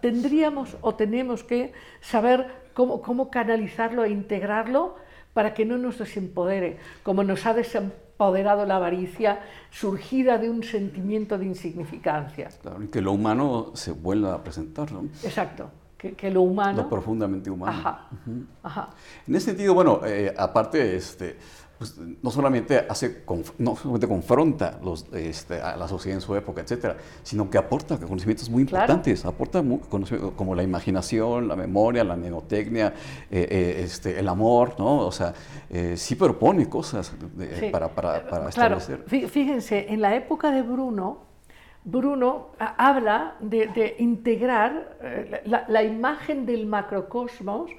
tendríamos 0.00 0.76
o 0.80 0.94
tenemos 0.94 1.44
que 1.44 1.72
saber 2.00 2.46
cómo, 2.72 3.02
cómo 3.02 3.30
canalizarlo 3.30 4.04
e 4.04 4.10
integrarlo 4.10 4.96
para 5.34 5.52
que 5.52 5.64
no 5.64 5.76
nos 5.76 5.98
desempodere, 5.98 6.78
como 7.02 7.24
nos 7.24 7.44
ha 7.44 7.52
desempoderado 8.32 8.66
la 8.66 8.76
avaricia 8.76 9.40
surgida 9.70 10.38
de 10.38 10.50
un 10.50 10.62
sentimiento 10.62 11.38
de 11.38 11.46
insignificancia. 11.46 12.48
Claro, 12.62 12.82
y 12.82 12.88
que 12.88 13.00
lo 13.00 13.12
humano 13.12 13.72
se 13.74 13.92
vuelva 13.92 14.34
a 14.34 14.42
presentar. 14.42 14.90
¿no? 14.92 15.04
Exacto. 15.22 15.70
Que, 15.98 16.30
lo 16.30 16.42
humano. 16.42 16.82
Lo 16.82 16.88
profundamente 16.90 17.50
humano. 17.50 17.72
Ajá, 17.72 18.08
ajá. 18.62 18.88
En 19.26 19.36
ese 19.36 19.46
sentido, 19.46 19.72
bueno, 19.72 20.02
eh, 20.04 20.34
aparte, 20.36 20.96
este, 20.96 21.38
pues, 21.84 21.98
no 22.22 22.30
solamente 22.30 22.86
hace, 22.88 23.24
no 23.58 23.76
solamente 23.76 24.08
confronta 24.08 24.80
los, 24.82 25.04
este, 25.12 25.60
a 25.60 25.76
la 25.76 25.86
sociedad 25.86 26.16
en 26.16 26.22
su 26.22 26.34
época, 26.34 26.62
etcétera, 26.62 26.96
sino 27.22 27.50
que 27.50 27.58
aporta 27.58 27.98
conocimientos 27.98 28.48
muy 28.48 28.62
importantes, 28.62 29.26
aporta 29.26 29.62
como 30.34 30.54
la 30.54 30.62
imaginación, 30.62 31.46
la 31.46 31.56
memoria, 31.56 32.02
la 32.02 32.16
mnemotecnia, 32.16 32.94
eh, 33.30 33.46
eh, 33.50 33.82
este, 33.84 34.18
el 34.18 34.28
amor, 34.28 34.76
¿no? 34.78 35.00
O 35.00 35.12
sea, 35.12 35.34
eh, 35.68 35.94
sí 35.98 36.14
propone 36.14 36.70
cosas 36.70 37.12
para, 37.70 37.88
para, 37.88 38.26
para 38.30 38.48
claro. 38.48 38.78
Fíjense, 38.80 39.92
en 39.92 40.00
la 40.00 40.16
época 40.16 40.50
de 40.50 40.62
Bruno, 40.62 41.24
Bruno 41.84 42.52
habla 42.58 43.36
de, 43.40 43.96
integrar 43.98 44.96
la, 45.44 45.66
la 45.68 45.82
imagen 45.82 46.46
del 46.46 46.64
macrocosmos, 46.64 47.70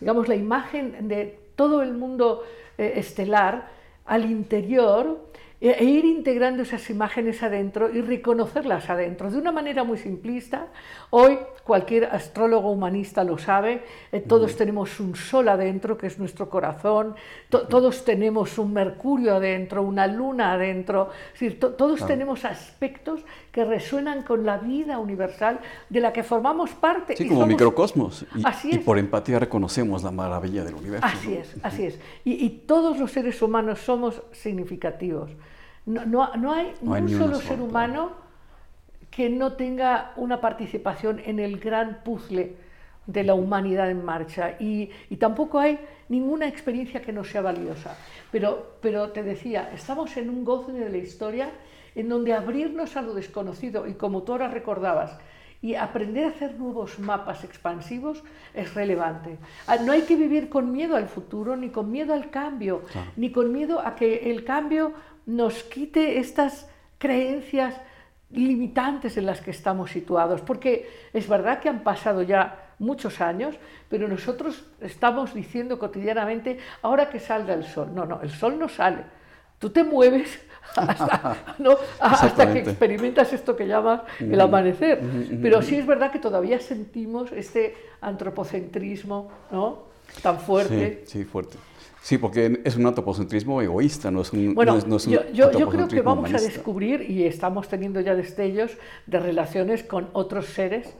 digamos, 0.00 0.28
la 0.28 0.34
imagen 0.34 1.08
de 1.08 1.40
todo 1.56 1.82
el 1.82 1.94
mundo 1.94 2.42
eh, 2.78 2.94
estelar 2.96 3.68
al 4.04 4.24
interior 4.30 5.30
e, 5.60 5.70
e 5.70 5.84
ir 5.84 6.04
integrando 6.04 6.62
esas 6.62 6.88
imágenes 6.90 7.42
adentro 7.42 7.90
y 7.90 8.00
reconocerlas 8.00 8.90
adentro 8.90 9.30
de 9.30 9.38
una 9.38 9.52
manera 9.52 9.84
muy 9.84 9.98
simplista. 9.98 10.68
Hoy 11.10 11.38
cualquier 11.64 12.04
astrólogo 12.04 12.70
humanista 12.70 13.24
lo 13.24 13.38
sabe, 13.38 13.82
eh, 14.12 14.20
todos 14.20 14.54
tenemos 14.54 15.00
un 15.00 15.16
sol 15.16 15.48
adentro, 15.48 15.96
que 15.96 16.06
es 16.06 16.18
nuestro 16.18 16.48
corazón, 16.50 17.14
todos 17.48 18.04
tenemos 18.04 18.58
un 18.58 18.72
mercurio 18.72 19.36
adentro, 19.36 19.82
una 19.82 20.06
luna 20.06 20.52
adentro, 20.52 21.10
es 21.40 21.58
todos 21.58 22.06
tenemos 22.06 22.44
aspectos 22.44 23.20
que 23.50 23.64
resuenan 23.64 24.22
con 24.24 24.44
la 24.44 24.58
vida 24.58 24.98
universal 24.98 25.60
de 25.88 26.00
la 26.00 26.12
que 26.12 26.22
formamos 26.22 26.70
parte. 26.70 27.16
Sí, 27.16 27.26
como 27.28 27.46
microcosmos. 27.46 28.26
Y, 28.34 28.42
así 28.44 28.74
y 28.74 28.78
por 28.78 28.98
empatía 28.98 29.38
reconocemos 29.38 30.02
la 30.02 30.10
maravilla 30.10 30.64
del 30.64 30.74
universo. 30.74 31.06
Así 31.06 31.34
es, 31.34 31.54
así 31.62 31.86
es. 31.86 31.98
Y, 32.24 32.50
todos 32.66 32.98
los 32.98 33.10
seres 33.10 33.40
humanos 33.40 33.78
somos 33.78 34.22
significativos. 34.32 35.30
No, 35.86 36.04
no, 36.06 36.52
hay, 36.52 36.74
un 36.82 37.08
solo 37.08 37.36
ser 37.36 37.60
humano 37.60 38.24
que 39.14 39.30
no 39.30 39.52
tenga 39.52 40.12
una 40.16 40.40
participación 40.40 41.20
en 41.24 41.38
el 41.38 41.60
gran 41.60 42.02
puzzle 42.02 42.56
de 43.06 43.22
la 43.22 43.34
humanidad 43.34 43.90
en 43.90 44.04
marcha 44.04 44.56
y, 44.58 44.90
tampoco 45.20 45.60
hay 45.60 45.78
ninguna 46.08 46.48
experiencia 46.48 47.00
que 47.00 47.12
no 47.12 47.22
sea 47.22 47.42
valiosa. 47.42 47.96
Pero, 48.32 48.76
pero 48.80 49.10
te 49.10 49.22
decía, 49.22 49.70
estamos 49.72 50.16
en 50.16 50.30
un 50.30 50.44
goce 50.44 50.72
de 50.72 50.88
la 50.88 50.96
historia 50.96 51.50
en 51.94 52.08
donde 52.08 52.32
abrirnos 52.32 52.96
a 52.96 53.02
lo 53.02 53.14
desconocido 53.14 53.86
y 53.86 53.94
como 53.94 54.22
tú 54.22 54.32
ahora 54.32 54.48
recordabas, 54.48 55.16
y 55.62 55.76
aprender 55.76 56.26
a 56.26 56.28
hacer 56.28 56.58
nuevos 56.58 56.98
mapas 56.98 57.42
expansivos 57.42 58.22
es 58.52 58.74
relevante. 58.74 59.38
Ah, 59.66 59.76
no 59.76 59.92
hay 59.92 60.02
que 60.02 60.14
vivir 60.14 60.50
con 60.50 60.72
miedo 60.72 60.94
al 60.94 61.08
futuro, 61.08 61.56
ni 61.56 61.70
con 61.70 61.90
miedo 61.90 62.12
al 62.12 62.28
cambio, 62.30 62.82
ni 63.16 63.32
con 63.32 63.50
miedo 63.50 63.80
a 63.80 63.94
que 63.94 64.30
el 64.30 64.44
cambio 64.44 64.92
nos 65.24 65.62
quite 65.62 66.18
estas 66.18 66.68
creencias 66.98 67.80
limitantes 68.34 69.16
en 69.16 69.26
las 69.26 69.40
que 69.40 69.50
estamos 69.50 69.90
situados, 69.90 70.40
porque 70.40 70.90
es 71.12 71.28
verdad 71.28 71.60
que 71.60 71.68
han 71.68 71.82
pasado 71.82 72.22
ya 72.22 72.72
muchos 72.78 73.20
años, 73.20 73.56
pero 73.88 74.08
nosotros 74.08 74.64
estamos 74.80 75.34
diciendo 75.34 75.78
cotidianamente, 75.78 76.58
ahora 76.82 77.08
que 77.10 77.20
salga 77.20 77.54
el 77.54 77.64
sol. 77.64 77.90
No, 77.94 78.04
no, 78.04 78.20
el 78.22 78.30
sol 78.30 78.58
no 78.58 78.68
sale. 78.68 79.04
Tú 79.58 79.70
te 79.70 79.84
mueves 79.84 80.40
hasta, 82.00 82.52
que 82.52 82.58
experimentas 82.58 83.32
esto 83.32 83.56
que 83.56 83.66
llamas 83.66 84.02
el 84.18 84.40
amanecer. 84.40 85.00
Pero 85.40 85.62
sí 85.62 85.76
es 85.76 85.86
verdad 85.86 86.10
que 86.10 86.18
todavía 86.18 86.58
sentimos 86.60 87.32
este 87.32 87.76
antropocentrismo 88.00 89.30
¿no? 89.50 89.84
tan 90.22 90.38
fuerte. 90.38 91.04
Sí, 91.06 91.18
sí, 91.20 91.24
fuerte. 91.24 91.56
Sí, 92.04 92.18
porque 92.18 92.60
es 92.64 92.76
un 92.76 92.86
antropocentrismo 92.86 93.62
egoísta, 93.62 94.10
no 94.10 94.20
es 94.20 94.30
un, 94.30 94.54
bueno, 94.54 94.78
yo, 95.06 95.32
yo, 95.32 95.68
creo 95.70 95.88
que 95.88 96.02
vamos 96.02 96.34
a 96.34 96.36
descubrir, 96.36 97.10
y 97.10 97.24
estamos 97.24 97.66
teniendo 97.66 97.98
ya 97.98 98.14
destellos 98.14 98.76
de 99.06 99.20
relaciones 99.20 99.82
con 99.84 100.10
otros 100.12 100.44
seres 100.48 100.94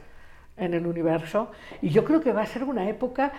en 0.57 0.73
el 0.73 0.87
universo, 0.87 1.51
y 1.79 1.89
yo 1.89 2.05
creo 2.05 2.21
que 2.21 2.33
va 2.33 2.41
a 2.41 2.47
ser 2.47 2.63
una 2.63 2.89
época, 2.89 3.33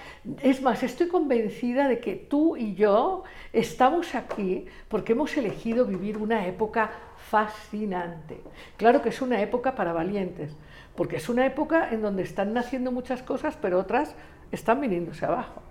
es 0.45 0.63
más, 0.63 0.85
estoy 0.85 1.09
convencida 1.09 1.89
de 1.89 1.99
que 1.99 2.15
tú 2.15 2.57
y 2.57 2.77
yo 2.77 3.25
estamos 3.53 4.15
aquí 4.15 4.67
porque 4.87 5.15
hemos 5.15 5.37
elegido 5.37 5.87
vivir 5.87 6.19
una 6.19 6.47
época 6.47 6.93
fascinante. 7.17 8.39
Claro 8.77 9.03
que 9.03 9.09
es 9.09 9.21
una 9.21 9.43
época 9.43 9.75
para 9.75 9.93
valientes, 9.93 10.53
porque 10.95 11.17
es 11.17 11.29
una 11.29 11.45
época 11.45 11.89
en 11.91 12.01
donde 12.01 12.23
están 12.23 12.53
naciendo 12.53 12.93
muchas 12.93 13.25
cosas, 13.25 13.59
pero 13.61 13.81
otras 13.81 14.15
están 14.53 14.81
viniéndose 14.81 15.27
abajo. 15.27 15.66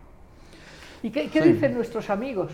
¿Y 1.05 1.11
qué, 1.11 1.39
dicen 1.39 1.75
nuestros 1.75 2.09
amigos? 2.09 2.51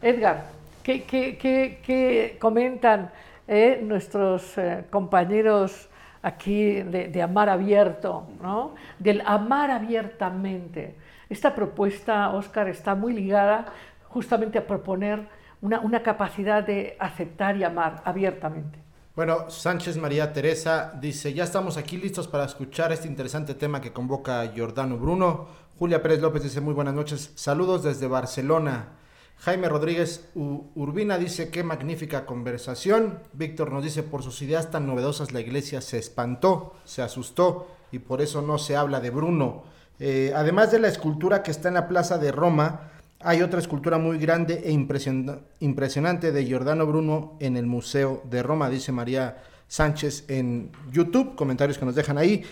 Edgar, 0.00 0.44
¿qué, 0.84 2.36
comentan 2.40 3.10
eh, 3.48 3.80
nuestros 3.82 4.56
eh, 4.56 4.84
compañeros 4.88 5.88
aquí 6.22 6.74
de, 6.74 7.22
amar 7.22 7.48
abierto, 7.48 8.28
¿no? 8.40 8.76
del 9.00 9.20
amar 9.26 9.72
abiertamente? 9.72 10.94
Esta 11.28 11.56
propuesta, 11.56 12.30
Oscar, 12.30 12.68
está 12.68 12.94
muy 12.94 13.14
ligada 13.14 13.66
justamente 14.10 14.58
a 14.58 14.64
proponer 14.68 15.26
una, 15.60 15.80
una 15.80 16.04
capacidad 16.04 16.62
de 16.62 16.96
aceptar 17.00 17.56
y 17.56 17.64
amar 17.64 18.00
abiertamente. 18.04 18.78
Bueno, 19.16 19.50
Sánchez 19.50 19.98
María 19.98 20.32
Teresa 20.32 20.92
dice, 20.98 21.34
ya 21.34 21.44
estamos 21.44 21.76
aquí 21.76 21.96
listos 21.96 22.28
para 22.28 22.44
escuchar 22.44 22.92
este 22.92 23.08
interesante 23.08 23.54
tema 23.54 23.80
que 23.80 23.92
convoca 23.92 24.46
Giordano 24.54 24.96
Bruno. 24.96 25.48
Julia 25.78 26.02
Pérez 26.02 26.20
López 26.20 26.42
dice 26.42 26.60
muy 26.60 26.74
buenas 26.74 26.94
noches. 26.94 27.32
Saludos 27.34 27.82
desde 27.82 28.06
Barcelona. 28.06 28.90
Jaime 29.38 29.68
Rodríguez 29.68 30.28
Urbina 30.34 31.18
dice 31.18 31.50
qué 31.50 31.64
magnífica 31.64 32.26
conversación. 32.26 33.18
Víctor 33.32 33.72
nos 33.72 33.82
dice 33.82 34.02
por 34.02 34.22
sus 34.22 34.40
ideas 34.42 34.70
tan 34.70 34.86
novedosas 34.86 35.32
la 35.32 35.40
iglesia 35.40 35.80
se 35.80 35.98
espantó, 35.98 36.76
se 36.84 37.02
asustó 37.02 37.66
y 37.90 37.98
por 37.98 38.20
eso 38.20 38.42
no 38.42 38.58
se 38.58 38.76
habla 38.76 39.00
de 39.00 39.10
Bruno. 39.10 39.64
Eh, 39.98 40.32
además 40.36 40.70
de 40.70 40.78
la 40.78 40.88
escultura 40.88 41.42
que 41.42 41.50
está 41.50 41.68
en 41.68 41.74
la 41.74 41.88
plaza 41.88 42.18
de 42.18 42.30
Roma, 42.30 42.92
hay 43.20 43.42
otra 43.42 43.58
escultura 43.58 43.98
muy 43.98 44.18
grande 44.18 44.62
e 44.64 44.70
impresionante 44.70 46.32
de 46.32 46.44
Giordano 46.44 46.86
Bruno 46.86 47.36
en 47.40 47.56
el 47.56 47.66
Museo 47.66 48.22
de 48.30 48.42
Roma, 48.42 48.68
dice 48.68 48.92
María 48.92 49.42
Sánchez 49.72 50.26
en 50.28 50.70
YouTube. 50.90 51.34
Comentarios 51.34 51.78
que 51.78 51.86
nos 51.86 51.94
dejan 51.94 52.18
ahí. 52.18 52.44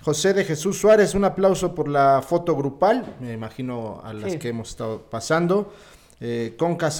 José 0.00 0.34
de 0.34 0.44
Jesús 0.44 0.78
Suárez, 0.78 1.14
un 1.14 1.24
aplauso 1.24 1.74
por 1.74 1.88
la 1.88 2.22
foto 2.22 2.54
grupal, 2.54 3.16
me 3.20 3.32
imagino 3.32 4.00
a 4.04 4.12
las 4.12 4.36
que 4.36 4.48
hemos 4.48 4.70
estado 4.70 5.02
pasando. 5.02 5.72
Eh, 6.18 6.54
Conca 6.56 6.90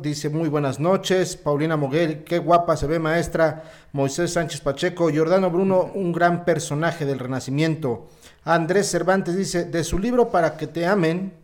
dice 0.00 0.28
muy 0.28 0.48
buenas 0.48 0.80
noches. 0.80 1.36
Paulina 1.36 1.76
Moguel, 1.76 2.24
qué 2.24 2.38
guapa 2.38 2.76
se 2.76 2.86
ve 2.86 2.98
maestra. 2.98 3.62
Moisés 3.92 4.32
Sánchez 4.32 4.60
Pacheco, 4.60 5.10
Giordano 5.10 5.50
Bruno, 5.50 5.90
un 5.94 6.12
gran 6.12 6.44
personaje 6.44 7.04
del 7.04 7.18
Renacimiento. 7.18 8.08
Andrés 8.44 8.90
Cervantes 8.90 9.36
dice, 9.36 9.64
de 9.64 9.84
su 9.84 9.98
libro 9.98 10.30
Para 10.30 10.56
que 10.56 10.66
te 10.66 10.86
amen, 10.86 11.34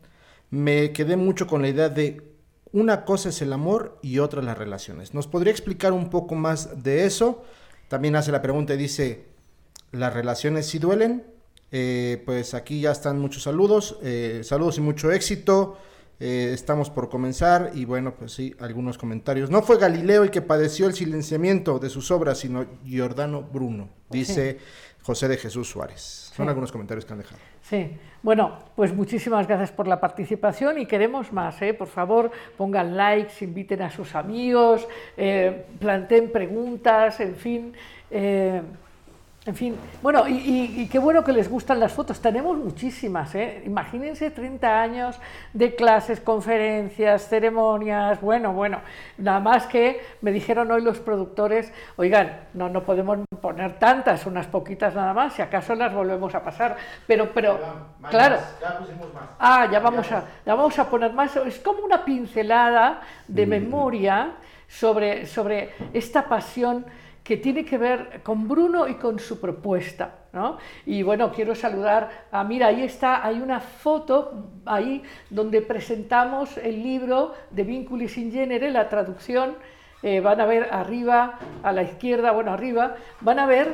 me 0.51 0.93
quedé 0.93 1.17
mucho 1.17 1.47
con 1.47 1.63
la 1.63 1.69
idea 1.69 1.89
de 1.89 2.33
una 2.73 3.05
cosa 3.05 3.29
es 3.29 3.43
el 3.43 3.53
amor 3.53 3.99
y 4.03 4.19
otra 4.19 4.43
las 4.43 4.57
relaciones. 4.57 5.15
¿Nos 5.15 5.27
podría 5.27 5.53
explicar 5.53 5.93
un 5.93 6.11
poco 6.11 6.35
más 6.35 6.83
de 6.83 7.05
eso? 7.05 7.45
También 7.89 8.17
hace 8.17 8.33
la 8.33 8.41
pregunta 8.41 8.75
y 8.75 8.79
dice, 8.79 9.32
las 9.93 10.13
relaciones 10.13 10.67
sí 10.67 10.79
duelen. 10.79 11.25
Eh, 11.71 12.23
pues 12.27 12.53
aquí 12.53 12.81
ya 12.83 12.91
están 12.93 13.19
muchos 13.19 13.45
saludos, 13.45 13.99
eh, 14.03 14.41
saludos 14.45 14.77
y 14.79 14.81
mucho 14.83 15.11
éxito. 15.11 15.79
Eh, 16.21 16.51
estamos 16.53 16.91
por 16.91 17.09
comenzar 17.09 17.71
y 17.75 17.85
bueno, 17.85 18.15
pues 18.15 18.33
sí, 18.33 18.55
algunos 18.61 18.99
comentarios. 18.99 19.51
No 19.51 19.63
fue 19.63 19.79
Galileo 19.79 20.23
el 20.23 20.31
que 20.31 20.43
padeció 20.43 20.87
el 20.87 20.93
silenciamiento 20.93 21.79
de 21.79 21.89
sus 21.89 22.11
obras, 22.11 22.39
sino 22.39 22.67
Giordano 22.85 23.43
Bruno, 23.43 23.89
dice 24.11 24.59
José 25.03 25.27
de 25.29 25.37
Jesús 25.37 25.69
Suárez. 25.69 26.31
Son 26.35 26.45
Sí. 26.47 26.49
algunos 26.49 26.71
comentarios 26.71 27.05
que 27.05 27.13
han 27.15 27.19
dejado. 27.19 27.41
Sí, 27.63 27.97
bueno, 28.23 28.59
pues 28.77 28.95
muchísimas 28.95 29.49
gracias 29.49 29.73
por 29.73 29.89
la 29.89 29.99
participación 30.01 30.79
y 30.79 30.87
queremos 30.87 31.33
más, 31.33 31.61
¿eh? 31.63 31.75
por 31.75 31.89
favor 31.89 32.31
pongan 32.57 32.97
likes, 32.97 33.45
inviten 33.45 33.83
a 33.83 33.91
sus 33.91 34.15
amigos, 34.15 34.87
eh, 35.17 35.65
planteen 35.81 36.31
preguntas, 36.31 37.19
en 37.19 37.35
fin, 37.35 37.73
en 39.45 39.57
fin, 39.57 39.77
bueno, 40.03 40.29
y, 40.29 40.35
y- 40.35 40.83
y 40.83 40.89
qué 40.89 41.01
bueno 41.01 41.25
que 41.25 41.33
les 41.33 41.51
gustan 41.51 41.81
las 41.81 41.93
fotos, 41.93 42.21
tenemos 42.21 42.57
muchísimas, 42.57 43.35
¿eh? 43.35 43.61
imagínense 43.67 44.31
30 44.31 44.81
años 44.81 45.19
de 45.53 45.75
clases, 45.75 46.21
conferencias, 46.21 47.27
ceremonias, 47.29 48.21
bueno, 48.21 48.53
bueno, 48.53 48.79
nada 49.19 49.41
más 49.41 49.67
que 49.67 50.01
me 50.21 50.31
dijeron 50.31 50.71
hoy 50.71 50.81
los 50.83 51.01
productores, 51.01 51.73
oigan, 51.97 52.43
no, 52.55 52.69
no 52.69 52.85
podemos 52.85 53.19
poner 53.41 53.81
tantas, 53.81 54.27
unas 54.27 54.47
poquitas 54.47 54.95
nada 54.95 55.13
más, 55.13 55.33
si 55.33 55.43
acaso 55.43 55.75
las 55.75 55.93
volvemos 55.93 56.33
a 56.37 56.45
pasar, 56.45 56.77
pero, 57.09 57.33
pero, 57.35 57.59
claro, 58.11 58.37
Ya 58.61 58.79
pusimos 58.79 59.13
más. 59.13 59.25
Ah, 59.41 59.69
ya 59.73 59.81
vamos 59.81 60.13
a, 60.13 60.25
ya 60.47 60.55
vamos 60.55 60.79
a 60.79 60.89
poner 60.89 61.13
más. 61.15 61.35
Es 61.35 61.59
como 61.59 61.81
una 61.83 62.05
pincelada 62.05 63.01
de 63.27 63.45
memoria 63.47 64.35
sobre, 64.69 65.27
sobre 65.27 65.71
esta 65.93 66.29
pasión 66.29 66.87
que 67.23 67.37
tiene 67.37 67.65
que 67.65 67.79
ver 67.79 68.21
con 68.23 68.49
Bruno 68.49 68.89
y 68.89 68.95
con 68.95 69.19
su 69.19 69.41
propuesta. 69.41 70.19
¿no? 70.33 70.59
Y 70.87 71.03
bueno, 71.03 71.31
quiero 71.33 71.55
saludar 71.55 72.27
a, 72.33 72.43
mira, 72.45 72.69
ahí 72.69 72.83
está, 72.83 73.25
hay 73.25 73.41
una 73.41 73.61
foto 73.61 74.51
ahí 74.65 75.03
donde 75.31 75.61
presentamos 75.63 76.57
el 76.59 76.83
libro 76.83 77.35
de 77.51 77.65
Vinculis 77.65 78.17
in 78.19 78.33
Genere, 78.33 78.71
la 78.71 78.89
traducción. 78.89 79.55
eh, 80.05 80.19
van 80.21 80.41
a 80.41 80.47
ver 80.47 80.69
arriba, 80.73 81.39
a 81.63 81.71
la 81.73 81.85
izquierda, 81.85 82.33
bueno, 82.33 82.53
arriba, 82.53 82.97
van 83.21 83.39
a 83.39 83.47
ver 83.47 83.69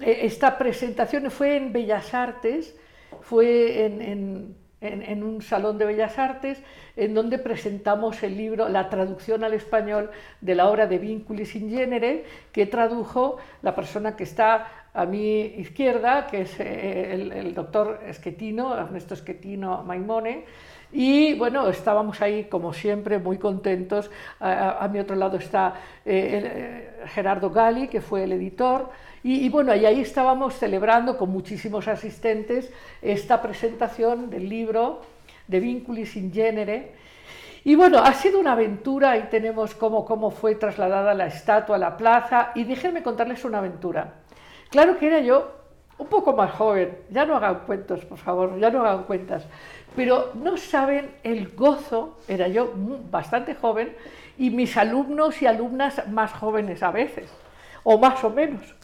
eh, 0.00 0.20
esta 0.22 0.56
presentación, 0.56 1.30
fue 1.30 1.56
en 1.56 1.74
Bellas 1.74 2.14
Artes, 2.14 2.74
fue 3.20 3.84
en- 3.84 4.56
en- 4.80 5.02
en 5.02 5.22
un 5.24 5.42
salón 5.42 5.76
de 5.78 5.84
bellas 5.86 6.18
artes 6.18 6.62
en 6.96 7.14
donde 7.14 7.38
presentamos 7.38 8.22
el 8.22 8.36
libro, 8.36 8.68
la 8.68 8.88
traducción 8.90 9.42
al 9.44 9.54
español 9.54 10.10
de 10.40 10.54
la 10.54 10.68
obra 10.68 10.86
de 10.86 10.98
Vinculis 10.98 11.54
in 11.56 11.70
Genere, 11.70 12.24
que 12.52 12.66
tradujo 12.66 13.38
la 13.62 13.74
persona 13.74 14.14
que 14.16 14.24
está 14.24 14.68
a 14.94 15.04
mi 15.04 15.40
izquierda, 15.42 16.26
que 16.26 16.42
es 16.42 16.58
eh, 16.60 17.12
el, 17.14 17.32
el 17.32 17.54
doctor 17.54 18.00
Esquetino, 18.06 18.76
Ernesto 18.76 19.14
Esquetino 19.14 19.82
Maimone, 19.84 20.44
y 20.90 21.34
bueno, 21.34 21.68
estábamos 21.68 22.22
ahí 22.22 22.44
como 22.44 22.72
siempre 22.72 23.18
muy 23.18 23.36
contentos. 23.36 24.10
A, 24.40 24.50
a- 24.52 24.84
a 24.84 24.88
mi 24.88 24.98
otro 24.98 25.16
lado 25.16 25.36
está 25.36 25.74
eh, 26.06 26.38
el, 26.38 26.44
eh, 26.46 26.90
Gerardo 27.08 27.50
Gali, 27.50 27.88
que 27.88 28.00
fue 28.00 28.24
el 28.24 28.32
editor. 28.32 28.88
Y, 29.30 29.50
bueno, 29.50 29.72
ahí 29.72 30.00
estábamos 30.00 30.54
celebrando 30.54 31.18
con 31.18 31.28
muchísimos 31.28 31.86
asistentes 31.86 32.72
esta 33.02 33.42
presentación 33.42 34.30
del 34.30 34.48
libro 34.48 35.02
de 35.46 35.60
Vinculis 35.60 36.16
in 36.16 36.32
Genere. 36.32 36.94
Y 37.62 37.74
bueno, 37.74 37.98
ha 37.98 38.14
sido 38.14 38.40
una 38.40 38.52
aventura, 38.52 39.10
ahí 39.10 39.28
tenemos 39.30 39.74
cómo, 39.74 40.06
cómo 40.06 40.30
fue 40.30 40.54
trasladada 40.54 41.12
la 41.12 41.26
estatua 41.26 41.76
a 41.76 41.78
la 41.78 41.98
plaza. 41.98 42.52
Y 42.54 42.64
déjenme 42.64 43.02
contarles 43.02 43.44
una 43.44 43.58
aventura. 43.58 44.14
Claro 44.70 44.98
que 44.98 45.08
era 45.08 45.20
yo 45.20 45.52
un 45.98 46.06
poco 46.06 46.32
más 46.32 46.52
joven, 46.52 46.96
ya 47.10 47.26
no 47.26 47.36
hagan 47.36 47.66
cuentos, 47.66 48.06
por 48.06 48.16
favor, 48.16 48.58
ya 48.58 48.70
no 48.70 48.80
hagan 48.80 49.02
cuentas, 49.02 49.44
pero 49.94 50.30
no 50.36 50.56
saben 50.56 51.10
el 51.22 51.54
gozo, 51.54 52.16
era 52.28 52.48
yo 52.48 52.72
bastante 53.10 53.54
joven, 53.54 53.94
y 54.38 54.48
mis 54.48 54.74
alumnos 54.78 55.42
y 55.42 55.46
alumnas 55.46 56.08
más 56.08 56.32
jóvenes 56.32 56.82
a 56.82 56.92
veces, 56.92 57.30
o 57.84 57.98
más 57.98 58.24
o 58.24 58.30
menos. 58.30 58.77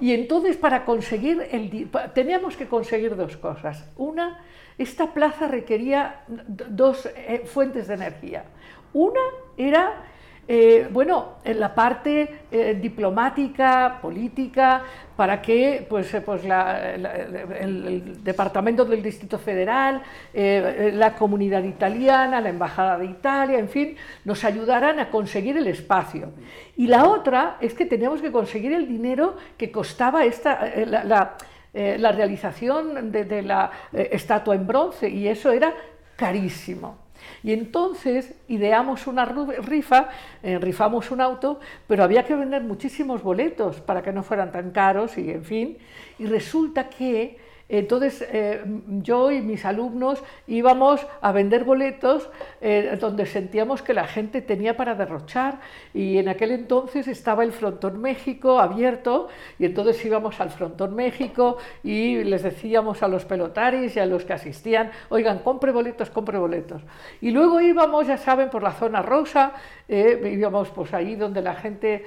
Y 0.00 0.12
entonces 0.12 0.56
para 0.56 0.84
conseguir 0.84 1.46
el... 1.50 1.90
Teníamos 2.14 2.56
que 2.56 2.66
conseguir 2.66 3.16
dos 3.16 3.36
cosas. 3.36 3.88
Una, 3.96 4.44
esta 4.78 5.12
plaza 5.12 5.48
requería 5.48 6.24
dos 6.26 7.06
eh, 7.06 7.42
fuentes 7.46 7.88
de 7.88 7.94
energía. 7.94 8.44
Una 8.92 9.20
era, 9.56 10.04
eh, 10.48 10.86
bueno, 10.92 11.38
en 11.44 11.58
la 11.58 11.74
parte 11.74 12.42
eh, 12.52 12.78
diplomática, 12.80 13.98
política, 14.00 14.82
para 15.16 15.42
que 15.42 15.84
pues, 15.88 16.14
eh, 16.14 16.20
pues 16.20 16.42
el, 16.44 18.22
Departamento 18.22 18.84
del 18.84 19.02
Distrito 19.02 19.38
Federal, 19.38 20.02
la 20.32 21.14
comunidad 21.14 21.64
italiana, 21.64 22.40
la 22.40 22.48
Embajada 22.48 22.98
de 22.98 23.06
Italia, 23.06 23.58
en 23.58 23.68
fin, 23.68 23.96
nos 24.24 24.44
ayudaran 24.44 25.00
a 25.00 25.10
conseguir 25.10 25.56
el 25.56 25.66
espacio. 25.66 26.32
Y 26.76 26.86
la 26.86 27.08
otra 27.08 27.56
es 27.60 27.74
que 27.74 27.86
teníamos 27.86 28.20
que 28.20 28.30
conseguir 28.30 28.72
el 28.72 28.86
dinero 28.86 29.36
que 29.56 29.72
costaba 29.72 30.24
esta, 30.24 30.70
la, 30.86 31.04
la, 31.04 31.36
la 31.72 32.12
realización 32.12 33.10
de, 33.10 33.42
la 33.42 33.70
estatua 33.92 34.54
en 34.54 34.66
bronce, 34.66 35.08
y 35.08 35.26
eso 35.28 35.50
era 35.50 35.74
carísimo. 36.16 37.05
Y 37.46 37.52
entonces 37.52 38.34
ideamos 38.48 39.06
una 39.06 39.24
rifa, 39.24 40.08
eh, 40.42 40.58
rifamos 40.58 41.12
un 41.12 41.20
auto, 41.20 41.60
pero 41.86 42.02
había 42.02 42.24
que 42.24 42.34
vender 42.34 42.64
muchísimos 42.64 43.22
boletos 43.22 43.80
para 43.80 44.02
que 44.02 44.12
no 44.12 44.24
fueran 44.24 44.50
tan 44.50 44.72
caros 44.72 45.16
y 45.16 45.30
en 45.30 45.44
fin. 45.44 45.78
Y 46.18 46.26
resulta 46.26 46.88
que 46.88 47.38
entonces 47.68 48.24
eh, 48.30 48.62
yo 49.02 49.32
y 49.32 49.40
mis 49.40 49.64
alumnos 49.64 50.22
íbamos 50.46 51.04
a 51.20 51.32
vender 51.32 51.64
boletos 51.64 52.30
eh, 52.60 52.96
donde 53.00 53.26
sentíamos 53.26 53.82
que 53.82 53.92
la 53.92 54.06
gente 54.06 54.40
tenía 54.40 54.76
para 54.76 54.94
derrochar 54.94 55.58
y 55.92 56.18
en 56.18 56.28
aquel 56.28 56.52
entonces 56.52 57.08
estaba 57.08 57.42
el 57.42 57.50
Frontón 57.50 58.00
México 58.00 58.60
abierto 58.60 59.28
y 59.58 59.64
entonces 59.64 60.04
íbamos 60.04 60.40
al 60.40 60.50
Frontón 60.50 60.94
México 60.94 61.56
y 61.82 62.22
les 62.22 62.44
decíamos 62.44 63.02
a 63.02 63.08
los 63.08 63.24
pelotaris 63.24 63.96
y 63.96 64.00
a 64.00 64.06
los 64.06 64.24
que 64.24 64.34
asistían, 64.34 64.92
oigan, 65.08 65.40
compre 65.40 65.72
boletos, 65.72 66.10
compre 66.10 66.38
boletos. 66.38 66.82
Y 67.20 67.32
luego 67.32 67.60
íbamos, 67.60 68.06
ya 68.06 68.16
saben, 68.16 68.48
por 68.48 68.62
la 68.62 68.72
zona 68.72 69.02
rosa, 69.02 69.54
eh, 69.88 70.32
íbamos 70.32 70.70
pues 70.70 70.94
ahí 70.94 71.16
donde 71.16 71.42
la 71.42 71.54
gente 71.54 72.04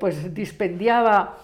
pues 0.00 0.32
dispendiaba 0.34 1.36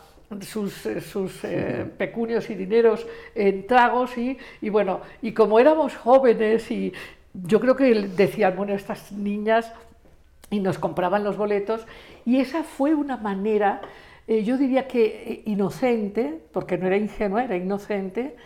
sus, 0.43 0.87
eh, 0.87 1.01
sus 1.01 1.45
eh, 1.45 1.87
pecunios 1.97 2.51
y 2.51 2.55
dineros 2.55 3.07
en 3.35 3.66
tragos 3.66 4.16
y, 4.18 4.39
y 4.61 4.68
bueno, 4.68 5.01
y 5.22 5.32
como 5.32 5.59
éramos 5.59 5.97
jóvenes 5.97 6.70
y 6.70 6.93
yo 7.32 7.61
creo 7.61 7.76
que 7.76 7.93
decían, 7.95 8.57
bueno, 8.57 8.74
estas 8.74 9.12
niñas 9.12 9.72
y 10.51 10.61
nos 10.61 10.78
compraban 10.78 11.24
los 11.24 11.37
boletos 11.37 11.87
y 12.24 12.39
esa 12.41 12.62
fue 12.62 12.95
una 12.95 13.16
manera, 13.16 13.80
eh, 14.28 14.45
yo 14.45 14.57
diría 14.57 14.87
que 14.87 15.43
inocente, 15.47 16.41
porque 16.53 16.78
no 16.78 16.87
era 16.87 16.97
ingenua, 16.97 17.45
era 17.45 17.57
inocente, 17.57 18.37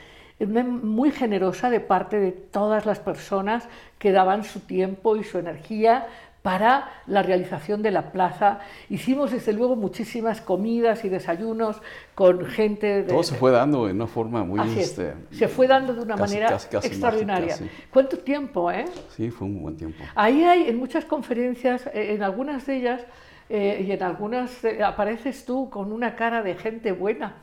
muy 0.41 1.11
generosa 1.11 1.69
de 1.69 1.81
parte 1.81 2.21
de 2.21 2.31
todas 2.31 2.87
las 2.87 3.01
personas 3.01 3.69
que 3.99 4.13
daban 4.13 4.45
su 4.45 4.61
tiempo 4.61 5.17
y 5.17 5.25
su 5.25 5.39
energía 5.39 6.07
para 6.49 6.89
la 7.07 7.23
realización 7.23 7.83
de 7.83 7.91
la 7.91 8.11
plaza. 8.11 8.61
Hicimos 8.89 9.33
desde 9.33 9.53
luego 9.53 9.77
muchísimas 9.77 10.41
comidas 10.41 11.05
y 11.05 11.11
desayunos 11.11 11.77
con 12.15 12.47
gente 12.47 13.03
de, 13.03 13.13
Todo 13.13 13.23
se 13.23 13.35
fue 13.35 13.51
dando 13.51 13.87
en 13.87 13.97
una 13.97 14.07
forma 14.07 14.43
muy... 14.45 14.59
Así 14.59 14.81
es. 14.81 14.89
este, 14.89 15.13
se 15.31 15.47
fue 15.49 15.67
dando 15.67 15.93
de 15.93 16.01
una 16.01 16.17
casi- 16.17 16.33
manera 16.37 16.49
casi- 16.49 16.69
casi 16.71 16.87
extraordinaria. 16.87 17.49
mágica, 17.55 17.71
sí. 17.77 17.85
¿Cuánto 17.93 18.17
tiempo, 18.21 18.71
eh? 18.73 18.87
Sí, 19.15 19.31
fue 19.31 19.47
un 19.47 19.61
buen 19.61 19.77
tiempo. 19.77 20.03
Ahí 20.15 20.43
hay 20.43 20.71
en 20.71 20.79
muchas 20.79 21.05
conferencias, 21.05 21.87
eh, 21.89 22.15
en 22.15 22.23
algunas 22.23 22.65
de 22.65 22.77
ellas 22.77 23.03
eh, 23.51 23.85
y 23.87 23.93
en 23.93 24.03
algunas 24.03 24.65
eh, 24.65 24.83
apareces 24.83 25.45
tú 25.45 25.69
con 25.69 25.93
una 25.93 26.17
cara 26.17 26.43
de 26.43 26.55
gente 26.55 26.93
buena. 26.93 27.35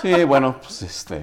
Sí, 0.00 0.24
bueno, 0.24 0.56
pues 0.58 0.80
este... 0.80 1.20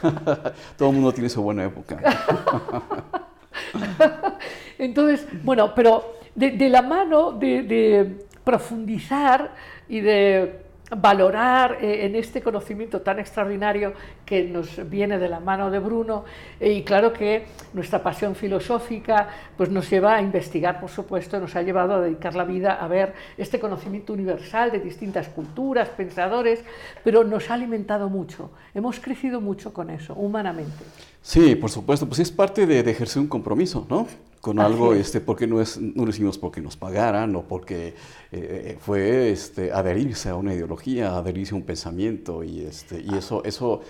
todo 0.78 0.88
el 0.88 0.94
mundo 0.94 1.12
tiene 1.12 1.28
su 1.28 1.42
buena 1.42 1.64
época. 1.64 1.98
Entonces, 4.78 5.26
bueno, 5.42 5.74
pero 5.74 6.16
de, 6.34 6.68
la 6.68 6.82
mano 6.82 7.32
de 7.32 8.26
profundizar 8.44 9.52
y 9.88 10.00
de 10.00 10.65
valorar 10.90 11.78
eh, 11.80 12.06
en 12.06 12.14
este 12.14 12.40
conocimiento 12.40 13.00
tan 13.00 13.18
extraordinario 13.18 13.92
que 14.24 14.44
nos 14.44 14.88
viene 14.88 15.18
de 15.18 15.28
la 15.28 15.40
mano 15.40 15.70
de 15.70 15.80
Bruno 15.80 16.24
eh, 16.60 16.72
y 16.72 16.84
claro 16.84 17.12
que 17.12 17.46
nuestra 17.72 18.02
pasión 18.02 18.36
filosófica 18.36 19.28
pues 19.56 19.68
nos 19.68 19.90
lleva 19.90 20.14
a 20.14 20.22
investigar 20.22 20.80
por 20.80 20.90
supuesto 20.90 21.40
nos 21.40 21.56
ha 21.56 21.62
llevado 21.62 21.94
a 21.94 22.00
dedicar 22.00 22.36
la 22.36 22.44
vida 22.44 22.74
a 22.74 22.86
ver 22.86 23.14
este 23.36 23.58
conocimiento 23.58 24.12
universal 24.12 24.70
de 24.70 24.78
distintas 24.78 25.28
culturas 25.28 25.88
pensadores 25.88 26.62
pero 27.02 27.24
nos 27.24 27.50
ha 27.50 27.54
alimentado 27.54 28.08
mucho 28.08 28.52
hemos 28.72 29.00
crecido 29.00 29.40
mucho 29.40 29.72
con 29.72 29.90
eso 29.90 30.14
humanamente 30.14 30.84
Sí, 31.26 31.56
por 31.56 31.70
supuesto, 31.70 32.06
pues 32.06 32.20
es 32.20 32.30
parte 32.30 32.66
de, 32.66 32.84
de 32.84 32.90
ejercer 32.92 33.20
un 33.20 33.26
compromiso, 33.26 33.84
¿no? 33.90 34.06
Con 34.46 34.60
algo, 34.60 34.94
este, 34.94 35.20
porque 35.20 35.48
no, 35.48 35.60
es, 35.60 35.76
no 35.76 36.04
lo 36.04 36.10
hicimos 36.10 36.38
porque 36.38 36.60
nos 36.60 36.76
pagaran 36.76 37.34
o 37.34 37.42
porque 37.42 37.94
eh, 38.30 38.78
fue 38.78 39.32
este, 39.32 39.72
adherirse 39.72 40.28
a 40.28 40.36
una 40.36 40.54
ideología, 40.54 41.16
adherirse 41.16 41.52
a 41.52 41.56
un 41.56 41.64
pensamiento 41.64 42.44
y, 42.44 42.60
este, 42.60 43.00
y 43.00 43.12
eso, 43.16 43.42
eso 43.42 43.80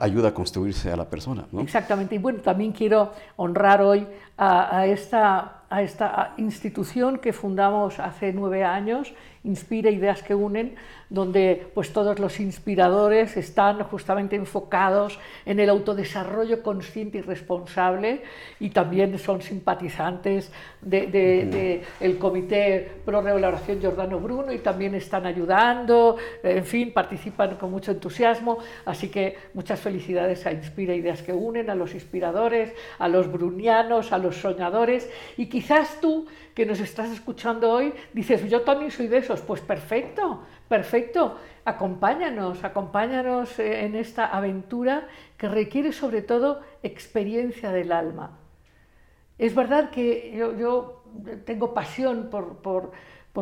ayuda 0.00 0.30
a 0.30 0.34
construirse 0.34 0.90
a 0.90 0.96
la 0.96 1.08
persona. 1.08 1.46
¿no? 1.52 1.60
Exactamente, 1.60 2.16
y 2.16 2.18
bueno, 2.18 2.40
también 2.40 2.72
quiero 2.72 3.12
honrar 3.36 3.82
hoy 3.82 4.04
a, 4.36 4.78
a 4.78 4.86
esta, 4.88 5.62
a 5.70 5.80
esta 5.80 6.34
institución 6.38 7.18
que 7.18 7.32
fundamos 7.32 8.00
hace 8.00 8.32
nueve 8.32 8.64
años, 8.64 9.14
Inspira 9.44 9.90
Ideas 9.90 10.22
que 10.22 10.34
Unen, 10.34 10.74
donde 11.10 11.66
pues 11.74 11.92
todos 11.92 12.18
los 12.18 12.40
inspiradores 12.40 13.36
están 13.36 13.82
justamente 13.84 14.36
enfocados 14.36 15.18
en 15.46 15.60
el 15.60 15.70
autodesarrollo 15.70 16.62
consciente 16.62 17.18
y 17.18 17.20
responsable 17.20 18.22
y 18.58 18.70
también 18.70 19.18
son 19.18 19.42
simpatizantes 19.42 20.50
del 20.80 21.10
de, 21.12 21.82
el 22.00 22.18
Comité 22.18 22.90
Pro 23.04 23.20
Revaloración 23.20 23.80
Giordano 23.80 24.18
Bruno 24.18 24.52
y 24.52 24.58
también 24.58 24.94
están 24.94 25.26
ayudando, 25.26 26.16
en 26.42 26.64
fin, 26.64 26.92
participan 26.92 27.56
con 27.56 27.70
mucho 27.70 27.92
entusiasmo, 27.92 28.58
así 28.84 29.08
que 29.08 29.36
muchas 29.52 29.80
felicidades 29.80 30.46
a 30.46 30.52
Inspira 30.52 30.94
Ideas 30.94 31.22
que 31.22 31.32
Unen, 31.32 31.70
a 31.70 31.74
los 31.74 31.94
inspiradores, 31.94 32.72
a 32.98 33.08
los 33.08 33.30
brunianos, 33.30 34.12
a 34.12 34.18
los 34.18 34.36
soñadores. 34.36 35.10
Y 35.36 35.46
quizás 35.46 36.00
tú 36.00 36.26
que 36.54 36.66
nos 36.66 36.80
estás 36.80 37.10
escuchando 37.10 37.70
hoy 37.70 37.92
dices, 38.12 38.48
yo 38.48 38.62
también 38.62 38.90
soy 38.90 39.08
de 39.08 39.18
esos, 39.18 39.40
pues 39.40 39.60
perfecto, 39.60 40.44
Perfecto, 40.68 41.36
acompáñanos, 41.64 42.64
acompáñanos 42.64 43.58
eh, 43.58 43.84
en 43.84 43.94
esta 43.96 44.26
aventura 44.26 45.08
que 45.36 45.48
requiere 45.48 45.92
sobre 45.92 46.22
todo 46.22 46.62
experiencia 46.82 47.70
del 47.70 47.92
alma. 47.92 48.38
Es 49.36 49.54
verdad 49.54 49.90
que 49.90 50.34
yo, 50.36 51.04
tengo 51.44 51.74
pasión 51.74 52.30
por, 52.30 52.92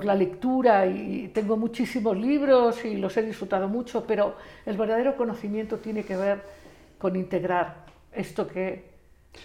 la 0.05 0.15
lectura 0.15 0.87
y 0.87 1.29
tengo 1.29 1.57
muchísimos 1.57 2.17
libros 2.17 2.85
y 2.85 2.97
los 2.97 3.17
he 3.17 3.23
disfrutado 3.23 3.69
mucho, 3.69 4.05
pero 4.07 4.37
el 4.67 4.77
verdadero 4.77 5.17
conocimiento 5.17 5.79
tiene 5.79 6.03
que 6.03 6.17
ver 6.17 6.43
con 6.99 7.15
integrar 7.15 7.87
esto 8.13 8.49
que... 8.49 8.92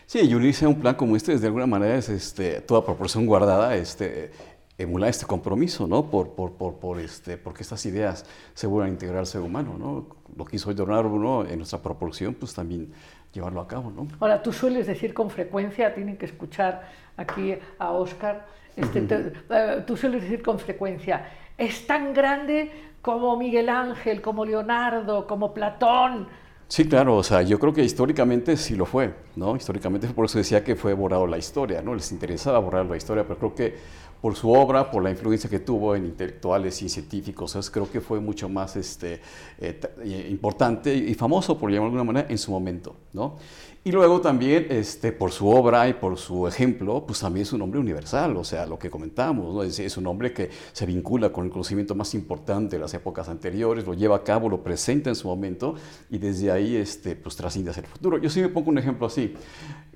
Sí, 0.06 0.20
y 0.22 0.34
unirse 0.34 0.66
a 0.66 0.70
un 0.70 0.80
plan 0.80 0.96
como 0.96 1.16
este, 1.16 1.38
de 1.38 1.48
alguna 1.48 1.68
manera, 1.68 1.96
es 1.96 2.10
este, 2.10 2.62
toda 2.62 2.86
proporción 2.86 3.26
guardada, 3.26 3.76
este, 3.76 4.32
emular 4.78 5.10
este 5.10 5.26
compromiso, 5.26 5.88
¿no? 5.88 6.10
Por, 6.10 6.36
por, 6.36 6.54
por, 6.54 6.76
por, 6.76 7.00
este, 7.00 7.38
porque 7.38 7.64
estas 7.64 7.86
ideas 7.86 8.26
se 8.54 8.68
vuelvan 8.68 8.90
a 8.90 8.94
integrar 8.94 9.20
al 9.20 9.26
ser 9.26 9.42
humano, 9.42 9.76
¿no? 9.78 10.08
Lo 10.36 10.46
que 10.46 10.58
hizo 10.58 10.72
Leonardo 10.72 11.10
Bruno 11.10 11.46
en 11.46 11.58
nuestra 11.58 11.80
proporción, 11.80 12.34
pues 12.36 12.54
también 12.54 12.92
llevarlo 13.34 13.62
a 13.62 13.68
cabo, 13.68 13.92
¿no? 13.92 14.08
Ahora, 14.20 14.42
tú 14.42 14.54
sueles 14.54 14.88
decir 14.88 15.14
con 15.14 15.30
frecuencia, 15.30 15.94
tienen 15.94 16.18
que 16.18 16.26
escuchar 16.26 16.90
aquí 17.18 17.58
a 17.80 17.92
Oscar, 17.92 18.46
este, 18.76 19.34
eh, 19.50 19.84
tú 19.88 19.98
sueles 19.98 20.22
decir 20.22 20.44
con 20.44 20.60
frecuencia, 20.60 21.28
es 21.58 21.88
tan 21.88 22.14
grande 22.14 22.72
como 23.02 23.36
Miguel 23.38 23.70
Ángel, 23.70 24.22
como 24.22 24.46
Leonardo, 24.46 25.26
como 25.26 25.54
Platón, 25.54 26.28
Sí, 26.70 26.86
claro, 26.88 27.16
o 27.16 27.24
sea, 27.24 27.42
yo 27.44 27.60
creo 27.60 27.74
que 27.74 27.82
históricamente 27.84 28.58
sí 28.58 28.76
lo 28.76 28.86
fue, 28.86 29.14
¿no? 29.36 29.56
Históricamente 29.56 30.08
por 30.10 30.26
eso 30.26 30.38
decía 30.38 30.66
que 30.66 30.76
fue 30.76 30.94
borrado 30.94 31.26
la 31.26 31.38
historia, 31.38 31.82
¿no? 31.82 31.96
Les 31.96 32.12
interesaba 32.12 32.60
borrar 32.60 32.86
la 32.86 32.98
historia, 32.98 33.26
pero 33.26 33.40
creo 33.40 33.56
que 33.56 33.76
por 34.22 34.36
su 34.36 34.52
obra, 34.52 34.90
por 34.90 35.04
la 35.04 35.12
influencia 35.12 35.50
que 35.50 35.60
tuvo 35.60 35.96
en 35.96 36.06
intelectuales 36.06 36.82
y 36.82 36.90
científicos. 36.90 37.58
creo 37.72 37.90
que 37.90 38.02
fue 38.02 38.20
mucho 38.20 38.50
más 38.50 38.76
este, 38.76 39.22
eh, 39.60 39.80
eh, 40.04 40.28
importante 40.30 40.94
y 40.94 41.14
famoso, 41.14 41.58
por 41.58 41.70
llamarlo 41.70 41.94
de 41.94 42.00
alguna 42.00 42.14
manera, 42.14 42.32
en 42.32 42.38
su 42.38 42.52
momento. 42.52 42.96
¿no? 43.14 43.36
Y 43.84 43.92
luego 43.92 44.20
también 44.20 44.68
este, 44.70 45.14
por 45.14 45.32
su 45.32 45.48
obra 45.48 45.88
y 45.88 45.94
por 45.94 46.18
su 46.18 46.46
ejemplo, 46.46 47.06
pues 47.06 47.22
también 47.22 47.44
es 47.44 47.54
un 47.54 47.62
hombre 47.62 47.80
universal, 47.80 48.36
o 48.36 48.44
sea, 48.44 48.66
lo 48.66 48.78
que 48.78 48.90
comentamos, 48.90 49.54
¿no? 49.54 49.64
es, 49.64 49.80
es, 49.80 49.96
un 49.96 50.08
hombre 50.08 50.34
que 50.34 50.50
se 50.74 50.86
vincula 50.86 51.32
con 51.32 51.46
el 51.46 51.52
conocimiento 51.52 51.96
más 51.96 52.14
importante 52.14 52.76
de 52.76 52.82
las 52.82 52.94
épocas 52.94 53.30
anteriores, 53.30 53.86
lo 53.86 53.94
lleva 53.94 54.18
a 54.18 54.24
cabo, 54.24 54.50
lo 54.50 54.62
presenta 54.62 55.10
en 55.10 55.16
su 55.16 55.30
momento 55.30 55.76
y 56.10 56.18
desde 56.18 56.52
ahí 56.52 56.76
este, 56.76 57.16
pues 57.16 57.38
trasciende 57.38 57.72
hacia 57.72 57.82
el 57.82 57.88
futuro. 57.88 58.18
Yo 58.18 58.30
sí 58.30 58.42
me 58.42 58.50
pongo 58.50 58.72
un 58.72 58.78
ejemplo 58.78 59.08
así 59.08 59.34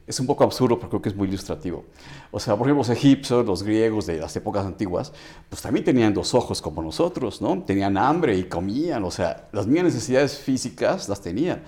es 0.07 0.19
un 0.19 0.25
poco 0.25 0.43
absurdo, 0.43 0.77
pero 0.77 0.89
creo 0.89 1.01
que 1.01 1.09
es 1.09 1.15
muy 1.15 1.27
ilustrativo. 1.27 1.85
O 2.31 2.39
sea, 2.39 2.55
por 2.55 2.67
ejemplo, 2.67 2.79
los 2.79 2.89
egipcios, 2.89 3.45
los 3.45 3.63
griegos 3.63 4.05
de 4.05 4.17
las 4.17 4.35
épocas 4.35 4.65
antiguas, 4.65 5.13
pues 5.49 5.61
también 5.61 5.85
tenían 5.85 6.13
dos 6.13 6.33
ojos 6.33 6.61
como 6.61 6.81
nosotros, 6.81 7.41
¿no? 7.41 7.63
Tenían 7.63 7.97
hambre 7.97 8.37
y 8.37 8.43
comían, 8.45 9.03
o 9.03 9.11
sea, 9.11 9.47
las 9.51 9.67
mismas 9.67 9.93
necesidades 9.93 10.37
físicas 10.37 11.07
las 11.07 11.21
tenían. 11.21 11.63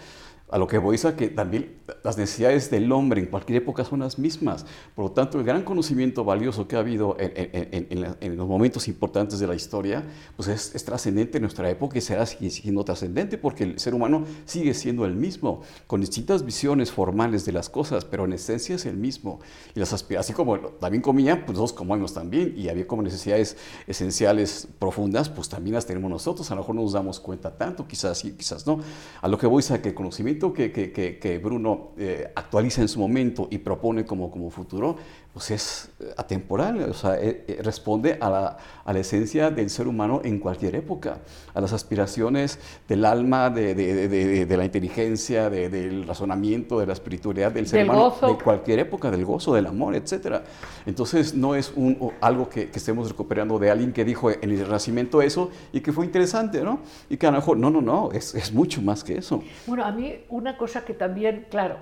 A 0.54 0.60
lo 0.60 0.68
que 0.68 0.78
voy 0.78 0.99
a 1.04 1.16
que 1.16 1.30
también 1.30 1.82
las 2.04 2.16
necesidades 2.16 2.70
del 2.70 2.91
hombre 2.91 3.20
en 3.20 3.26
cualquier 3.26 3.64
época 3.64 3.84
son 3.84 4.01
las 4.01 4.20
mismas. 4.20 4.68
Por 4.93 5.06
lo 5.06 5.12
tanto, 5.12 5.39
el 5.39 5.43
gran 5.43 5.64
conocimiento 5.64 6.24
valioso 6.24 6.68
que 6.68 6.76
ha 6.76 6.80
habido 6.80 7.18
en, 7.18 8.38
los 8.38 8.47
momentos 8.47 8.88
importantes 8.88 9.39
de 9.39 9.47
la 9.47 9.56
historia, 9.56 10.04
pues 10.36 10.49
es, 10.49 10.86
trascendente 10.86 11.39
en 11.39 11.41
nuestra 11.41 11.68
época 11.72 11.97
y 11.97 12.01
será 12.01 12.24
siendo 12.28 12.86
trascendente 12.86 13.39
porque 13.39 13.64
el 13.64 13.80
ser 13.80 13.95
humano 13.95 14.26
sigue 14.45 14.76
siendo 14.76 15.06
el 15.06 15.16
mismo, 15.16 15.64
con 15.88 16.01
distintas 16.01 16.45
visiones 16.45 16.91
formales 16.91 17.45
de 17.45 17.51
las 17.51 17.68
cosas, 17.68 18.06
pero 18.06 18.26
en 18.26 18.34
esencia 18.34 18.76
es 18.76 18.86
el 18.86 18.95
mismo. 18.95 19.39
Y 19.74 19.80
las 19.80 19.91
así 19.91 20.34
como 20.34 20.60
también 20.60 21.01
comían, 21.01 21.45
pues 21.47 21.58
nosotros 21.58 21.74
comemos 21.74 22.14
también, 22.14 22.54
y 22.56 22.70
había 22.70 22.86
como 22.86 23.01
necesidades 23.01 23.58
esenciales 23.88 24.68
profundas, 24.78 25.30
pues 25.30 25.49
también 25.49 25.74
las 25.74 25.88
tenemos 25.88 26.12
nosotros. 26.12 26.51
A 26.51 26.54
lo 26.54 26.62
mejor 26.62 26.76
no 26.76 26.84
nos 26.84 26.93
damos 26.93 27.20
cuenta 27.20 27.58
tanto, 27.58 27.88
quizás 27.88 28.20
sí, 28.20 28.34
quizás 28.34 28.68
no. 28.68 28.82
A 29.20 29.28
lo 29.28 29.39
que 29.39 29.47
voy 29.47 29.64
a 29.72 29.82
que 29.82 29.89
el 29.89 29.95
conocimiento 29.95 30.43
que, 30.52 31.39
Bruno 31.41 31.91
eh, 31.98 32.30
actualiza 32.36 32.82
en 32.82 32.89
su 32.89 33.00
momento 33.00 33.48
y 33.50 33.60
propone 33.60 34.04
como 34.04 34.50
futuro, 34.50 34.98
pues 35.34 35.49
es 35.49 35.91
eh, 35.99 36.13
atemporal, 36.15 36.84
o 36.84 36.93
sea, 36.93 37.19
eh, 37.19 37.59
responde 37.63 38.19
a 38.21 38.29
la, 38.29 38.57
a 38.86 38.93
la, 38.93 38.99
esencia 38.99 39.49
del 39.49 39.71
ser 39.71 39.88
humano 39.88 40.21
en 40.23 40.38
cualquier 40.38 40.75
época, 40.75 41.17
a 41.55 41.59
las 41.59 41.73
aspiraciones 41.73 42.59
del 42.88 43.03
alma, 43.03 43.49
de, 43.49 43.73
de, 43.73 44.45
de, 44.45 44.57
la 44.57 44.63
inteligencia, 44.63 45.49
del 45.49 46.05
razonamiento, 46.05 46.79
de 46.79 46.86
la 46.86 46.93
espiritualidad 46.93 47.51
del 47.51 47.65
ser 47.65 47.86
humano, 47.86 48.13
de 48.21 48.38
cualquier 48.43 48.79
época, 48.79 49.09
del 49.09 49.25
gozo, 49.25 49.55
del 49.55 49.65
amor, 49.65 49.95
etc. 49.95 50.41
Entonces, 50.86 51.34
no 51.34 51.55
es 51.55 51.73
un, 51.75 52.13
algo 52.21 52.47
que, 52.47 52.69
que, 52.69 52.77
estemos 52.77 53.09
recuperando 53.09 53.57
de 53.57 53.71
alguien 53.71 53.91
que 53.91 54.05
dijo 54.05 54.29
en 54.29 54.43
el 54.43 54.59
Renacimiento 54.63 55.21
eso 55.23 55.49
y 55.71 55.81
que 55.81 55.91
fue 55.91 56.05
interesante, 56.05 56.61
¿no? 56.61 56.81
Y 57.09 57.17
que 57.17 57.25
a 57.25 57.31
lo 57.31 57.38
mejor, 57.38 57.57
no, 57.57 57.71
no, 57.71 57.81
no, 57.81 58.11
es, 58.11 58.36
es 58.36 58.53
mucho 58.53 58.84
más 58.84 59.03
que 59.03 59.17
eso. 59.17 59.41
Bueno, 59.65 59.84
a 59.84 59.91
mí 59.91 60.13
una 60.29 60.57
cosa 60.57 60.86
que 60.86 60.93
también, 60.93 61.47
claro, 61.49 61.77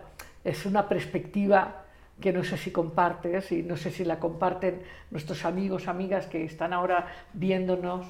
es 0.45 0.65
una 0.65 0.87
perspectiva 0.87 1.80
que 2.21 2.31
no 2.31 2.43
sé 2.43 2.55
si 2.55 2.71
compartes 2.71 3.51
y 3.51 3.63
no 3.63 3.75
sé 3.75 3.91
si 3.91 4.05
la 4.05 4.19
comparten 4.19 4.81
nuestros 5.09 5.43
amigos, 5.43 5.87
amigas 5.87 6.27
que 6.27 6.45
están 6.45 6.71
ahora 6.71 7.07
viéndonos, 7.33 8.07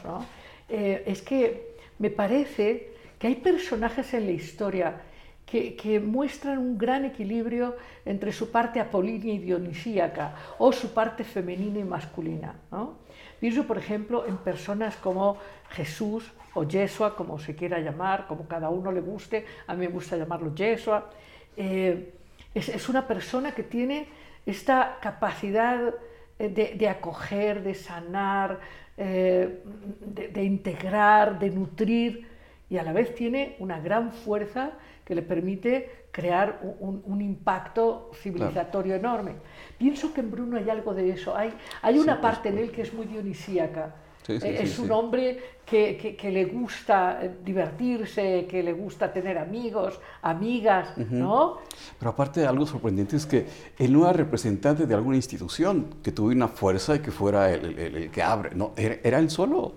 eh, 0.70 1.04
es 1.08 1.22
que 1.22 1.76
me 1.98 2.10
parece 2.10 2.92
que 3.18 3.28
hay 3.28 3.36
personajes 3.36 4.14
en 4.14 4.26
la 4.26 4.32
historia 4.32 5.02
que, 5.46 5.76
que, 5.76 6.00
muestran 6.00 6.60
un 6.60 6.78
gran 6.78 7.06
equilibrio 7.06 7.76
entre 8.06 8.32
su 8.32 8.52
parte 8.52 8.80
apolínea 8.80 9.34
y 9.34 9.40
dionisíaca 9.40 10.36
o 10.60 10.72
su 10.72 10.94
parte 10.94 11.24
femenina 11.24 11.80
y 11.80 11.84
masculina. 11.84 12.56
¿no? 12.72 13.00
Pienso, 13.40 13.66
por 13.66 13.78
ejemplo, 13.78 14.26
en 14.28 14.38
personas 14.38 14.96
como 14.98 15.38
Jesús 15.72 16.32
o 16.54 16.64
Yeshua, 16.64 17.16
como 17.16 17.40
se 17.40 17.56
quiera 17.56 17.80
llamar, 17.80 18.28
como 18.28 18.48
cada 18.48 18.70
uno 18.70 18.92
le 18.92 19.02
guste, 19.02 19.46
a 19.68 19.74
mí 19.74 19.88
me 19.88 19.92
gusta 19.92 20.16
llamarlo 20.16 20.54
Yeshua. 20.54 21.10
Eh, 21.58 22.14
es, 22.54 22.90
una 22.90 23.08
persona 23.08 23.54
que 23.54 23.64
tiene 23.64 24.08
esta 24.46 24.98
capacidad 25.02 25.94
eh, 26.40 26.76
de, 26.78 26.90
acoger, 26.90 27.64
de 27.64 27.76
sanar, 27.76 28.60
eh, 28.98 29.64
de, 30.06 30.44
integrar, 30.44 31.40
de 31.40 31.50
nutrir 31.50 32.28
y 32.70 32.78
a 32.78 32.84
la 32.84 32.94
vez 32.94 33.14
tiene 33.16 33.56
una 33.60 33.80
gran 33.80 34.12
fuerza 34.12 34.72
que 35.06 35.16
le 35.16 35.22
permite 35.22 36.06
crear 36.12 36.60
un, 36.80 37.22
impacto 37.22 38.12
civilizatorio 38.16 38.96
enorme. 38.96 39.34
Pienso 39.78 40.14
que 40.14 40.22
en 40.22 40.32
Bruno 40.32 40.58
hay 40.58 40.70
algo 40.70 40.94
de 40.94 41.10
eso. 41.10 41.36
Hay, 41.36 41.54
hay 41.82 42.00
una 42.00 42.20
parte 42.20 42.50
en 42.50 42.58
él 42.58 42.72
que 42.72 42.82
es 42.82 42.94
muy 42.94 43.06
dionisíaca 43.06 43.96
eh, 44.28 44.60
es 44.62 44.78
un 44.80 44.92
hombre 44.92 45.40
que, 45.66 46.16
que, 46.20 46.32
le 46.32 46.46
gusta 46.46 47.20
eh, 47.22 47.32
divertirse, 47.44 48.46
que 48.50 48.62
le 48.62 48.74
gusta 48.74 49.12
tener 49.12 49.38
amigos, 49.38 50.00
amigas, 50.22 50.98
¿no? 50.98 51.58
Pero 51.98 52.12
aparte, 52.12 52.46
algo 52.46 52.66
sorprendente 52.66 53.16
es 53.16 53.26
que 53.26 53.46
él 53.78 53.94
no 53.94 54.04
era 54.04 54.14
representante 54.14 54.86
de 54.86 54.94
alguna 54.94 55.16
institución 55.16 55.96
que 56.04 56.12
tuviera 56.12 56.46
una 56.46 56.48
fuerza 56.50 56.96
y 56.96 57.00
que 57.00 57.12
fuera 57.12 57.52
el, 57.52 57.78
el, 57.80 58.12
que 58.12 58.22
abre, 58.22 58.52
no, 58.54 58.74
era, 58.76 58.98
era, 59.04 59.20
él 59.20 59.30
solo, 59.30 59.74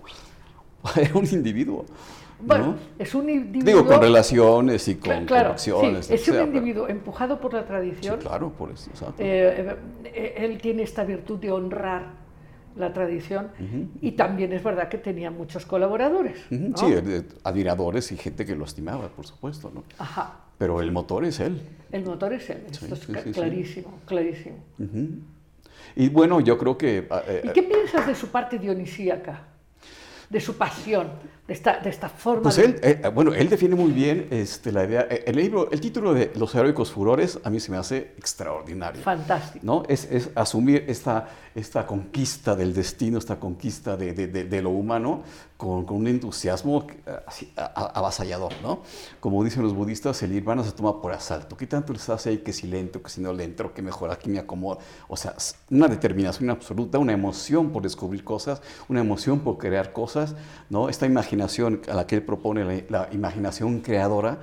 era 0.95 1.15
un 1.15 1.25
individuo. 1.25 1.85
Bueno, 2.39 2.75
es 2.99 3.15
un 3.15 3.29
individuo... 3.29 3.65
Digo, 3.65 3.85
con 3.85 4.01
relaciones 4.01 4.87
y 4.89 4.95
con, 4.95 5.25
claro, 5.25 5.51
acciones. 5.51 6.11
es 6.11 6.27
un 6.27 6.41
individuo 6.41 6.87
empujado 6.87 7.39
por 7.39 7.53
la 7.53 7.65
tradición. 7.65 8.19
Sí, 8.19 8.27
claro, 8.27 8.51
por 8.51 8.71
eso. 8.71 8.91
Eh, 9.17 9.75
él 10.35 10.57
tiene 10.61 10.83
esta 10.83 11.03
virtud 11.05 11.39
de 11.39 11.51
honrar 11.51 12.24
la 12.75 12.91
tradición 12.93 13.49
y 14.01 14.11
también 14.13 14.51
es 14.53 14.63
verdad 14.63 14.89
que 14.89 14.97
tenía 14.97 15.31
muchos 15.31 15.65
colaboradores. 15.65 16.39
Sí, 16.49 16.95
admiradores 17.43 18.11
y 18.11 18.17
gente 18.17 18.45
que 18.45 18.55
lo 18.55 18.65
estimaba, 18.65 19.07
por 19.09 19.25
supuesto, 19.25 19.71
¿no? 19.73 19.83
Ajá. 19.97 20.39
Pero 20.57 20.81
el 20.81 20.91
motor 20.91 21.25
es 21.25 21.39
él. 21.39 21.61
El 21.91 22.03
motor 22.05 22.33
es 22.33 22.49
él, 22.49 22.63
esto 22.69 22.93
es 22.95 23.05
clarísimo, 23.33 23.99
clarísimo. 24.05 24.57
Y 25.95 26.09
bueno, 26.09 26.39
yo 26.41 26.57
creo 26.57 26.77
que... 26.77 27.07
ah, 27.09 27.21
eh, 27.27 27.41
¿Y 27.45 27.49
qué 27.49 27.63
piensas 27.63 28.07
de 28.07 28.15
su 28.15 28.27
parte 28.29 28.57
dionisíaca? 28.59 29.43
De 30.29 30.41
su 30.41 30.57
pasión, 30.57 31.07
de 31.47 31.53
esta, 31.53 31.79
de 31.79 31.89
esta 31.89 32.09
forma 32.09 32.41
Pues 32.43 32.55
de... 32.55 32.65
él, 32.65 32.79
eh, 32.81 33.11
bueno, 33.13 33.33
él 33.33 33.47
define 33.47 33.75
muy 33.75 33.91
bien 33.91 34.27
este, 34.31 34.71
la 34.71 34.83
idea. 34.83 35.07
eh, 35.09 35.23
El 35.27 35.35
libro, 35.35 35.69
el 35.71 35.79
título 35.79 36.13
de 36.13 36.31
Los 36.35 36.55
heroicos 36.55 36.91
furores 36.91 37.39
a 37.43 37.49
mí 37.51 37.59
se 37.59 37.71
me 37.71 37.77
hace 37.77 38.13
extraordinario. 38.17 39.01
Fantástico. 39.03 39.63
¿no? 39.63 39.83
Es, 39.87 40.09
es 40.11 40.31
asumir 40.35 40.83
esta, 40.87 41.29
esta 41.55 41.87
conquista 41.87 42.53
del 42.55 42.73
destino, 42.73 43.17
esta 43.17 43.39
conquista 43.39 43.95
de, 43.95 44.13
de- 44.13 44.27
de- 44.27 44.61
lo 44.61 44.71
humano 44.71 45.23
con, 45.55 45.85
con 45.85 45.97
un 45.97 46.07
entusiasmo 46.07 46.85
eh, 47.05 47.17
avasallador. 47.55 48.51
¿no? 48.61 48.81
Como 49.21 49.41
dicen 49.43 49.63
los 49.63 49.73
budistas, 49.73 50.21
el 50.23 50.31
nirvana 50.33 50.63
se 50.65 50.73
toma 50.73 51.01
por 51.01 51.13
asalto. 51.13 51.55
¿Qué 51.55 51.65
tanto 51.65 51.93
les 51.93 52.09
hace 52.09 52.29
ahí 52.29 52.37
que 52.39 52.51
si 52.51 52.67
lento, 52.67 53.01
que 53.01 53.09
si 53.09 53.21
no 53.21 53.31
lento, 53.31 53.73
que 53.73 53.81
mejor 53.81 54.11
aquí 54.11 54.29
me 54.29 54.39
acomodo? 54.39 54.79
O 55.07 55.15
sea, 55.15 55.33
una 55.71 55.87
determinación 55.87 56.49
absoluta, 56.49 56.99
una 56.99 57.13
emoción 57.13 57.71
por 57.71 57.83
descubrir 57.83 58.23
cosas, 58.25 58.61
una 58.89 58.99
emoción 58.99 59.39
por 59.39 59.57
crear 59.57 59.93
cosas, 59.93 60.35
¿no? 60.69 60.89
esta 60.89 61.05
imaginación 61.05 61.81
a 61.89 61.93
la 61.93 62.05
que 62.05 62.15
él 62.15 62.23
propone, 62.23 62.85
la 62.89 63.07
imaginación 63.13 63.79
creadora 63.79 64.39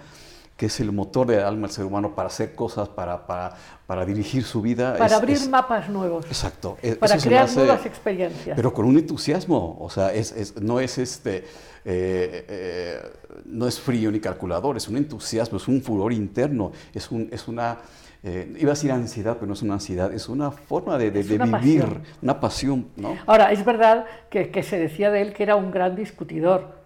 que 0.63 0.67
es 0.67 0.79
el 0.79 0.93
motor 0.93 1.27
del 1.27 1.41
alma 1.41 1.67
del 1.67 1.75
ser 1.75 1.85
humano 1.85 2.15
para 2.15 2.29
hacer 2.29 2.55
cosas, 2.55 2.89
para, 2.89 3.27
para, 3.27 3.53
para 3.85 4.07
dirigir 4.07 4.45
su 4.45 4.63
vida. 4.63 4.93
Para 4.93 5.07
es- 5.07 5.13
abrir 5.13 5.37
es- 5.37 5.49
mapas 5.49 5.89
nuevos. 5.89 6.25
Exacto. 6.27 6.77
e- 6.81 6.95
Para 6.95 7.17
crear 7.19 7.47
hace- 7.47 7.57
nuevas 7.57 7.85
experiencias. 7.85 8.55
Pero 8.55 8.73
con 8.73 8.85
un 8.85 8.97
entusiasmo, 8.97 9.77
o 9.81 9.91
sea, 9.91 10.13
es, 10.13 10.31
es- 10.31 10.61
no 10.63 10.79
es 10.79 10.99
este, 10.99 11.39
eh, 11.85 12.47
eh, 12.49 13.01
no 13.47 13.67
es 13.67 13.81
frío 13.81 14.13
ni 14.13 14.21
calculador, 14.21 14.77
es 14.77 14.87
un 14.87 14.99
entusiasmo, 14.99 15.57
es 15.59 15.67
un 15.67 15.83
furor 15.83 16.13
interno, 16.13 16.71
es, 16.95 17.11
un, 17.11 17.29
es 17.33 17.49
una, 17.49 17.79
eh, 18.23 18.55
iba 18.57 18.71
a 18.71 18.75
decir 18.75 18.93
ansiedad, 18.93 19.35
pero 19.35 19.49
no 19.49 19.55
es 19.55 19.63
una 19.63 19.75
ansiedad, 19.75 20.15
es 20.15 20.29
una 20.29 20.53
forma 20.53 20.97
de, 20.97 21.11
de- 21.11 21.21
Es 21.23 21.29
de 21.29 21.35
una 21.35 21.59
vivir, 21.59 21.81
pasión. 21.83 22.03
una 22.23 22.39
pasión, 22.39 22.87
¿no? 22.95 23.17
Ahora, 23.27 23.51
es 23.51 23.65
verdad 23.65 24.05
que, 24.31 24.53
que 24.53 24.63
se 24.63 24.79
decía 24.79 25.11
de 25.11 25.23
él 25.23 25.33
que 25.33 25.43
era 25.43 25.57
un 25.57 25.73
gran 25.73 25.97
discutidor. 25.97 26.81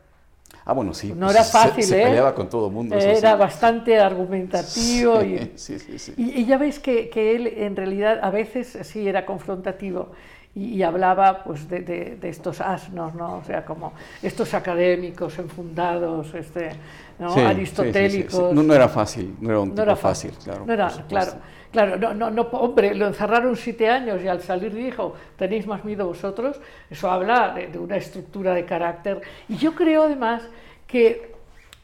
Ah, 0.67 0.73
bueno, 0.73 0.93
sí. 0.93 1.15
No 1.15 1.27
pues 1.27 1.37
era 1.37 1.45
se- 1.45 1.53
fácil, 1.53 1.85
se, 1.85 2.01
¿eh? 2.01 2.03
peleaba 2.07 2.35
con 2.35 2.49
todo 2.51 2.67
el 2.67 2.73
mundo. 2.73 2.97
eso 2.97 3.09
Era 3.09 3.33
sí. 3.35 3.39
bastante 3.39 3.99
argumentativo. 4.01 5.21
Sí, 5.23 5.27
y, 5.29 5.53
sí, 5.57 5.79
sí, 5.79 5.99
sí. 5.99 6.15
Y, 6.17 6.41
y 6.41 6.45
ya 6.47 6.59
veis 6.59 6.79
que, 6.81 7.09
que 7.09 7.37
él 7.37 7.47
en 7.47 7.77
realidad 7.77 8.19
a 8.23 8.31
veces 8.31 8.77
sí 8.83 9.07
era 9.09 9.25
confrontativo 9.25 10.11
y, 10.57 10.75
y 10.75 10.83
hablaba 10.83 11.45
pues 11.45 11.69
de, 11.69 11.81
de- 11.81 12.17
de 12.17 12.29
estos 12.29 12.61
asnos, 12.61 13.15
¿no? 13.15 13.37
O 13.37 13.45
sea, 13.45 13.65
como 13.65 13.93
estos 14.23 14.55
académicos 14.55 15.39
enfundados, 15.39 16.35
este, 16.35 16.71
¿no? 17.19 17.33
Aristotélicos. 17.33 18.53
No, 18.53 18.63
no 18.63 18.75
era 18.75 18.89
fácil, 18.89 19.37
no 19.41 19.51
era 19.51 19.61
un 19.61 19.69
No 19.69 19.75
tipo 19.77 19.83
era 19.85 19.97
fácil, 19.97 20.31
fácil, 20.33 20.45
claro. 20.45 20.67
No 20.67 20.73
era, 20.73 20.89
claro, 21.09 21.33
claro, 21.77 22.15
no, 22.15 22.31
no, 22.31 22.43
hombre, 22.53 22.95
lo 22.95 23.07
encerraron 23.07 23.55
siete 23.55 23.91
años 23.91 24.23
y 24.23 24.29
al 24.29 24.41
salir 24.41 24.73
dijo, 24.73 25.15
tenéis 25.37 25.67
más 25.67 25.85
miedo 25.85 26.07
vosotros, 26.07 26.59
eso 26.89 27.11
habla 27.11 27.53
de, 27.53 27.79
una 27.79 27.99
estructura 27.99 28.55
de 28.55 28.65
carácter. 28.65 29.21
Y 29.47 29.59
yo 29.59 29.75
creo 29.75 30.05
además 30.05 30.43
que 30.87 31.35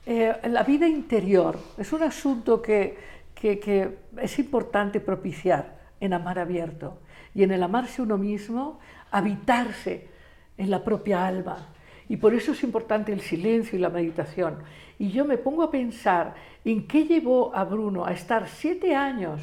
eh, 0.07 0.35
la 0.45 0.63
vida 0.63 0.89
interior 0.89 1.59
es 1.77 1.93
un 1.93 2.05
asunto 2.05 2.63
que, 2.63 2.97
que 3.35 3.99
es 4.19 4.39
importante 4.39 4.99
propiciar 4.99 5.77
en 6.01 6.15
amar 6.15 6.39
abierto 6.39 6.99
y 7.35 7.43
en 7.43 7.51
el 7.51 7.63
amarse 7.63 8.01
uno 8.01 8.17
mismo, 8.17 8.81
habitarse 9.11 10.09
en 10.57 10.71
la 10.71 10.83
propia 10.83 11.27
alma. 11.27 11.69
Y 12.09 12.17
por 12.17 12.33
eso 12.33 12.53
es 12.53 12.63
importante 12.63 13.13
el 13.13 13.21
silencio 13.21 13.79
y 13.79 13.83
la 13.83 13.91
meditación. 13.91 14.57
Y 14.99 15.11
yo 15.11 15.27
me 15.27 15.37
pongo 15.37 15.63
a 15.63 15.71
pensar 15.71 16.35
en 16.65 16.87
qué 16.87 17.05
llevó 17.05 17.55
a 17.55 17.65
Bruno 17.65 18.07
a 18.07 18.13
estar 18.13 18.49
siete 18.49 18.95
años 18.95 19.43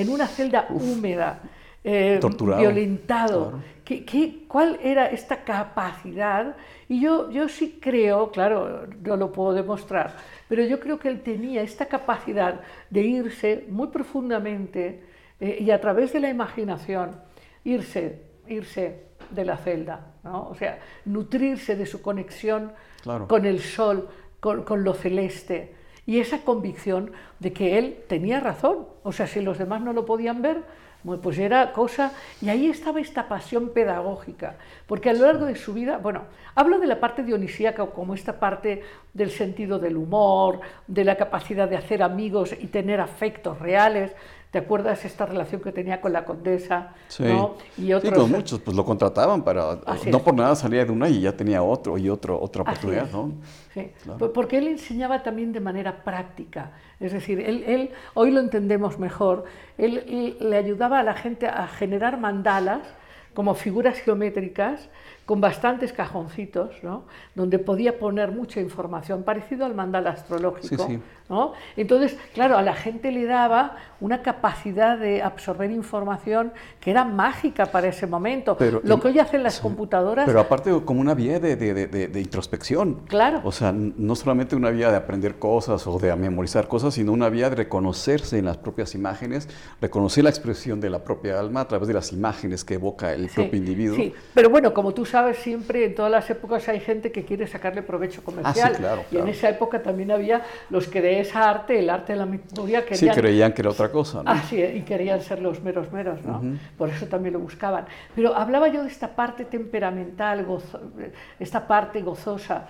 en 0.00 0.08
una 0.10 0.26
celda 0.26 0.66
húmeda, 0.70 1.40
eh, 1.84 2.18
Torturado, 2.20 2.60
violentado. 2.60 3.50
claro. 3.50 3.64
¿Qué- 3.84 4.04
qué- 4.04 4.44
cuál 4.46 4.78
era 4.82 5.06
esta 5.06 5.44
capacidad? 5.44 6.56
Y 6.88 7.00
yo, 7.00 7.30
yo 7.30 7.48
sí 7.48 7.78
creo, 7.80 8.30
claro, 8.30 8.86
no 9.02 9.16
lo 9.16 9.32
puedo 9.32 9.54
demostrar, 9.54 10.12
pero 10.48 10.62
yo 10.64 10.78
creo 10.78 10.98
que 10.98 11.08
él 11.08 11.22
tenía 11.22 11.62
esta 11.62 11.86
capacidad 11.86 12.60
de 12.90 13.00
irse 13.00 13.64
muy 13.70 13.86
profundamente 13.88 15.02
eh, 15.40 15.56
y 15.60 15.70
a 15.70 15.80
través 15.80 16.12
de 16.12 16.20
la 16.20 16.28
imaginación, 16.28 17.12
irse, 17.64 18.22
irse 18.48 19.04
de 19.30 19.44
la 19.44 19.56
celda, 19.56 20.14
¿no? 20.24 20.48
o 20.48 20.54
sea, 20.54 20.78
nutrirse 21.06 21.76
de 21.76 21.86
su 21.86 22.02
conexión 22.02 22.72
Claro. 23.02 23.26
con 23.28 23.46
el 23.46 23.60
sol, 23.60 24.08
con, 24.40 24.64
con 24.64 24.82
lo 24.84 24.92
celeste, 24.92 25.74
y 26.08 26.20
esa 26.20 26.38
convicción 26.38 27.12
de 27.38 27.52
que 27.52 27.76
él 27.76 27.98
tenía 28.08 28.40
razón, 28.40 28.86
o 29.02 29.12
sea, 29.12 29.26
si 29.26 29.42
los 29.42 29.58
demás 29.58 29.82
no 29.82 29.92
lo 29.92 30.06
podían 30.06 30.40
ver, 30.40 30.62
pues 31.22 31.38
era 31.38 31.70
cosa, 31.74 32.12
y 32.40 32.48
ahí 32.48 32.70
estaba 32.70 32.98
esta 32.98 33.28
pasión 33.28 33.74
pedagógica, 33.74 34.56
porque 34.86 35.10
a 35.10 35.12
lo 35.12 35.26
largo 35.26 35.44
de 35.44 35.54
su 35.54 35.74
vida, 35.74 35.98
bueno, 35.98 36.22
hablo 36.54 36.78
de 36.78 36.86
la 36.86 36.98
parte 36.98 37.22
dionisíaca 37.22 37.84
como 37.88 38.14
esta 38.14 38.40
parte 38.40 38.82
del 39.12 39.30
sentido 39.30 39.78
del 39.78 39.98
humor, 39.98 40.60
de 40.86 41.04
la 41.04 41.16
capacidad 41.16 41.68
de 41.68 41.76
hacer 41.76 42.02
amigos 42.02 42.54
y 42.58 42.68
tener 42.68 43.02
afectos 43.02 43.58
reales. 43.58 44.12
¿Te 44.50 44.56
acuerdas 44.58 45.04
esta 45.04 45.26
relación 45.26 45.60
que 45.60 45.72
tenía 45.72 46.00
con 46.00 46.12
la 46.12 46.24
condesa? 46.24 46.94
Sí. 47.08 47.22
¿no? 47.24 47.56
Y 47.76 47.82
Sí, 47.82 47.92
otros, 47.92 48.14
con 48.14 48.30
muchos, 48.30 48.60
pues 48.60 48.74
lo 48.74 48.82
contrataban 48.82 49.42
para, 49.44 49.72
Así 49.84 50.10
no 50.10 50.16
es. 50.18 50.22
por 50.22 50.34
nada 50.34 50.54
salía 50.56 50.86
de 50.86 50.90
una 50.90 51.06
y 51.08 51.20
ya 51.20 51.36
tenía 51.36 51.62
otro 51.62 51.98
y 51.98 52.08
otro, 52.08 52.40
otra 52.40 52.62
oportunidad. 52.62 53.10
¿no? 53.12 53.32
Sí, 53.74 53.90
Claro. 54.02 54.18
por- 54.18 54.32
porque 54.32 54.56
él 54.56 54.68
enseñaba 54.68 55.22
también 55.22 55.52
de 55.52 55.60
manera 55.60 56.02
práctica. 56.02 56.70
Es 56.98 57.12
decir, 57.12 57.40
él, 57.40 57.62
él- 57.66 57.90
hoy 58.14 58.30
lo 58.30 58.40
entendemos 58.40 58.98
mejor, 58.98 59.44
él, 59.76 59.98
él 60.08 60.36
le 60.40 60.56
ayudaba 60.56 61.00
a 61.00 61.02
la 61.02 61.12
gente 61.14 61.46
a 61.46 61.68
generar 61.68 62.18
mandalas 62.18 62.80
como 63.34 63.54
figuras 63.54 63.98
geométricas 63.98 64.88
con 65.28 65.42
bastantes 65.42 65.92
cajoncitos, 65.92 66.70
¿no? 66.82 67.02
donde 67.34 67.58
podía 67.58 67.98
poner 67.98 68.32
mucha 68.32 68.60
información, 68.60 69.24
parecido 69.24 69.66
al 69.66 69.74
mandala 69.74 70.08
astrológico. 70.08 70.86
Sí, 70.86 70.94
sí. 70.94 71.02
¿no? 71.28 71.52
Entonces, 71.76 72.16
claro, 72.32 72.56
a 72.56 72.62
la 72.62 72.72
gente 72.72 73.12
le 73.12 73.26
daba 73.26 73.76
una 74.00 74.22
capacidad 74.22 74.96
de 74.96 75.22
absorber 75.22 75.70
información 75.70 76.52
que 76.80 76.90
era 76.90 77.04
mágica 77.04 77.66
para 77.66 77.88
ese 77.88 78.06
momento. 78.06 78.56
Pero- 78.56 78.80
Lo 78.82 78.98
que 78.98 79.08
hoy 79.08 79.18
hacen 79.18 79.42
las 79.42 79.60
computadoras, 79.60 80.24
Pero 80.24 80.40
aparte 80.40 80.70
como 80.86 81.02
una 81.02 81.12
vía 81.12 81.38
de, 81.38 81.56
de- 81.56 81.74
de- 81.86 82.08
de- 82.08 82.20
introspección. 82.22 83.00
Claro. 83.08 83.42
O 83.44 83.52
sea, 83.52 83.70
no 83.72 84.14
solamente 84.14 84.56
una 84.56 84.70
vía 84.70 84.90
de 84.90 84.96
aprender 84.96 85.38
cosas 85.38 85.86
o 85.86 85.98
de 85.98 86.16
memorizar 86.16 86.66
cosas, 86.68 86.94
sino 86.94 87.12
una 87.12 87.28
vía 87.28 87.50
de 87.50 87.56
reconocerse 87.56 88.38
en 88.38 88.46
las 88.46 88.56
propias 88.56 88.94
imágenes, 88.94 89.46
reconocer 89.82 90.24
la 90.24 90.30
expresión 90.30 90.80
de 90.80 90.88
la 90.88 91.04
propia 91.04 91.38
alma 91.38 91.60
a 91.60 91.68
través 91.68 91.86
de 91.88 91.92
las 91.92 92.14
imágenes 92.14 92.64
que 92.64 92.74
evoca 92.74 93.12
el 93.12 93.28
Sí, 93.28 93.34
propio 93.34 93.58
individuo. 93.58 93.96
Sí, 93.96 94.14
pero 94.32 94.48
bueno, 94.48 94.72
como 94.72 94.94
tú 94.94 95.04
sabes, 95.04 95.17
siempre 95.34 95.84
en 95.84 95.94
todas 95.94 96.10
las 96.10 96.28
épocas 96.30 96.68
hay 96.68 96.80
gente 96.80 97.12
que 97.12 97.24
quiere 97.24 97.46
sacarle 97.46 97.82
provecho 97.82 98.22
comercial. 98.24 98.72
Ah, 98.74 98.78
claro, 98.78 99.04
Y 99.10 99.16
en 99.16 99.28
esa 99.28 99.48
época 99.48 99.82
también 99.82 100.10
había 100.10 100.42
los 100.70 100.88
que 100.88 101.00
de 101.00 101.20
esa 101.20 101.48
arte, 101.50 101.78
el 101.78 101.90
arte 101.90 102.12
de 102.14 102.18
la 102.18 102.26
Sí, 102.84 103.00
querían... 103.06 103.14
creían 103.16 103.52
que 103.52 103.62
era 103.62 103.70
otra 103.70 103.90
cosa, 103.90 104.22
¿no? 104.22 104.30
Ah, 104.30 104.42
sí, 104.48 104.62
y 104.62 104.82
querían 104.82 105.20
ser 105.22 105.40
los 105.40 105.62
meros 105.62 105.92
meros, 105.92 106.22
¿no? 106.24 106.42
Por 106.76 106.88
eso 106.88 107.06
también 107.06 107.34
lo 107.34 107.40
buscaban. 107.40 107.86
Pero 108.14 108.34
hablaba 108.34 108.68
yo 108.68 108.82
de 108.82 108.88
esta 108.88 109.14
parte 109.14 109.44
temperamental, 109.44 110.46
gozo- 110.46 110.80
esta 111.38 111.66
parte 111.66 112.02
gozosa, 112.02 112.66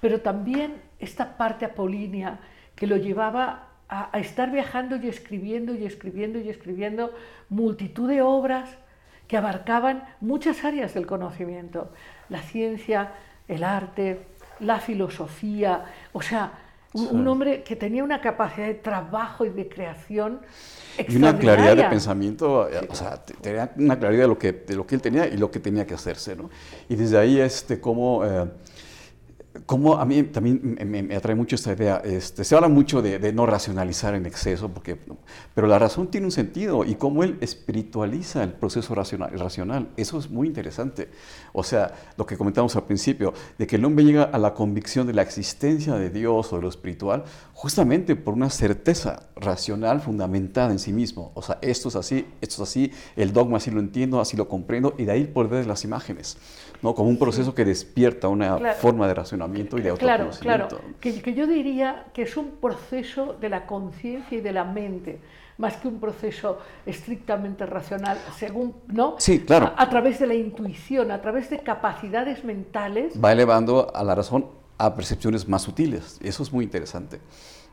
pero 0.00 0.20
también 0.20 0.74
esta 0.98 1.36
parte 1.36 1.64
apolínea 1.64 2.38
que 2.74 2.86
lo 2.86 2.96
llevaba 2.96 3.68
a, 3.88 4.08
a 4.16 4.20
estar 4.20 4.50
viajando 4.50 4.96
y 4.96 5.08
escribiendo 5.08 5.74
y 5.74 5.84
escribiendo 5.84 6.38
y 6.38 6.48
escribiendo 6.48 7.12
multitud 7.48 8.08
de 8.08 8.22
obras 8.22 8.68
que 9.30 9.36
abarcaban 9.38 9.96
muchas 10.20 10.64
áreas 10.64 10.94
del 10.94 11.06
conocimiento, 11.06 11.92
la 12.28 12.42
ciencia, 12.42 13.12
el 13.48 13.62
arte, 13.64 14.26
la 14.60 14.80
filosofía, 14.80 15.84
o 16.12 16.20
sea, 16.22 16.52
un, 16.92 17.06
un 17.20 17.28
hombre 17.28 17.62
que 17.62 17.76
tenía 17.76 18.02
una 18.04 18.20
capacidad 18.20 18.66
de 18.66 18.74
trabajo 18.74 19.44
y 19.46 19.50
de 19.50 19.68
creación 19.68 20.40
Y 21.06 21.16
una 21.16 21.38
claridad 21.38 21.76
de 21.76 21.84
extraordinaria. 21.84 21.88
pensamiento, 21.88 22.68
eh, 22.68 22.86
o 22.88 22.94
sea, 22.94 23.24
te- 23.24 23.34
tenía 23.34 23.72
una 23.76 23.98
claridad 23.98 24.22
de 24.22 24.28
lo, 24.28 24.38
que, 24.38 24.52
de 24.52 24.74
lo 24.76 24.86
que 24.86 24.96
él 24.96 25.00
tenía 25.02 25.26
y 25.28 25.36
lo 25.36 25.50
que 25.50 25.60
tenía 25.60 25.86
que 25.86 25.94
hacerse, 25.94 26.36
¿no? 26.36 26.50
Y 26.88 26.96
desde 26.96 27.18
ahí, 27.18 27.40
este, 27.40 27.80
como, 27.80 28.24
eh, 28.24 28.46
como 29.66 29.96
a 29.96 30.04
mí 30.04 30.22
también 30.22 30.78
me, 30.86 31.02
me- 31.02 31.16
atrae 31.16 31.34
mucho 31.34 31.56
esta 31.56 31.72
idea, 31.72 31.96
este, 32.04 32.44
se 32.44 32.54
habla 32.54 32.68
mucho 32.68 33.02
de, 33.02 33.18
de 33.18 33.32
no 33.32 33.46
racionalizar 33.46 34.14
en 34.14 34.24
exceso, 34.26 34.68
porque, 34.68 34.96
pero 35.54 35.66
la 35.66 35.76
razón 35.78 36.06
tiene 36.08 36.26
un 36.26 36.30
sentido 36.30 36.84
y 36.84 36.94
cómo 36.94 37.24
él 37.24 37.36
espiritualiza 37.40 38.44
el 38.44 38.52
proceso 38.52 38.94
racional, 38.94 39.36
racional, 39.38 39.88
eso 39.96 40.18
es 40.18 40.30
muy 40.30 40.46
interesante. 40.46 41.08
O 41.52 41.64
sea, 41.64 41.92
lo 42.16 42.26
que 42.26 42.36
comentamos 42.36 42.76
al 42.76 42.84
principio, 42.84 43.34
de 43.58 43.66
que 43.66 43.74
el 43.76 43.84
hombre 43.84 44.04
llega 44.04 44.22
a 44.24 44.38
la 44.38 44.54
convicción 44.54 45.06
de 45.08 45.14
la 45.14 45.22
existencia 45.22 45.94
de 45.94 46.10
Dios 46.10 46.52
o 46.52 46.56
de 46.56 46.62
lo 46.62 46.68
espiritual, 46.68 47.24
justamente 47.52 48.14
por 48.14 48.34
una 48.34 48.50
certeza 48.50 49.24
racional 49.34 50.00
fundamentada 50.00 50.70
en 50.70 50.78
sí 50.78 50.92
mismo. 50.92 51.32
O 51.34 51.42
sea, 51.42 51.58
esto 51.60 51.88
es 51.88 51.96
así, 51.96 52.24
esto 52.40 52.62
es 52.62 52.68
así, 52.68 52.92
el 53.16 53.32
dogma 53.32 53.56
así 53.56 53.70
lo 53.72 53.80
entiendo, 53.80 54.20
así 54.20 54.36
lo 54.36 54.48
comprendo, 54.48 54.94
y 54.96 55.04
de 55.06 55.12
ahí 55.12 55.24
poder 55.24 55.62
de 55.62 55.66
las 55.66 55.84
imágenes, 55.84 56.36
¿no? 56.82 56.94
Como 56.94 57.08
un 57.08 57.18
proceso 57.18 57.52
que 57.54 57.64
despierta 57.64 58.28
una 58.28 58.56
Claro. 58.56 58.78
forma 58.78 59.08
de 59.08 59.14
racionalizar. 59.14 59.39
Cuestionamiento 59.46 59.78
y 59.78 59.82
de 59.82 59.92
Claro, 59.96 60.24
autoconocimiento. 60.24 60.76
claro. 60.78 60.94
Que, 61.00 61.22
que 61.22 61.34
yo 61.34 61.46
diría 61.46 62.06
que 62.12 62.22
es 62.22 62.36
un 62.36 62.50
proceso 62.60 63.36
de 63.40 63.48
la 63.48 63.66
conciencia 63.66 64.38
y 64.38 64.40
de 64.40 64.52
la 64.52 64.64
mente, 64.64 65.20
más 65.58 65.76
que 65.76 65.88
un 65.88 66.00
proceso 66.00 66.58
estrictamente 66.86 67.66
racional, 67.66 68.18
según, 68.36 68.74
¿no? 68.88 69.16
Sí, 69.18 69.40
claro. 69.40 69.72
A, 69.76 69.82
a 69.82 69.90
través 69.90 70.18
de 70.18 70.26
la 70.26 70.34
intuición, 70.34 71.10
a 71.10 71.20
través 71.20 71.50
de 71.50 71.58
capacidades 71.60 72.44
mentales. 72.44 73.12
Va 73.22 73.32
elevando 73.32 73.90
a 73.94 74.02
la 74.04 74.14
razón 74.14 74.46
a 74.78 74.94
percepciones 74.94 75.46
más 75.48 75.62
sutiles. 75.62 76.18
Eso 76.22 76.42
es 76.42 76.52
muy 76.52 76.64
interesante. 76.64 77.20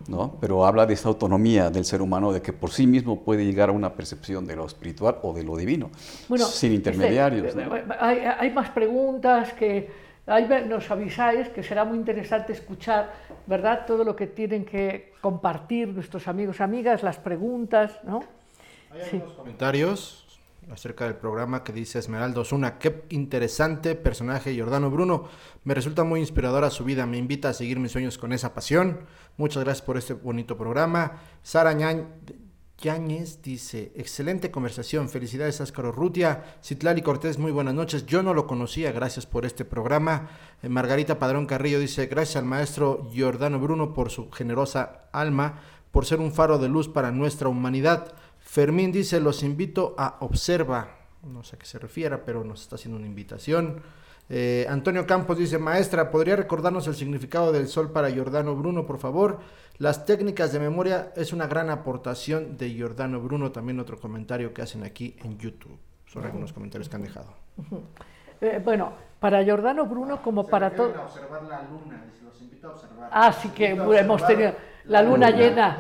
¿no? 0.08 0.36
Pero 0.40 0.64
habla 0.64 0.86
de 0.86 0.94
esta 0.94 1.08
autonomía 1.10 1.72
del 1.72 1.84
ser 1.84 2.04
humano, 2.04 2.32
de 2.32 2.40
que 2.40 2.54
por 2.54 2.70
sí 2.70 2.86
mismo 2.86 3.22
puede 3.22 3.44
llegar 3.46 3.70
a 3.70 3.72
una 3.72 3.94
percepción 3.94 4.46
de 4.46 4.56
lo 4.56 4.66
espiritual 4.68 5.18
o 5.24 5.34
de 5.34 5.42
lo 5.44 5.56
divino, 5.58 5.90
Bueno, 6.30 6.46
sin 6.46 6.74
este, 6.74 6.76
intermediarios. 6.92 7.56
¿no? 7.56 7.64
hay, 8.00 8.20
hay 8.20 8.52
más 8.52 8.70
preguntas 8.70 9.54
que 9.54 9.90
ahí 10.28 10.48
nos 10.68 10.90
avisáis 10.92 11.50
que 11.50 11.64
será 11.64 11.84
muy 11.86 11.98
interesante 11.98 12.54
escuchar, 12.54 13.14
¿verdad? 13.48 13.86
Todo 13.88 14.04
lo 14.04 14.16
que 14.16 14.28
tienen 14.28 14.66
que 14.66 15.14
compartir 15.22 15.88
nuestros 15.88 16.28
amigos, 16.28 16.62
amigas, 16.62 17.02
las 17.04 17.18
preguntas, 17.18 18.00
¿no? 18.04 18.20
Hay 18.92 19.02
Sí. 19.10 19.16
algunos 19.18 19.36
comentarios 19.36 20.24
acerca 20.72 21.06
del 21.06 21.16
programa 21.16 21.64
que 21.64 21.72
dice 21.72 21.98
Esmeralda 22.00 22.42
Osuna, 22.42 22.78
qué 22.78 23.04
interesante 23.10 23.96
personaje 23.96 24.54
Giordano 24.54 24.92
Bruno, 24.92 25.30
me 25.64 25.74
resulta 25.74 26.04
muy 26.04 26.20
inspiradora 26.20 26.70
su 26.70 26.84
vida, 26.84 27.06
me 27.06 27.18
invita 27.18 27.50
a 27.50 27.54
seguir 27.54 27.80
mis 27.80 27.94
sueños 27.94 28.18
con 28.18 28.34
esa 28.34 28.54
pasión, 28.54 29.00
muchas 29.38 29.64
gracias 29.64 29.86
por 29.86 29.96
este 29.96 30.14
bonito 30.14 30.58
programa. 30.58 31.22
Sara 31.42 31.72
Ñañ- 31.74 32.06
Yáñez 32.80 33.42
dice, 33.42 33.92
excelente 33.96 34.52
conversación, 34.52 35.10
felicidades 35.10 35.62
Áscaro 35.62 35.92
Rutia, 35.92 36.60
Citlali 36.64 37.02
Cortés, 37.02 37.40
muy 37.40 37.52
buenas 37.52 37.74
noches, 37.74 38.06
yo 38.06 38.22
no 38.22 38.36
lo 38.36 38.46
conocía, 38.46 38.92
gracias 38.92 39.26
por 39.26 39.48
este 39.48 39.66
programa. 39.66 40.30
Eh, 40.62 40.70
Margarita 40.70 41.18
Padrón 41.18 41.48
Carrillo 41.48 41.80
dice, 41.80 42.06
gracias 42.06 42.36
al 42.36 42.46
maestro 42.46 43.10
Giordano 43.12 43.60
Bruno 43.60 43.96
por 43.96 44.12
su 44.12 44.30
generosa 44.30 45.10
alma, 45.12 45.60
por 45.90 46.06
ser 46.06 46.20
un 46.20 46.32
faro 46.32 46.60
de 46.60 46.70
luz 46.70 46.88
para 46.88 47.10
nuestra 47.10 47.50
humanidad. 47.50 48.14
Fermín 48.40 48.92
dice, 48.92 49.20
los 49.20 49.42
invito 49.42 49.96
a 49.98 50.18
observa, 50.20 51.00
no 51.24 51.44
sé 51.44 51.56
a 51.56 51.60
qué 51.60 51.66
se 51.66 51.80
refiera, 51.80 52.26
pero 52.26 52.44
nos 52.44 52.62
está 52.62 52.76
haciendo 52.76 53.00
una 53.00 53.08
invitación. 53.08 53.82
Eh, 54.30 54.66
Antonio 54.70 55.08
Campos 55.08 55.38
dice, 55.38 55.58
maestra, 55.58 56.12
¿podría 56.12 56.36
recordarnos 56.36 56.86
el 56.88 56.96
significado 56.96 57.52
del 57.52 57.68
sol 57.68 57.92
para 57.92 58.10
Giordano 58.10 58.56
Bruno, 58.56 58.86
por 58.86 58.98
favor? 59.00 59.40
Las 59.78 60.06
técnicas 60.06 60.52
de 60.52 60.60
memoria 60.60 61.12
es 61.16 61.32
una 61.34 61.48
gran 61.48 61.70
aportación 61.70 62.58
de 62.58 62.70
Giordano 62.72 63.22
Bruno, 63.22 63.52
también 63.52 63.80
otro 63.80 64.00
comentario 64.00 64.54
que 64.54 64.62
hacen 64.62 64.84
aquí 64.84 65.16
en 65.24 65.38
YouTube. 65.38 65.78
Son 66.08 66.26
algunos 66.26 66.52
comentarios 66.52 66.90
que 66.90 66.96
han 66.96 67.04
dejado. 67.04 67.28
Eh, 68.42 68.62
bueno, 68.64 68.92
para 69.20 69.44
Giordano 69.44 69.86
Bruno 69.86 70.22
como 70.22 70.46
para 70.48 70.72
todo... 70.72 70.90
observar 71.04 71.44
la 71.44 71.64
luna, 71.64 72.04
dice, 72.12 72.24
los 72.26 72.42
invito 72.42 72.68
a 72.68 72.72
observar. 72.72 73.10
Ah, 73.12 73.32
sí 73.32 73.50
que 73.50 73.70
hemos 73.70 74.26
tenido 74.28 74.54
la 74.86 75.02
luna 75.04 75.30
llena. 75.30 75.78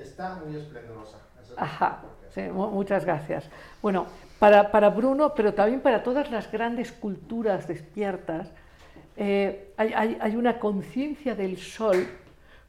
Está, 0.00 0.40
muy 0.44 0.56
esplendorosa. 0.56 1.18
Ajá, 1.56 2.02
sí, 2.34 2.42
mu- 2.42 2.70
muchas 2.70 3.04
gracias. 3.04 3.48
Bueno, 3.80 4.06
para, 4.40 4.88
Bruno, 4.90 5.34
pero 5.34 5.54
también 5.54 5.80
para 5.80 6.02
todas 6.02 6.30
las 6.30 6.50
grandes 6.50 6.92
culturas 6.92 7.68
despiertas, 7.68 8.50
eh, 9.16 9.72
hay, 9.76 10.34
una 10.36 10.58
conciencia 10.58 11.34
del 11.34 11.58
Sol 11.58 12.06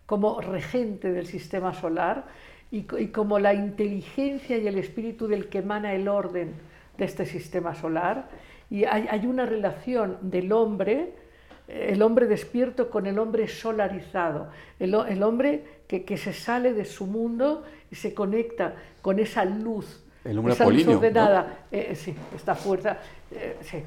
como 0.05 0.41
regente 0.41 1.11
del 1.13 1.25
sistema 1.27 1.73
solar 1.73 2.25
y, 2.71 2.83
co- 2.83 2.97
y 2.99 3.07
como 3.07 3.39
la 3.39 3.53
inteligencia 3.53 4.57
y 4.57 4.67
el 4.67 4.77
espíritu 4.77 5.27
del 5.27 5.47
que 5.47 5.59
emana 5.59 5.93
el 5.93 6.07
orden 6.09 6.53
de 6.97 7.05
este 7.05 7.25
sistema 7.25 7.73
solar. 7.73 8.27
Y 8.69 8.83
hay, 8.85 9.25
una 9.25 9.45
relación 9.45 10.17
del 10.21 10.51
hombre, 10.51 11.13
eh, 11.69 11.89
el 11.93 12.01
hombre 12.01 12.27
despierto 12.27 12.89
con 12.89 13.05
el 13.07 13.17
hombre 13.17 13.47
solarizado, 13.47 14.49
el, 14.79 14.93
ho- 14.93 15.05
el 15.05 15.23
hombre 15.23 15.63
que 15.87 16.17
se 16.17 16.33
sale 16.33 16.73
de 16.73 16.85
su 16.85 17.05
mundo 17.07 17.63
y 17.89 17.95
se 17.95 18.13
conecta 18.13 18.75
con 19.01 19.19
esa 19.19 19.45
luz, 19.45 20.03
El 20.23 20.37
hombre 20.37 20.53
esa 20.53 20.65
luz 20.65 20.73
apolíneo, 20.73 20.91
¿no? 20.93 20.97
ordenada, 20.99 21.65
eh, 21.71 21.95
sí, 21.95 22.15
esta 22.35 22.55
fuerza, 22.55 22.97
eh, 23.31 23.57
sí, 23.61 23.83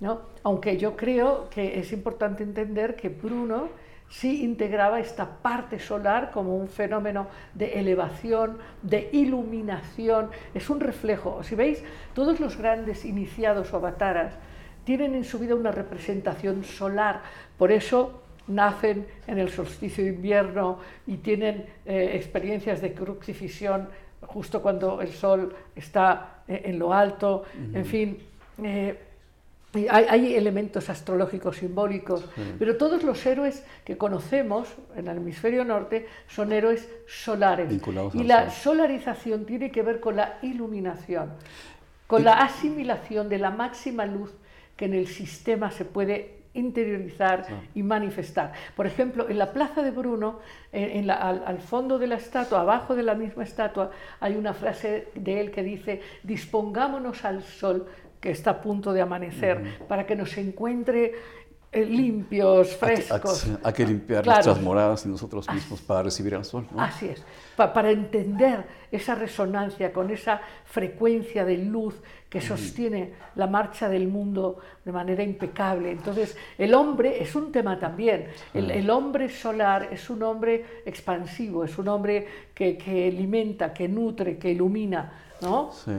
¿no? 0.00 0.20
Aunque 0.42 0.76
yo 0.76 0.96
creo 0.96 1.48
que 1.50 1.78
es 1.78 1.92
importante 1.92 2.42
entender 2.42 2.96
que 2.96 3.08
Bruno 3.08 3.68
sí 4.08 4.42
integraba 4.42 5.00
esta 5.00 5.26
parte 5.42 5.78
solar 5.78 6.30
como 6.32 6.56
un 6.56 6.68
fenómeno 6.68 7.28
de 7.54 7.78
elevación, 7.78 8.58
de 8.82 9.10
iluminación, 9.12 10.30
es 10.54 10.70
un 10.70 10.80
reflejo. 10.80 11.42
Si 11.42 11.54
veis, 11.54 11.82
todos 12.14 12.40
los 12.40 12.56
grandes 12.56 13.04
iniciados 13.04 13.72
o 13.72 13.76
avataras 13.76 14.34
tienen 14.84 15.14
en 15.14 15.24
su 15.24 15.38
vida 15.38 15.54
una 15.54 15.70
representación 15.70 16.64
solar, 16.64 17.20
por 17.58 17.70
eso 17.70 18.22
nacen 18.46 19.06
en 19.26 19.38
el 19.38 19.50
solsticio 19.50 20.02
de 20.02 20.10
invierno 20.10 20.78
y 21.06 21.18
tienen 21.18 21.66
eh, 21.84 22.12
experiencias 22.14 22.80
de 22.80 22.94
crucifixión 22.94 23.88
justo 24.22 24.60
cuando 24.62 25.00
el 25.00 25.12
sol 25.12 25.54
está 25.74 26.42
eh, 26.48 26.62
en 26.66 26.78
lo 26.78 26.92
alto, 26.92 27.44
en 27.72 27.84
fin. 27.84 28.18
eh, 28.62 28.98
hay, 29.90 30.06
hay 30.08 30.34
elementos 30.34 30.88
astrológicos 30.88 31.58
simbólicos, 31.58 32.24
pero 32.58 32.76
todos 32.76 33.02
los 33.02 33.24
héroes 33.26 33.64
que 33.84 33.98
conocemos 33.98 34.68
en 34.96 35.08
el 35.08 35.18
hemisferio 35.18 35.64
norte 35.64 36.06
son 36.26 36.52
héroes 36.52 36.88
solares. 37.06 37.68
Vinculados 37.68 38.14
y 38.14 38.24
la 38.24 38.50
sol. 38.50 38.76
solarización 38.76 39.44
tiene 39.44 39.70
que 39.70 39.82
ver 39.82 40.00
con 40.00 40.16
la 40.16 40.38
iluminación, 40.42 41.32
con 42.06 42.24
la 42.24 42.32
asimilación 42.32 43.28
de 43.28 43.38
la 43.38 43.50
máxima 43.50 44.06
luz 44.06 44.32
que 44.76 44.86
en 44.86 44.94
el 44.94 45.06
sistema 45.06 45.70
se 45.70 45.84
puede 45.84 46.37
interiorizar 46.58 47.46
y 47.74 47.82
manifestar. 47.82 48.52
Por 48.76 48.86
ejemplo, 48.86 49.28
en 49.28 49.38
la 49.38 49.52
plaza 49.52 49.82
de 49.82 49.90
Bruno, 49.90 50.40
en- 50.72 50.90
en 50.98 51.06
la- 51.06 51.14
al, 51.14 51.42
al 51.46 51.58
fondo 51.60 51.98
de 51.98 52.06
la 52.06 52.16
estatua, 52.16 52.60
abajo 52.60 52.94
de 52.94 53.02
la 53.02 53.14
misma 53.14 53.44
estatua, 53.44 53.90
hay 54.20 54.36
una 54.36 54.52
frase 54.52 55.08
de 55.14 55.40
él 55.40 55.50
que 55.50 55.62
dice, 55.62 56.00
dispongámonos 56.22 57.24
al 57.24 57.42
sol 57.42 57.86
que 58.20 58.30
está 58.30 58.50
a 58.50 58.60
punto 58.60 58.92
de 58.92 59.00
amanecer, 59.00 59.78
para 59.86 60.04
que 60.06 60.16
nos 60.16 60.36
encuentre 60.38 61.14
eh, 61.70 61.84
limpios, 61.84 62.74
frescos. 62.76 63.44
Hay, 63.44 63.58
hay 63.62 63.72
que 63.74 63.86
limpiar 63.86 64.22
Claro. 64.24 64.36
nuestras 64.38 64.62
moradas 64.64 65.04
y 65.04 65.08
nosotros 65.10 65.46
mismos 65.52 65.82
para 65.82 66.02
recibir 66.02 66.34
al 66.34 66.44
sol. 66.44 66.66
¿no? 66.72 66.80
Así 66.82 67.06
es, 67.08 67.22
pa- 67.56 67.72
para 67.74 67.90
entender 67.90 68.64
esa 68.90 69.14
resonancia 69.14 69.92
con 69.92 70.10
esa 70.10 70.40
frecuencia 70.64 71.44
de 71.44 71.58
luz 71.58 71.94
que 72.28 72.40
sostiene 72.42 73.12
la 73.36 73.46
marcha 73.46 73.88
del 73.88 74.06
mundo 74.08 74.58
de 74.84 74.92
manera 74.92 75.22
impecable. 75.22 75.90
Entonces, 75.90 76.36
el 76.58 76.74
hombre 76.74 77.22
es 77.22 77.34
un 77.34 77.50
tema 77.52 77.78
también. 77.78 78.26
El, 78.52 78.70
el 78.70 78.90
hombre 78.90 79.30
solar 79.30 79.88
es 79.90 80.10
un 80.10 80.22
hombre 80.22 80.82
expansivo, 80.84 81.64
es 81.64 81.78
un 81.78 81.88
hombre 81.88 82.26
que, 82.54 82.76
que 82.76 83.08
alimenta, 83.08 83.72
que 83.72 83.88
nutre, 83.88 84.36
que 84.38 84.50
ilumina. 84.50 85.24
¿no? 85.40 85.70
Sí. 85.72 85.92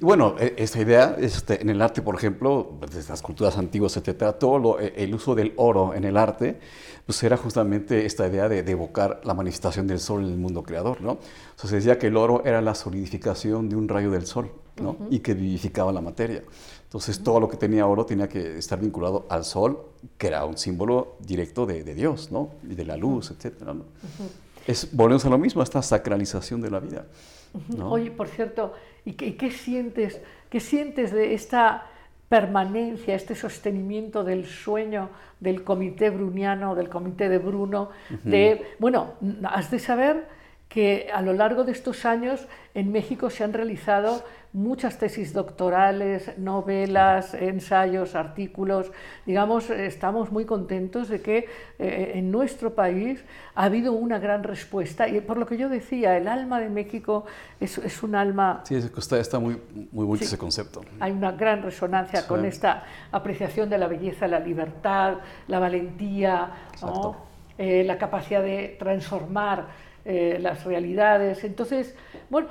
Y 0.00 0.04
bueno, 0.04 0.34
e- 0.40 0.54
esta 0.56 0.80
idea, 0.80 1.14
este, 1.20 1.60
en 1.60 1.68
el 1.68 1.80
arte, 1.82 2.00
por 2.00 2.14
ejemplo, 2.14 2.78
desde 2.90 3.10
las 3.10 3.20
culturas 3.20 3.58
antiguas, 3.58 3.94
etcétera, 3.98 4.32
todo 4.32 4.58
lo- 4.58 4.80
e- 4.80 4.94
el 4.96 5.14
uso 5.14 5.34
del 5.34 5.52
oro 5.56 5.94
en 5.94 6.04
el 6.04 6.16
arte, 6.16 6.58
pues 7.04 7.22
era 7.22 7.36
justamente 7.36 8.06
esta 8.06 8.26
idea 8.26 8.48
de, 8.48 8.62
de 8.62 8.72
evocar 8.72 9.20
la 9.24 9.34
manifestación 9.34 9.86
del 9.86 10.00
sol 10.00 10.24
en 10.24 10.30
el 10.30 10.38
mundo 10.38 10.62
creador, 10.62 11.02
¿no? 11.02 11.12
O 11.12 11.18
sea, 11.56 11.68
se 11.68 11.76
decía 11.76 11.98
que 11.98 12.06
el 12.06 12.16
oro 12.16 12.42
era 12.46 12.62
la 12.62 12.74
solidificación 12.74 13.68
de 13.68 13.76
un 13.76 13.88
rayo 13.88 14.10
del 14.10 14.24
sol, 14.26 14.50
¿no? 14.80 14.96
Y 15.10 15.20
que 15.20 15.34
vivificaba 15.34 15.92
la 15.92 16.00
materia. 16.00 16.42
Entonces, 16.84 17.22
todo 17.22 17.38
lo 17.40 17.48
que 17.48 17.56
tenía 17.56 17.86
oro 17.86 18.06
tenía 18.06 18.28
que 18.28 18.58
estar 18.58 18.80
vinculado 18.80 19.26
al 19.28 19.44
sol, 19.44 19.78
que 20.16 20.28
era 20.28 20.44
un 20.44 20.56
símbolo 20.56 21.16
directo 21.20 21.66
de, 21.66 21.84
de 21.84 21.94
Dios, 21.94 22.32
¿no? 22.32 22.50
Y 22.68 22.74
de 22.74 22.84
la 22.84 22.96
luz, 22.96 23.30
etcétera, 23.30 23.74
¿no? 23.74 23.84
Es, 24.66 24.94
volvemos 24.94 25.24
a 25.24 25.30
lo 25.30 25.38
mismo, 25.38 25.60
a 25.60 25.64
esta 25.64 25.82
sacralización 25.82 26.60
de 26.60 26.70
la 26.70 26.80
vida. 26.80 27.06
¿no? 27.76 27.90
Oye, 27.90 28.10
por 28.10 28.28
cierto, 28.28 28.74
¿y 29.04 29.12
qué, 29.12 29.36
qué 29.36 29.50
sientes, 29.50 30.20
qué 30.50 30.60
sientes 30.60 31.12
de 31.12 31.34
esta 31.34 31.86
permanencia, 32.28 33.14
este 33.14 33.34
sostenimiento 33.34 34.24
del 34.24 34.46
sueño 34.46 35.10
del 35.40 35.64
comité 35.64 36.10
bruniano, 36.10 36.74
del 36.74 36.88
comité 36.88 37.28
de 37.28 37.38
Bruno? 37.38 37.90
de, 38.24 38.62
bueno, 38.78 39.14
has 39.44 39.70
de 39.70 39.78
saber 39.78 40.26
que 40.68 41.08
a 41.12 41.22
lo 41.22 41.32
largo 41.32 41.64
de 41.64 41.72
estos 41.72 42.04
años 42.04 42.46
en 42.74 42.92
México 42.92 43.30
se 43.30 43.42
han 43.42 43.52
realizado 43.52 44.22
muchas 44.52 44.98
tesis 44.98 45.32
doctorales, 45.34 46.36
novelas, 46.38 47.34
ensayos, 47.34 48.14
artículos. 48.14 48.90
Digamos, 49.26 49.68
estamos 49.70 50.32
muy 50.32 50.46
contentos 50.46 51.08
de 51.08 51.20
que 51.20 51.46
eh, 51.78 52.12
en 52.14 52.30
nuestro 52.30 52.74
país 52.74 53.22
ha 53.54 53.64
habido 53.64 53.92
una 53.92 54.18
gran 54.18 54.42
respuesta. 54.42 55.06
Y 55.08 55.20
por 55.20 55.36
lo 55.36 55.46
que 55.46 55.58
yo 55.58 55.68
decía, 55.68 56.16
el 56.16 56.28
alma 56.28 56.60
de 56.60 56.70
México 56.70 57.24
es, 57.60 57.76
es 57.78 58.02
un 58.02 58.14
alma 58.14 58.62
Sí, 58.64 58.74
está, 58.74 59.18
está 59.18 59.38
muy, 59.38 59.60
muy 59.92 60.06
bonito 60.06 60.18
Sí. 60.24 60.24
ese 60.24 60.38
concepto. 60.38 60.80
hay 61.00 61.12
una 61.12 61.32
gran 61.32 61.62
resonancia 61.62 62.26
con 62.26 62.44
esta 62.44 62.84
apreciación 63.12 63.68
de 63.68 63.78
la 63.78 63.86
belleza, 63.86 64.26
la 64.26 64.40
libertad, 64.40 65.18
la 65.46 65.58
valentía. 65.58 66.50
Eh, 67.60 67.82
la 67.82 67.98
capacidad 67.98 68.40
de 68.40 68.76
transformar 68.78 69.66
eh, 70.10 70.38
las 70.40 70.64
realidades. 70.64 71.44
Entonces, 71.44 71.94
bueno, 72.30 72.48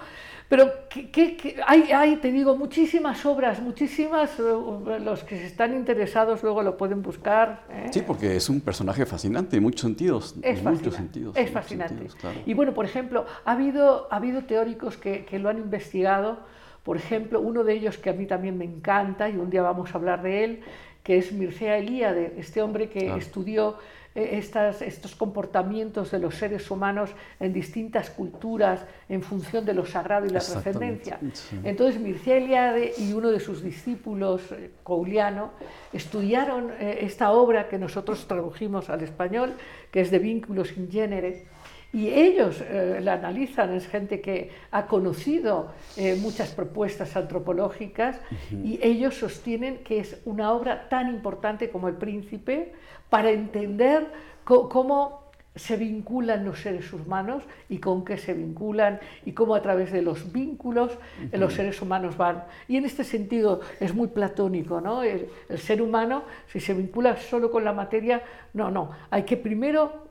pero 0.48 0.88
que, 0.90 1.58
hay, 1.66 1.92
hay, 1.92 2.18
te 2.18 2.32
digo, 2.32 2.56
muchísimas 2.56 3.26
obras, 3.26 3.60
muchísimas, 3.60 4.40
eh, 4.40 5.00
los 5.00 5.24
que 5.24 5.44
están 5.44 5.74
interesados 5.74 6.44
luego 6.44 6.62
lo 6.62 6.78
pueden 6.78 7.02
buscar. 7.02 7.64
¿eh? 7.72 7.88
Sí, 7.92 8.04
porque 8.06 8.36
es 8.36 8.48
un 8.48 8.62
personaje 8.62 9.08
fascinante 9.08 9.58
en 9.58 9.64
muchos 9.64 9.82
sentidos. 9.82 10.36
Es 10.44 10.60
en 10.60 10.66
muchos 10.66 10.94
sentidos. 10.94 11.36
Es 11.36 11.50
fascinante. 11.50 12.08
Y 12.46 12.54
bueno, 12.54 12.76
por 12.76 12.86
ejemplo, 12.86 13.26
ha 13.44 13.54
habido, 13.54 14.08
ha 14.12 14.18
habido 14.18 14.44
teóricos 14.44 14.96
que, 14.96 15.26
que 15.26 15.40
lo 15.40 15.50
han 15.50 15.58
investigado. 15.58 16.38
Por 16.84 16.96
ejemplo, 16.96 17.42
uno 17.42 17.64
de 17.64 17.74
ellos 17.74 17.98
que 17.98 18.12
a 18.12 18.14
mí 18.14 18.28
también 18.28 18.56
me 18.56 18.66
encanta, 18.66 19.30
y 19.30 19.36
un 19.36 19.50
día 19.50 19.64
vamos 19.64 19.96
a 19.96 19.98
hablar 19.98 20.22
de 20.22 20.44
él, 20.44 20.62
que 21.02 21.18
es 21.18 21.32
Mircea 21.32 21.80
Eliade, 21.80 22.36
este 22.38 22.62
hombre 22.62 22.88
que 22.88 23.16
estudió 23.16 23.72
eh, 23.72 23.76
estas, 24.18 24.82
estos 24.82 25.16
comportamientos 25.16 26.12
de 26.12 26.20
los 26.20 26.36
seres 26.36 26.72
humanos 26.72 27.12
en 27.40 27.54
distintas 27.54 28.10
culturas 28.10 28.84
en 29.08 29.22
función 29.22 29.64
de 29.64 29.74
lo 29.74 29.86
sagrado 29.86 30.26
y 30.26 30.30
la 30.30 30.40
trascendencia. 30.40 31.20
Entonces 31.64 32.02
Mircea 32.02 32.38
Eliade 32.38 32.94
y 32.98 33.14
uno 33.14 33.30
de 33.30 33.40
sus 33.40 33.62
discípulos, 33.62 34.52
eh, 34.52 34.72
Couliano, 34.84 35.52
estudiaron 35.94 36.72
eh, 36.80 37.00
esta 37.02 37.32
obra 37.32 37.70
que 37.70 37.78
nosotros 37.78 38.28
tradujimos 38.28 38.90
al 38.90 39.02
español, 39.02 39.54
que 39.92 40.02
es 40.02 40.10
de 40.10 40.20
vínculos 40.20 40.76
in 40.76 40.90
genere, 40.92 41.46
y 41.94 42.10
ellos 42.10 42.62
la 43.02 43.14
analizan, 43.14 43.74
es 43.74 43.88
gente 43.88 44.20
que 44.20 44.52
ha 44.72 44.88
conocido 44.88 45.72
muchas 46.20 46.50
propuestas 46.50 47.16
antropológicas 47.16 48.20
y 48.52 48.78
ellos 48.84 49.16
sostienen 49.16 49.78
que 49.80 50.00
es 50.00 50.20
una 50.26 50.52
obra 50.52 50.90
tan 50.90 51.08
importante 51.08 51.70
como 51.70 51.88
El 51.88 51.96
Príncipe, 51.96 52.74
para 53.10 53.32
entender 53.32 54.08
cómo 54.44 55.28
se 55.58 55.76
vinculan 55.76 56.46
los 56.46 56.62
seres 56.62 56.94
humanos 56.94 57.44
y 57.68 57.80
con 57.80 58.06
qué 58.06 58.18
se 58.18 58.34
vinculan 58.34 59.00
y 59.26 59.34
cómo 59.34 59.56
a 59.56 59.62
través 59.62 59.92
de 59.92 60.02
los 60.02 60.32
vínculos 60.32 60.98
los 61.32 61.54
seres 61.54 61.82
humanos 61.82 62.16
van. 62.18 62.44
Y 62.68 62.78
en 62.78 62.86
este 62.86 63.04
sentido 63.04 63.62
es 63.80 63.94
muy 63.94 64.08
platónico, 64.08 64.82
¿no? 64.82 65.04
El, 65.04 65.30
ser 65.58 65.82
humano, 65.82 66.24
si 66.48 66.60
se 66.60 66.74
vincula 66.74 67.18
solo 67.18 67.52
con 67.52 67.66
la 67.66 67.74
materia, 67.74 68.24
no, 68.54 68.70
no. 68.72 68.92
Hay 69.10 69.24
que 69.24 69.38
primero, 69.38 70.08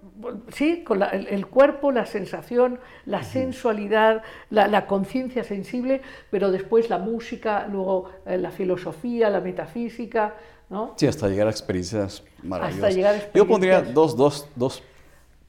sí, 0.49 0.83
con 0.83 1.03
el, 1.03 1.47
cuerpo, 1.47 1.93
la 1.93 2.07
sensación, 2.07 2.81
la 3.05 3.23
sensualidad, 3.23 4.23
la, 4.51 4.87
conciencia 4.87 5.45
sensible, 5.45 6.03
pero 6.31 6.51
después 6.51 6.91
la 6.91 6.99
música, 6.99 7.67
luego 7.71 8.11
eh, 8.27 8.37
la 8.37 8.51
filosofía, 8.51 9.31
la 9.31 9.41
metafísica, 9.41 10.35
¿no? 10.69 10.95
Sí, 10.97 11.07
hasta 11.07 11.29
llegar 11.29 11.47
a 11.47 11.51
experiencias 11.51 12.23
maravillosas. 12.43 13.29
Yo 13.35 13.47
pondría 13.47 13.83
dos, 13.83 14.17
dos, 14.17 14.49
dos 14.55 14.83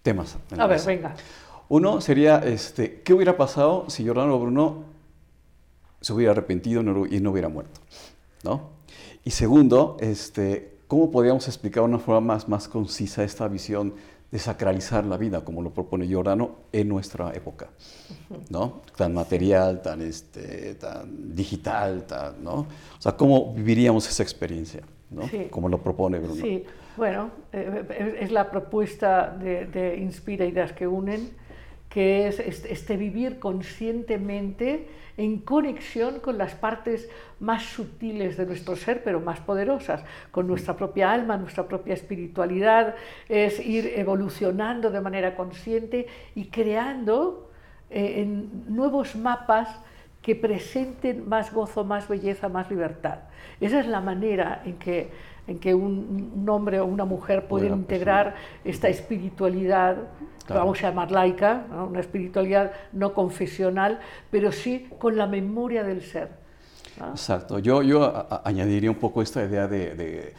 temas. 0.01 0.37
A 0.57 0.67
ver, 0.67 0.81
venga. 0.85 1.15
Uno 1.69 1.99
sería, 2.01 2.37
este, 2.39 3.01
¿qué 3.01 3.13
hubiera 3.13 3.35
pasado 3.35 3.89
si 3.89 4.03
Giordano 4.03 4.39
Bruno 4.39 4.85
se 5.99 6.13
hubiera 6.13 6.31
arrepentido 6.31 6.81
y 7.09 7.19
no 7.19 7.31
hubiera 7.31 7.49
muerto? 7.49 7.81
¿no? 8.43 8.69
Y 9.23 9.31
segundo, 9.31 9.97
este, 9.99 10.79
¿cómo 10.87 11.11
podríamos 11.11 11.47
explicar 11.47 11.83
de 11.83 11.89
una 11.89 11.99
forma 11.99 12.21
más, 12.21 12.47
más 12.47 12.67
concisa 12.67 13.23
esta 13.23 13.47
visión 13.47 13.93
de 14.31 14.39
sacralizar 14.39 15.05
la 15.05 15.17
vida, 15.17 15.43
como 15.43 15.61
lo 15.61 15.73
propone 15.73 16.05
Giordano 16.05 16.55
en 16.71 16.89
nuestra 16.89 17.31
época, 17.33 17.69
¿no? 18.49 18.81
Tan 18.95 19.13
material, 19.13 19.81
tan, 19.81 20.01
este, 20.01 20.75
tan 20.75 21.33
digital, 21.33 22.05
tan, 22.05 22.43
¿no? 22.43 22.55
O 22.59 23.01
sea, 23.01 23.15
¿cómo 23.15 23.53
viviríamos 23.53 24.07
esa 24.09 24.23
experiencia? 24.23 24.81
Como 25.49 25.69
lo 25.69 25.81
propone 25.81 26.19
Bruno. 26.19 26.35
Sí, 26.35 26.65
bueno, 26.95 27.31
eh, 27.53 28.17
es 28.19 28.31
la 28.31 28.49
propuesta 28.51 29.29
de, 29.29 29.97
Inspira 29.99 30.45
Ideas 30.45 30.73
que 30.73 30.87
unen, 30.87 31.31
que 31.89 32.27
es 32.27 32.39
este, 32.39 32.97
vivir 32.97 33.39
conscientemente 33.39 34.87
en 35.15 35.39
conexión 35.39 36.19
con 36.19 36.37
las 36.37 36.53
partes 36.53 37.09
más 37.39 37.63
sutiles 37.63 38.37
de 38.37 38.45
nuestro 38.45 38.75
ser, 38.75 39.03
pero 39.03 39.19
más 39.19 39.39
poderosas, 39.39 40.03
con 40.29 40.47
nuestra 40.47 40.75
propia 40.75 41.11
alma, 41.11 41.37
nuestra 41.37 41.67
propia 41.67 41.93
espiritualidad, 41.93 42.95
es 43.27 43.59
ir 43.59 43.93
evolucionando 43.95 44.91
de 44.91 45.01
manera 45.01 45.35
consciente 45.35 46.07
y 46.35 46.49
creando 46.49 47.49
eh, 47.89 48.21
en 48.21 48.75
nuevos 48.75 49.15
mapas 49.15 49.69
que 50.27 50.35
presenten 50.35 51.29
más 51.29 51.53
gozo, 51.53 51.85
más 51.85 52.09
belleza, 52.09 52.49
más 52.49 52.69
libertad. 52.69 53.19
Esa 53.61 53.79
es 53.79 53.87
la 53.87 54.01
manera 54.01 54.61
en 54.65 54.77
que, 54.77 55.09
en 55.47 55.57
que 55.57 55.73
un, 55.73 56.45
hombre 56.49 56.81
o 56.81 56.85
una 56.85 57.05
mujer 57.05 57.47
pueden 57.47 57.73
integrar 57.73 58.35
esta 58.65 58.89
espiritualidad, 58.89 59.95
vamos 60.49 60.83
a 60.83 60.89
llamar 60.89 61.11
laica, 61.11 61.63
una 61.89 62.01
espiritualidad 62.01 62.73
no 62.91 63.13
confesional, 63.13 64.01
pero 64.29 64.51
sí 64.51 64.89
con 64.99 65.15
la 65.15 65.27
memoria 65.27 65.85
del 65.85 66.01
ser. 66.01 66.27
Exacto. 67.09 67.59
Yo, 67.59 67.81
yo 67.81 68.27
añadiría 68.43 68.91
un 68.91 68.97
poco 68.97 69.21
esta 69.21 69.45
idea 69.45 69.69
de 69.69 69.95
de 69.95 70.33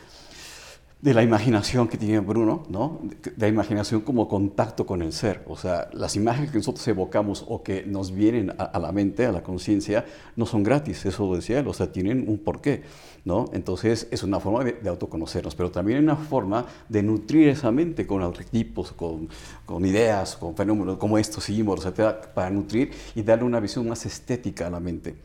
la 1.02 1.22
imaginación 1.22 1.86
que 1.86 1.96
tiene 1.96 2.18
Bruno, 2.18 2.64
¿no? 2.68 3.00
de 3.02 3.32
la 3.36 3.48
imaginación 3.48 4.00
como 4.00 4.26
contacto 4.26 4.84
con 4.84 5.02
el 5.02 5.12
ser. 5.12 5.44
O 5.46 5.56
sea, 5.56 5.88
las 5.92 6.16
imágenes 6.16 6.50
que 6.50 6.58
nosotros 6.58 6.86
evocamos 6.88 7.44
o 7.46 7.62
que 7.62 7.84
nos 7.84 8.12
vienen 8.12 8.52
a, 8.58 8.78
la 8.78 8.90
mente, 8.90 9.24
a 9.24 9.32
la 9.32 9.42
conciencia, 9.42 10.04
no 10.34 10.44
son 10.44 10.64
gratis, 10.64 11.06
eso 11.06 11.26
lo 11.28 11.36
decía 11.36 11.60
él, 11.60 11.68
o 11.68 11.72
sea, 11.72 11.92
tienen 11.92 12.28
un 12.28 12.38
porqué. 12.38 12.82
¿No? 13.28 13.44
Entonces, 13.52 14.08
es 14.10 14.22
una 14.22 14.40
forma 14.40 14.64
de, 14.64 14.88
autoconocernos, 14.88 15.54
pero 15.54 15.70
también 15.70 16.02
una 16.02 16.16
forma 16.16 16.64
de 16.88 17.02
nutrir 17.02 17.50
esa 17.50 17.70
mente 17.70 18.06
con 18.06 18.22
arquetipos, 18.22 18.90
con, 18.92 19.28
con 19.66 19.84
ideas, 19.84 20.34
con 20.34 20.56
fenómenos 20.56 20.96
como 20.96 21.18
estos 21.18 21.44
símbolos, 21.44 21.84
etcétera, 21.84 22.32
para 22.32 22.48
nutrir 22.48 22.90
y 23.14 23.22
darle 23.22 23.44
una 23.44 23.60
visión 23.60 23.86
más 23.86 24.06
estética 24.06 24.68
a 24.68 24.70
la 24.70 24.80
mente. 24.80 25.16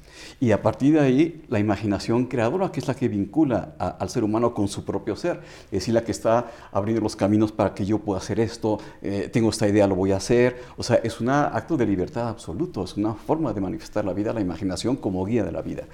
Y 0.41 0.51
a 0.51 0.61
partir 0.61 0.95
de 0.95 0.99
ahí, 0.99 1.45
la 1.47 1.59
imaginación 1.59 2.25
creadora, 2.25 2.73
que 2.73 2.81
es 2.81 2.87
la 2.89 2.93
que 2.93 3.07
vincula 3.07 3.73
al 3.79 4.09
ser 4.09 4.25
humano 4.25 4.53
con 4.53 4.67
su 4.67 4.83
propio 4.83 5.15
ser, 5.15 5.39
es 5.67 5.71
decir, 5.71 5.93
la 5.93 6.03
que 6.03 6.11
está 6.11 6.51
abriendo 6.73 7.01
los 7.01 7.15
caminos 7.15 7.53
para 7.53 7.73
que 7.73 7.85
yo 7.85 7.99
pueda 7.99 8.19
hacer 8.19 8.41
esto, 8.41 8.79
eh, 9.01 9.29
tengo 9.31 9.49
esta 9.49 9.65
idea, 9.65 9.87
lo 9.87 9.95
voy 9.95 10.11
a 10.11 10.17
hacer. 10.17 10.61
O 10.75 10.83
sea, 10.83 10.97
es 10.97 11.21
un 11.21 11.29
acto 11.29 11.77
de 11.77 11.85
libertad 11.85 12.27
absoluto, 12.27 12.83
es 12.83 12.97
una 12.97 13.13
forma 13.13 13.53
de 13.53 13.61
manifestar 13.61 14.03
la 14.03 14.11
vida, 14.11 14.33
la 14.33 14.41
imaginación 14.41 14.97
como 14.97 15.23
guía 15.23 15.45
de 15.45 15.53
la 15.53 15.61
vida, 15.61 15.85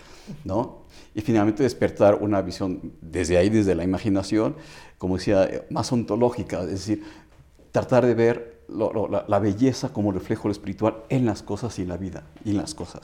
¿no? 0.43 0.78
Y 1.15 1.21
finalmente 1.21 1.63
despertar 1.63 2.15
una 2.15 2.41
visión 2.41 2.93
desde 3.01 3.37
ahí, 3.37 3.49
desde 3.49 3.75
la 3.75 3.83
imaginación, 3.83 4.55
como 4.97 5.17
decía, 5.17 5.49
más 5.69 5.91
ontológica, 5.91 6.61
es 6.63 6.69
decir, 6.69 7.03
tratar 7.71 8.05
de 8.05 8.13
ver 8.13 8.59
la, 9.27 9.39
belleza 9.39 9.89
como 9.89 10.11
reflejo 10.11 10.49
espiritual 10.49 10.97
en 11.09 11.25
las 11.25 11.41
cosas 11.41 11.79
y 11.79 11.85
la 11.85 11.97
vida 11.97 12.23
y 12.45 12.51
en 12.51 12.57
las 12.57 12.73
cosas. 12.73 13.01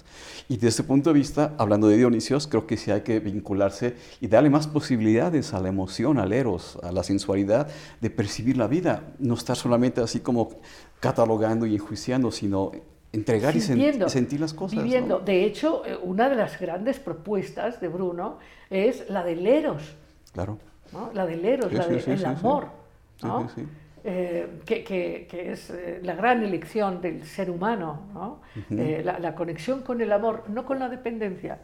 Y 0.47 0.55
desde 0.55 0.67
ese 0.67 0.83
punto 0.83 1.11
de 1.11 1.19
vista, 1.19 1.53
hablando 1.57 1.87
de 1.87 1.97
Dionisios, 1.97 2.47
creo 2.47 2.67
que 2.67 2.77
sí 2.77 2.91
hay 2.91 3.01
que 3.01 3.19
vincularse 3.19 3.95
y 4.21 4.27
darle 4.27 4.49
más 4.49 4.67
posibilidades 4.67 5.53
a 5.53 5.59
la 5.59 5.69
emoción, 5.69 6.19
al 6.19 6.33
eros, 6.33 6.77
a 6.83 6.91
la 6.91 7.03
sensualidad 7.03 7.67
de 8.01 8.09
percibir 8.09 8.57
la 8.57 8.67
vida, 8.67 9.13
no 9.19 9.33
estar 9.33 9.55
solamente 9.55 10.01
así 10.01 10.19
como 10.19 10.51
catalogando 10.99 11.65
y 11.65 11.75
enjuiciando, 11.75 12.31
sino 12.31 12.71
entregar 13.15 13.55
y, 13.55 13.61
sentir 13.61 14.39
las 14.39 14.53
cosas. 14.53 14.77
Viviendo. 14.77 15.19
De 15.19 15.43
hecho, 15.43 15.83
eh, 15.85 15.97
una 16.03 16.29
de 16.29 16.35
las 16.35 16.59
grandes 16.59 16.99
propuestas 16.99 17.81
de 17.81 17.87
Bruno 17.87 18.37
es 18.69 19.09
la 19.09 19.23
del 19.23 19.45
eros. 19.47 19.95
Claro. 20.33 20.59
La 21.13 21.25
del 21.25 21.43
eros, 21.43 21.73
la 21.73 21.87
del 21.87 22.25
amor. 22.25 22.67
¿no? 23.23 23.47
Eh, 24.07 24.61
que, 24.65 25.27
es 25.31 25.71
eh, 25.71 25.99
la 26.03 26.13
gran 26.13 26.43
elección 26.43 27.01
del 27.01 27.25
ser 27.25 27.49
humano, 27.49 28.39
eh, 28.69 29.01
la, 29.03 29.33
conexión 29.33 29.81
con 29.81 29.99
el 29.99 30.11
amor, 30.11 30.43
no 30.47 30.63
con 30.63 30.77
la 30.77 30.89
dependencia, 30.89 31.57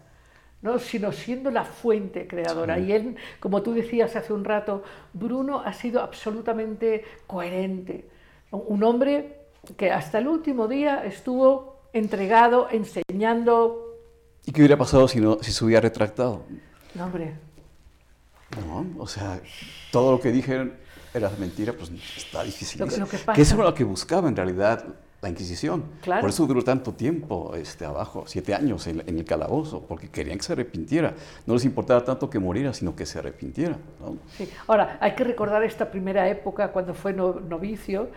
¿no? 0.63 0.79
sino 0.79 1.11
siendo 1.11 1.51
la 1.51 1.63
fuente 1.63 2.25
creadora. 2.25 2.79
Y 2.79 2.93
él, 2.93 3.15
como 3.39 3.61
tú 3.61 3.73
decías 3.73 4.15
hace 4.15 4.33
un 4.33 4.43
rato, 4.43 4.81
Bruno 5.13 5.61
ha 5.63 5.71
sido 5.73 6.01
absolutamente 6.01 7.05
coherente. 7.27 8.09
Un 8.49 8.83
hombre 8.83 9.40
que 9.77 9.91
hasta 9.91 10.19
el 10.19 10.27
último 10.27 10.67
día 10.67 11.05
estuvo 11.05 11.81
entregado, 11.93 12.67
enseñando. 12.69 13.97
¿Y 14.45 14.51
qué 14.51 14.61
hubiera 14.61 14.77
pasado 14.77 15.07
si, 15.07 15.19
no, 15.19 15.37
si 15.41 15.51
se 15.51 15.63
hubiera 15.63 15.81
retractado? 15.81 16.43
No, 16.95 17.05
hombre. 17.05 17.35
No, 18.65 18.85
o 19.01 19.07
sea, 19.07 19.39
todo 19.91 20.11
lo 20.11 20.19
que 20.19 20.31
dije 20.31 20.71
era 21.13 21.29
mentira, 21.39 21.73
pues 21.73 21.91
está 22.17 22.43
difícil. 22.43 22.81
Lo, 22.81 22.87
que, 22.87 23.41
eso 23.41 23.55
era 23.55 23.63
lo 23.63 23.73
que 23.73 23.83
buscaba 23.83 24.27
en 24.27 24.35
realidad 24.35 24.83
la 25.21 25.29
Inquisición. 25.29 25.83
Por 26.03 26.29
eso 26.29 26.47
duró 26.47 26.63
tanto 26.63 26.93
tiempo 26.93 27.53
este, 27.55 27.85
abajo, 27.85 28.23
siete 28.25 28.55
años 28.55 28.87
en, 28.87 29.03
el 29.07 29.23
calabozo, 29.23 29.81
porque 29.87 30.09
querían 30.09 30.37
que 30.39 30.43
se 30.43 30.53
arrepintiera. 30.53 31.13
No 31.45 31.53
les 31.53 31.63
importaba 31.63 32.03
tanto 32.03 32.29
que 32.29 32.39
muriera, 32.39 32.73
sino 32.73 32.95
que 32.95 33.05
se 33.05 33.19
arrepintiera. 33.19 33.77
Sí. 34.35 34.49
Ahora, 34.67 34.97
hay 34.99 35.13
que 35.13 35.23
recordar 35.23 35.63
esta 35.63 35.91
primera 35.91 36.27
época 36.27 36.71
cuando 36.71 36.95
fue 36.95 37.13
novicio 37.13 38.09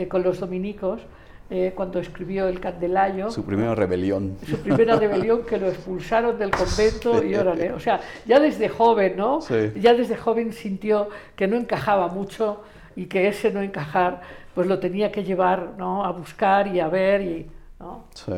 eh, 0.00 0.08
con 0.08 0.22
los 0.22 0.40
dominicos, 0.40 1.02
eh, 1.50 1.72
cuando 1.74 1.98
escribió 1.98 2.46
el 2.48 2.60
Candelayo. 2.60 3.30
Su 3.30 3.44
primera 3.44 3.74
rebelión. 3.74 4.36
Su 4.48 4.56
primera 4.58 4.96
rebelión 4.96 5.42
que 5.44 5.58
lo 5.58 5.68
expulsaron 5.68 6.38
del 6.38 6.50
convento 6.52 7.22
y 7.24 7.34
órale. 7.34 7.72
O 7.72 7.80
sea, 7.80 8.00
ya 8.24 8.38
desde 8.40 8.68
joven, 8.68 9.14
¿no? 9.16 9.40
Ya 9.80 9.94
desde 9.94 10.16
joven 10.16 10.52
sintió 10.52 11.08
que 11.36 11.46
no 11.48 11.56
encajaba 11.56 12.08
mucho 12.08 12.62
y 12.96 13.06
que 13.06 13.28
ese 13.28 13.50
no 13.52 13.60
encajar 13.62 14.20
pues 14.54 14.66
lo 14.68 14.78
tenía 14.78 15.10
que 15.12 15.22
llevar 15.24 15.74
¿no? 15.76 16.04
a 16.04 16.10
buscar 16.12 16.66
y 16.68 16.80
a 16.80 16.88
ver. 16.88 17.20
Y, 17.22 17.46
¿no? 17.80 18.04
Sí. 18.14 18.32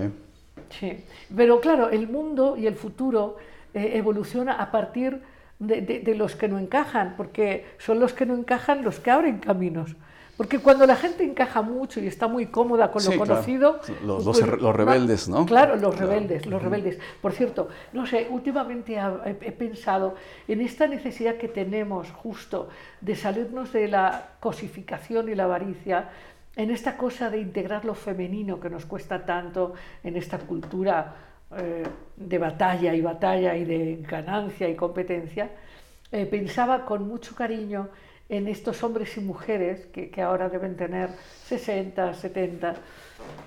Sí. 0.71 1.05
Pero 1.37 1.61
claro, 1.61 1.91
el 1.91 2.09
mundo 2.09 2.57
y 2.57 2.67
el 2.67 2.77
futuro 2.77 3.37
eh, 3.75 3.93
evoluciona 3.95 4.55
a 4.55 4.71
partir 4.71 5.21
de, 5.59 5.81
de- 5.83 6.01
de 6.01 6.15
los 6.15 6.35
que 6.35 6.49
no 6.49 6.59
encajan, 6.59 7.15
porque 7.17 7.67
son 7.79 8.01
los 8.01 8.15
que 8.15 8.25
no 8.27 8.35
encajan 8.35 8.83
los 8.85 9.01
que 9.01 9.11
abren 9.11 9.39
caminos. 9.39 9.97
Porque 10.43 10.59
cuando 10.59 10.86
la 10.86 10.97
gente 10.97 11.22
encaja 11.22 11.62
mucho 11.62 12.01
y 12.01 12.09
está 12.09 12.26
muy 12.26 12.47
cómoda 12.47 12.90
con 12.90 13.01
Sí, 13.01 13.11
lo 13.11 13.14
claro. 13.16 13.28
conocido... 13.34 13.78
Los- 14.05 14.24
pues, 14.24 14.40
los- 14.45 14.61
los 14.61 14.74
rebeldes, 14.74 15.28
¿no? 15.28 15.47
Claro, 15.47 15.76
los 15.76 15.95
Claro. 15.95 16.11
rebeldes, 16.11 16.47
los 16.47 16.61
rebeldes. 16.61 16.99
Por 17.20 17.30
cierto, 17.30 17.68
no 17.93 18.07
sé, 18.07 18.26
últimamente 18.28 18.97
he, 18.97 19.30
he 19.40 19.53
pensado 19.53 20.16
en 20.49 20.61
esta 20.61 20.88
necesidad 20.88 21.36
que 21.36 21.47
tenemos 21.47 22.11
justo 22.11 22.68
de 23.01 23.14
salirnos 23.14 23.72
de 23.72 23.86
la 23.86 24.30
cosificación 24.40 25.28
y 25.28 25.36
la 25.36 25.45
avaricia, 25.45 26.09
en 26.57 26.72
esta 26.72 26.97
cosa 26.97 27.30
de 27.30 27.38
integrar 27.38 27.84
lo 27.84 27.95
femenino 27.95 28.59
que 28.59 28.68
nos 28.68 28.84
cuesta 28.84 29.24
tanto 29.24 29.74
en 30.02 30.16
esta 30.16 30.39
cultura 30.39 31.14
eh, 31.56 31.85
de 32.16 32.39
batalla 32.39 32.93
y 32.97 33.01
batalla 33.01 33.55
y 33.56 33.64
de 33.64 34.05
ganancia 34.10 34.69
y 34.69 34.74
competencia. 34.74 35.51
Eh, 36.10 36.27
pensaba 36.27 36.85
con 36.85 37.06
mucho 37.06 37.36
cariño 37.36 37.89
en 38.33 38.49
estos 38.49 38.83
hombres 38.83 39.17
y 39.19 39.21
mujeres 39.21 39.87
que, 39.93 40.09
que 40.11 40.23
ahora 40.23 40.49
deben 40.49 40.75
tener 40.75 41.11
60, 41.45 42.15
70, 42.15 42.75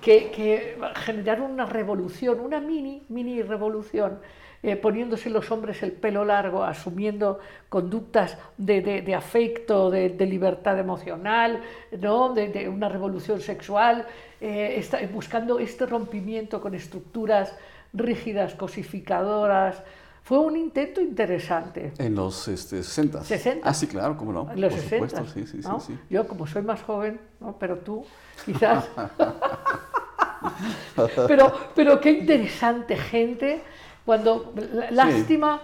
que, 0.00 0.30
que 0.30 0.78
generaron 1.04 1.50
una 1.50 1.66
revolución, 1.66 2.38
una 2.38 2.60
mini, 2.60 3.02
mini 3.08 3.42
revolución, 3.42 4.20
eh, 4.62 4.76
poniéndose 4.76 5.28
los 5.28 5.50
hombres 5.50 5.82
el 5.82 5.90
pelo 5.90 6.24
largo, 6.24 6.62
asumiendo 6.62 7.40
conductas 7.68 8.38
de, 8.56 8.80
de- 8.80 9.14
afecto, 9.14 9.90
de, 9.90 10.08
libertad 10.24 10.78
emocional, 10.78 11.62
¿no? 12.00 12.32
de, 12.32 12.68
una 12.68 12.88
revolución 12.88 13.40
sexual, 13.40 14.06
eh, 14.40 14.74
esta- 14.78 15.00
buscando 15.12 15.58
este 15.58 15.84
rompimiento 15.86 16.60
con 16.60 16.74
estructuras 16.76 17.56
rígidas, 17.92 18.54
cosificadoras. 18.54 19.82
Fue 20.26 20.40
un 20.40 20.56
intento 20.56 21.00
interesante. 21.00 21.92
En 21.98 22.16
los 22.16 22.48
este, 22.48 22.82
60. 22.82 23.22
60. 23.22 23.68
Ah, 23.68 23.72
sí, 23.72 23.86
claro, 23.86 24.16
cómo 24.16 24.32
no. 24.32 24.50
En 24.50 24.60
los 24.60 24.72
Por 24.72 24.82
60. 24.82 25.08
supuesto, 25.08 25.32
sí, 25.32 25.46
sí, 25.46 25.60
¿no? 25.68 25.78
sí. 25.78 25.96
Yo, 26.10 26.26
como 26.26 26.48
soy 26.48 26.62
más 26.62 26.82
joven, 26.82 27.20
¿no? 27.38 27.56
pero 27.56 27.78
tú, 27.78 28.04
quizás. 28.44 28.88
pero, 31.28 31.52
pero 31.76 32.00
qué 32.00 32.10
interesante 32.10 32.96
gente, 32.96 33.62
cuando. 34.04 34.52
Lástima, 34.90 35.62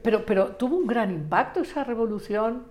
pero, 0.00 0.24
pero 0.24 0.52
tuvo 0.52 0.76
un 0.76 0.86
gran 0.86 1.10
impacto 1.10 1.58
esa 1.60 1.82
revolución. 1.82 2.62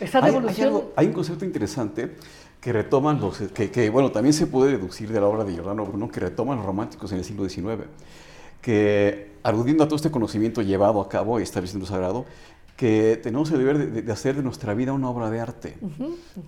Esa 0.00 0.18
Hay, 0.18 0.24
hay 0.24 0.30
revolución. 0.32 0.66
algo- 0.68 0.92
hay 0.96 1.06
un 1.06 1.12
concepto 1.14 1.46
interesante 1.46 2.14
que 2.60 2.72
retoman 2.74 3.18
los, 3.20 3.38
que, 3.38 3.70
que, 3.70 3.88
bueno, 3.88 4.12
también 4.12 4.34
se 4.34 4.46
puede 4.46 4.72
deducir 4.72 5.10
de 5.10 5.18
la 5.18 5.28
obra 5.28 5.44
de 5.44 5.52
Giordano 5.54 5.86
Bruno, 5.86 6.10
que 6.10 6.20
retoman 6.20 6.58
los 6.58 6.66
románticos 6.66 7.10
en 7.12 7.18
el 7.18 7.24
siglo 7.24 7.48
XIX, 7.48 7.84
que 8.62 9.32
aludiendo 9.42 9.84
a 9.84 9.86
todo 9.86 9.96
este 9.96 10.10
conocimiento 10.10 10.62
llevado 10.62 11.00
a 11.00 11.08
cabo 11.08 11.38
y 11.40 11.42
estableciendo 11.42 11.84
sagrado, 11.86 12.24
que 12.76 13.20
tenemos 13.22 13.50
el 13.50 13.58
deber 13.58 13.78
de, 13.78 14.02
de 14.02 14.12
hacer 14.12 14.36
de 14.36 14.42
nuestra 14.42 14.72
vida 14.74 14.92
una 14.92 15.10
obra 15.10 15.30
de 15.30 15.40
arte, 15.40 15.76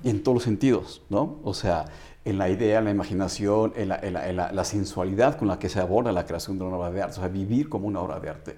y 0.03 0.09
en 0.09 0.23
todos 0.23 0.36
los 0.36 0.43
sentidos, 0.45 1.03
¿no? 1.11 1.39
O 1.45 1.53
sea, 1.55 1.85
en 2.24 2.39
la 2.39 2.49
idea, 2.49 2.78
en 2.78 2.86
la 2.86 2.91
imaginación, 2.91 3.73
en 3.77 3.91
la, 3.91 3.99
en 3.99 4.15
la- 4.15 4.28
en 4.31 4.36
la- 4.36 4.51
la 4.53 4.65
sensualidad 4.65 5.36
con 5.36 5.47
la 5.49 5.59
que 5.59 5.69
se 5.69 5.78
aborda 5.81 6.11
la 6.12 6.24
creación 6.24 6.59
de 6.59 6.65
una 6.65 6.77
obra 6.77 6.91
de 6.91 7.03
arte, 7.03 7.16
o 7.19 7.20
sea, 7.20 7.28
vivir 7.28 7.69
como 7.69 7.86
una 7.86 8.01
obra 8.01 8.19
de 8.20 8.31
arte, 8.31 8.57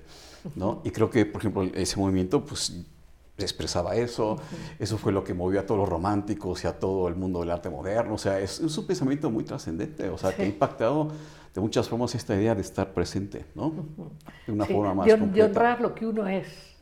¿no? 0.55 0.81
Y 0.85 0.91
creo 0.91 1.11
que, 1.11 1.27
por 1.27 1.41
ejemplo, 1.43 1.65
ese 1.65 1.99
movimiento, 1.99 2.45
pues 2.45 2.85
expresaba 3.39 3.97
eso, 3.97 4.37
eso 4.79 4.97
fue 4.97 5.13
lo 5.13 5.23
que 5.25 5.35
movió 5.35 5.61
a 5.61 5.67
todos 5.67 5.81
los 5.81 5.89
románticos 5.89 6.65
y 6.65 6.69
a 6.69 6.79
todo 6.79 7.09
el 7.09 7.17
mundo 7.17 7.41
del 7.41 7.51
arte 7.51 7.69
moderno, 7.69 8.15
o 8.15 8.19
sea, 8.19 8.39
es, 8.41 8.61
es 8.61 8.79
un 8.79 8.87
pensamiento 8.87 9.31
muy 9.31 9.45
trascendente, 9.45 10.09
o 10.09 10.17
sea, 10.17 10.35
que 10.35 10.43
ha 10.43 10.45
Sí. 10.47 10.53
impactado 10.53 11.09
de 11.57 11.63
muchas 11.63 11.89
formas 11.89 12.15
esta 12.15 12.35
idea 12.37 12.55
de 12.55 12.61
estar 12.61 12.93
presente, 12.93 13.47
¿no? 13.55 13.73
De 14.47 14.53
una 14.53 14.67
Sí, 14.67 14.75
forma 14.75 14.93
más 14.95 15.07
de, 15.07 15.17
de 15.17 15.43
honrar 15.43 15.81
lo 15.81 15.95
que 15.95 16.07
uno 16.07 16.27
es 16.29 16.77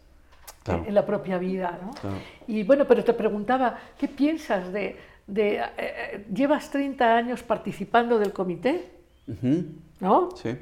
Claro. 0.64 0.82
en, 0.82 0.88
en 0.88 0.94
la 0.94 1.06
propia 1.06 1.38
vida. 1.38 1.78
¿no? 1.80 1.90
Claro. 1.92 2.16
Y 2.48 2.64
bueno, 2.64 2.84
pero 2.86 3.04
te 3.04 3.14
preguntaba, 3.14 3.78
¿qué 3.96 4.08
piensas 4.08 4.72
de... 4.72 4.96
de 5.28 5.58
eh, 5.58 5.62
eh, 5.78 6.26
llevas 6.34 6.70
30 6.70 7.16
años 7.16 7.42
participando 7.44 8.18
del 8.18 8.32
comité, 8.32 8.90
Ujú, 9.28 9.64
¿no? 10.00 10.30
Sí. 10.36 10.56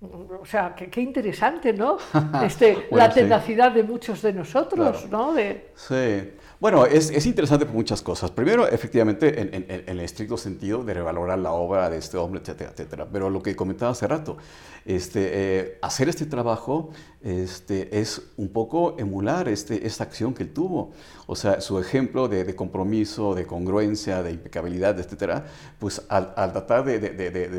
O 0.00 0.46
sea, 0.46 0.74
qué, 0.74 1.00
interesante, 1.00 1.72
¿no? 1.74 1.98
Este, 2.44 2.86
Bueno, 2.90 3.06
la 3.08 3.10
sí. 3.12 3.20
tenacidad 3.20 3.72
de 3.72 3.82
muchos 3.82 4.22
de 4.22 4.32
nosotros, 4.32 5.02
Claro. 5.02 5.26
¿no? 5.26 5.32
De, 5.34 5.70
Sí. 5.74 6.30
Bueno, 6.60 6.86
es, 6.86 7.10
es 7.10 7.24
interesante 7.26 7.66
por 7.66 7.74
muchas 7.76 8.02
cosas. 8.02 8.32
Primero, 8.32 8.66
efectivamente, 8.66 9.40
en, 9.40 9.54
en- 9.54 9.66
en 9.70 9.88
el 9.88 10.00
estricto 10.00 10.36
sentido 10.36 10.82
de 10.82 10.92
revalorar 10.92 11.38
la 11.38 11.52
obra 11.52 11.88
de 11.88 11.98
este 11.98 12.16
hombre, 12.16 12.40
etcétera, 12.40 12.72
etcétera. 12.72 13.06
Pero 13.12 13.30
lo 13.30 13.40
que 13.44 13.54
comentaba 13.54 13.92
hace 13.92 14.08
rato, 14.08 14.36
este, 14.84 15.20
eh, 15.32 15.78
hacer 15.82 16.08
este 16.08 16.26
trabajo 16.26 16.90
este, 17.22 18.00
es 18.00 18.22
un 18.36 18.48
poco 18.48 18.96
emular 18.98 19.48
este, 19.48 19.86
esta 19.86 20.02
acción 20.02 20.34
que 20.34 20.42
él 20.42 20.52
tuvo. 20.52 20.90
O 21.28 21.36
sea, 21.36 21.60
su 21.60 21.78
ejemplo 21.78 22.26
de, 22.26 22.42
de 22.42 22.56
compromiso, 22.56 23.36
de 23.36 23.46
congruencia, 23.46 24.24
de 24.24 24.32
impecabilidad, 24.32 24.98
etcétera, 24.98 25.44
pues 25.78 26.02
al, 26.08 26.32
al 26.36 26.50
tratar 26.52 26.84
de, 26.84 26.98
de- 26.98 27.12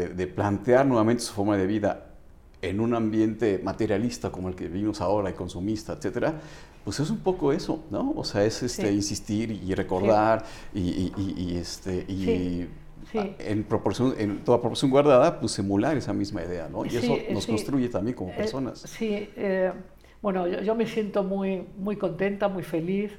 de- 0.10 0.28
plantear 0.28 0.86
nuevamente 0.86 1.24
su 1.24 1.32
forma 1.34 1.56
de 1.56 1.68
vida 1.68 2.06
en 2.62 2.82
un 2.82 2.94
ambiente 2.94 3.62
materialista 3.64 4.30
como 4.32 4.50
el 4.50 4.56
que 4.56 4.68
vivimos 4.68 5.00
ahora 5.00 5.30
y 5.30 5.34
consumista, 5.34 5.94
etcétera, 5.94 6.42
pues 6.90 7.02
es 7.02 7.12
un 7.12 7.20
poco 7.20 7.54
eso, 7.54 7.84
¿no? 7.92 8.14
O 8.16 8.24
sea, 8.24 8.44
es 8.44 8.64
este, 8.64 8.88
Sí. 8.90 8.96
insistir 8.96 9.52
y 9.52 9.76
recordar 9.76 10.44
y, 10.74 10.80
y- 10.80 11.14
y- 11.18 11.44
y, 11.54 11.58
este, 11.58 12.04
y 12.08 12.16
Sí, 12.26 12.68
sí. 13.12 13.36
en 13.38 13.64
proporción, 13.64 14.16
en 14.18 14.40
toda 14.44 14.60
proporción 14.60 14.90
guardada, 14.90 15.40
pues 15.40 15.60
emular 15.60 15.96
esa 15.98 16.14
misma 16.14 16.42
idea, 16.44 16.68
¿no? 16.68 16.84
Y 16.86 16.90
Sí, 16.90 16.98
eso 16.98 17.14
eh, 17.14 17.28
nos 17.32 17.44
sí. 17.44 17.52
construye 17.52 17.90
también 17.90 18.16
como 18.16 18.32
Eh, 18.32 18.38
personas. 18.38 18.80
sí, 18.80 19.30
eh, 19.38 19.72
bueno, 20.24 20.48
yo, 20.48 20.62
yo 20.62 20.74
me 20.74 20.88
siento 20.88 21.24
muy, 21.24 21.64
muy 21.78 21.96
contenta, 21.96 22.48
muy 22.48 22.64
feliz 22.64 23.12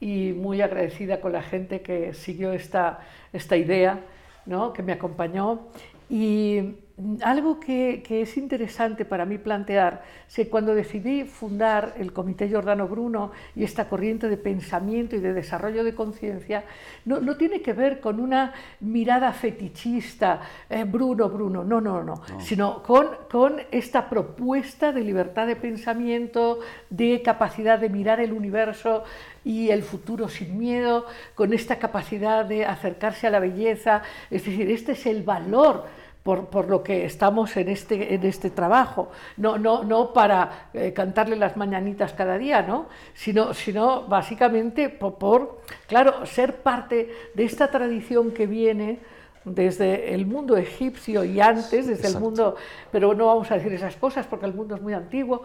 y 0.00 0.32
muy 0.32 0.62
agradecida 0.62 1.20
con 1.20 1.32
la 1.32 1.42
gente 1.42 1.82
que 1.82 2.14
siguió 2.14 2.54
esta, 2.54 3.00
esta 3.34 3.58
idea, 3.58 4.00
¿no? 4.46 4.72
que 4.72 4.82
me 4.82 4.92
acompañó. 4.92 5.68
Y 6.08 6.76
algo 7.22 7.58
que, 7.58 8.02
que 8.06 8.22
es 8.22 8.36
interesante 8.36 9.04
para 9.04 9.24
mí 9.24 9.38
plantear, 9.38 10.02
es 10.28 10.34
que 10.34 10.48
cuando 10.48 10.74
decidí 10.74 11.24
fundar 11.24 11.94
el 11.96 12.12
Comité 12.12 12.48
Giordano 12.48 12.86
Bruno 12.86 13.32
y 13.56 13.64
esta 13.64 13.88
corriente 13.88 14.28
de 14.28 14.36
pensamiento 14.36 15.16
y 15.16 15.20
de 15.20 15.32
desarrollo 15.32 15.84
de 15.84 15.94
conciencia, 15.94 16.64
no, 17.04 17.20
no 17.20 17.36
tiene 17.36 17.62
que 17.62 17.72
ver 17.72 18.00
con 18.00 18.20
una 18.20 18.52
mirada 18.80 19.32
fetichista, 19.32 20.40
eh, 20.68 20.84
Bruno, 20.84 21.28
Bruno, 21.28 21.64
no, 21.64 21.80
no, 21.80 22.02
no, 22.02 22.22
sino 22.38 22.82
con, 22.82 23.08
con 23.30 23.60
esta 23.70 24.08
propuesta 24.08 24.92
de 24.92 25.00
libertad 25.00 25.46
de 25.46 25.56
pensamiento, 25.56 26.60
de 26.90 27.22
capacidad 27.22 27.78
de 27.78 27.88
mirar 27.88 28.20
el 28.20 28.32
universo 28.32 29.04
y 29.44 29.70
el 29.70 29.82
futuro 29.82 30.28
sin 30.28 30.58
miedo, 30.58 31.06
con 31.34 31.52
esta 31.52 31.78
capacidad 31.78 32.44
de 32.44 32.64
acercarse 32.64 33.26
a 33.26 33.30
la 33.30 33.40
belleza, 33.40 34.02
es 34.30 34.44
decir, 34.44 34.70
este 34.70 34.92
es 34.92 35.06
el 35.06 35.22
valor 35.22 35.84
por, 36.22 36.46
por 36.46 36.68
lo 36.68 36.82
que 36.82 37.04
estamos 37.04 37.56
en 37.56 37.68
este, 37.68 38.14
en 38.14 38.24
este 38.24 38.50
trabajo, 38.50 39.10
no, 39.36 39.58
no, 39.58 39.82
no 39.82 40.12
para 40.12 40.68
eh, 40.72 40.92
cantarle 40.92 41.36
las 41.36 41.56
mañanitas 41.56 42.12
cada 42.12 42.38
día, 42.38 42.62
¿no? 42.62 42.86
sino, 43.14 43.54
sino 43.54 44.02
básicamente 44.02 44.88
por, 44.88 45.16
por, 45.16 45.60
claro, 45.88 46.24
ser 46.26 46.62
parte 46.62 47.10
de 47.34 47.44
esta 47.44 47.70
tradición 47.70 48.30
que 48.32 48.46
viene 48.46 49.00
desde 49.44 50.14
el 50.14 50.26
mundo 50.26 50.56
egipcio 50.56 51.24
y 51.24 51.40
antes, 51.40 51.70
desde 51.70 51.92
el 51.92 51.98
Exacto. 51.98 52.20
mundo, 52.20 52.56
pero 52.92 53.14
no 53.14 53.26
vamos 53.26 53.50
a 53.50 53.54
decir 53.54 53.72
esas 53.72 53.96
cosas 53.96 54.26
porque 54.26 54.46
el 54.46 54.54
mundo 54.54 54.76
es 54.76 54.82
muy 54.82 54.94
antiguo. 54.94 55.42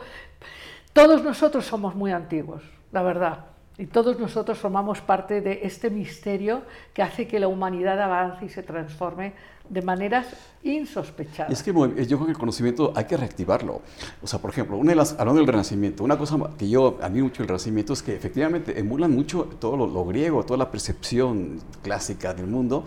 Todos 0.94 1.24
nosotros 1.24 1.66
somos 1.66 1.96
muy 1.96 2.12
antiguos, 2.12 2.64
la 2.92 3.02
verdad. 3.02 3.46
Y 3.80 3.86
todos 3.86 4.20
nosotros 4.20 4.58
formamos 4.58 5.02
parte 5.02 5.42
de 5.42 5.60
este 5.64 5.92
misterio 5.92 6.64
que 6.94 7.04
hace 7.04 7.28
que 7.28 7.40
la 7.40 7.48
humanidad 7.48 8.02
avance 8.02 8.46
y 8.46 8.50
se 8.50 8.64
transforme 8.64 9.34
de 9.70 9.82
maneras 9.82 10.28
insospechadas. 10.64 11.52
Es 11.52 11.64
que 11.64 11.72
yo 11.72 12.18
creo 12.18 12.26
que 12.26 12.32
el 12.32 12.38
conocimiento 12.38 12.94
hay 12.96 13.06
que 13.06 13.18
reactivarlo. 13.18 13.82
O 14.22 14.28
sea, 14.28 14.40
por 14.40 14.52
ejemplo, 14.52 14.78
una 14.78 14.92
de 14.92 14.96
las, 14.96 15.14
hablando 15.14 15.36
del 15.36 15.48
Renacimiento, 15.48 16.04
una 16.04 16.18
cosa 16.18 16.38
que 16.58 16.70
yo 16.70 16.98
admiro 17.02 17.26
mucho 17.26 17.44
del 17.44 17.48
Renacimiento 17.50 17.94
es 17.94 18.04
que 18.04 18.16
efectivamente 18.16 18.80
emulan 18.80 19.12
mucho 19.12 19.44
todo 19.60 19.78
lo, 19.78 19.88
lo 19.88 20.06
griego, 20.06 20.44
toda 20.44 20.58
la 20.58 20.72
percepción 20.72 21.60
clásica 21.82 22.34
del 22.34 22.48
mundo, 22.48 22.84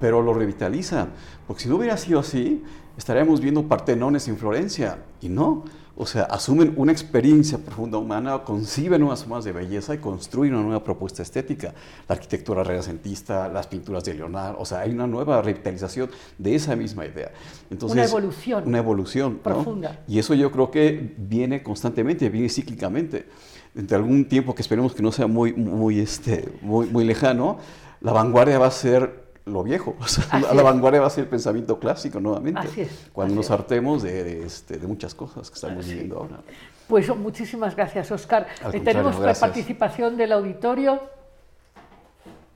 pero 0.00 0.22
lo 0.22 0.34
revitalizan. 0.34 1.10
Porque 1.46 1.62
si 1.62 1.68
no 1.68 1.76
hubiera 1.76 1.96
sido 1.96 2.20
así, 2.20 2.62
estaríamos 2.96 3.40
viendo 3.40 3.64
partenones 3.64 4.28
en 4.28 4.36
Florencia, 4.36 4.98
y 5.20 5.28
no. 5.28 5.64
O 6.00 6.06
sea, 6.06 6.22
asumen 6.22 6.74
una 6.76 6.92
experiencia 6.92 7.58
profunda 7.58 7.98
humana, 7.98 8.44
conciben 8.44 9.00
nuevas 9.00 9.22
formas 9.22 9.44
de 9.44 9.50
belleza 9.50 9.96
y 9.96 9.98
construyen 9.98 10.54
una 10.54 10.62
nueva 10.62 10.84
propuesta 10.84 11.22
estética. 11.22 11.74
La 12.08 12.14
arquitectura 12.14 12.62
renacentista, 12.62 13.48
las 13.48 13.66
pinturas 13.66 14.04
de 14.04 14.14
Leonardo, 14.14 14.60
o 14.60 14.64
sea, 14.64 14.78
hay 14.78 14.92
una 14.92 15.08
nueva 15.08 15.42
revitalización 15.42 16.08
de 16.38 16.54
esa 16.54 16.76
misma 16.76 17.04
idea. 17.04 17.32
Entonces, 17.68 17.96
Una 17.96 18.04
evolución 18.04 18.62
Una 18.68 18.78
evolución. 18.78 19.32
¿no? 19.32 19.42
profunda. 19.42 20.04
Y 20.06 20.20
eso 20.20 20.34
yo 20.34 20.52
creo 20.52 20.70
que 20.70 21.16
viene 21.18 21.64
constantemente, 21.64 22.28
viene 22.28 22.48
cíclicamente. 22.48 23.26
Entre 23.74 23.96
algún 23.96 24.28
tiempo 24.28 24.54
que 24.54 24.62
esperemos 24.62 24.94
que 24.94 25.02
no 25.02 25.10
sea 25.10 25.26
muy, 25.26 25.52
muy, 25.52 25.98
este, 25.98 26.48
muy, 26.62 26.86
muy 26.86 27.04
lejano, 27.04 27.58
la 28.00 28.12
vanguardia 28.12 28.60
va 28.60 28.68
a 28.68 28.70
ser 28.70 29.27
lo 29.48 29.62
viejo. 29.62 29.96
O 30.00 30.06
sea, 30.06 30.24
Así 30.30 30.44
a 30.44 30.54
la 30.54 30.60
es. 30.60 30.64
vanguardia 30.64 31.00
va 31.00 31.06
a 31.06 31.10
ser 31.10 31.24
el 31.24 31.30
pensamiento 31.30 31.78
clásico 31.78 32.20
nuevamente. 32.20 32.60
Así 32.60 32.82
es, 32.82 33.08
Cuando 33.12 33.32
así 33.32 33.36
nos 33.36 33.50
hartemos 33.50 34.02
de, 34.02 34.22
de, 34.24 34.46
este, 34.46 34.78
de 34.78 34.86
muchas 34.86 35.14
cosas 35.14 35.48
que 35.50 35.54
estamos 35.54 35.86
viviendo 35.86 36.18
ahora. 36.18 36.40
Pues 36.88 37.14
muchísimas 37.16 37.74
gracias, 37.76 38.10
Oscar. 38.10 38.46
Eh, 38.72 38.80
tenemos 38.80 39.18
la 39.18 39.34
participación 39.34 40.16
del 40.16 40.32
auditorio. 40.32 41.00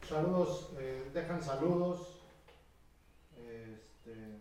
Saludos, 0.08 0.70
eh, 0.78 1.10
dejan 1.12 1.42
saludos. 1.42 2.08
Este, 3.36 4.40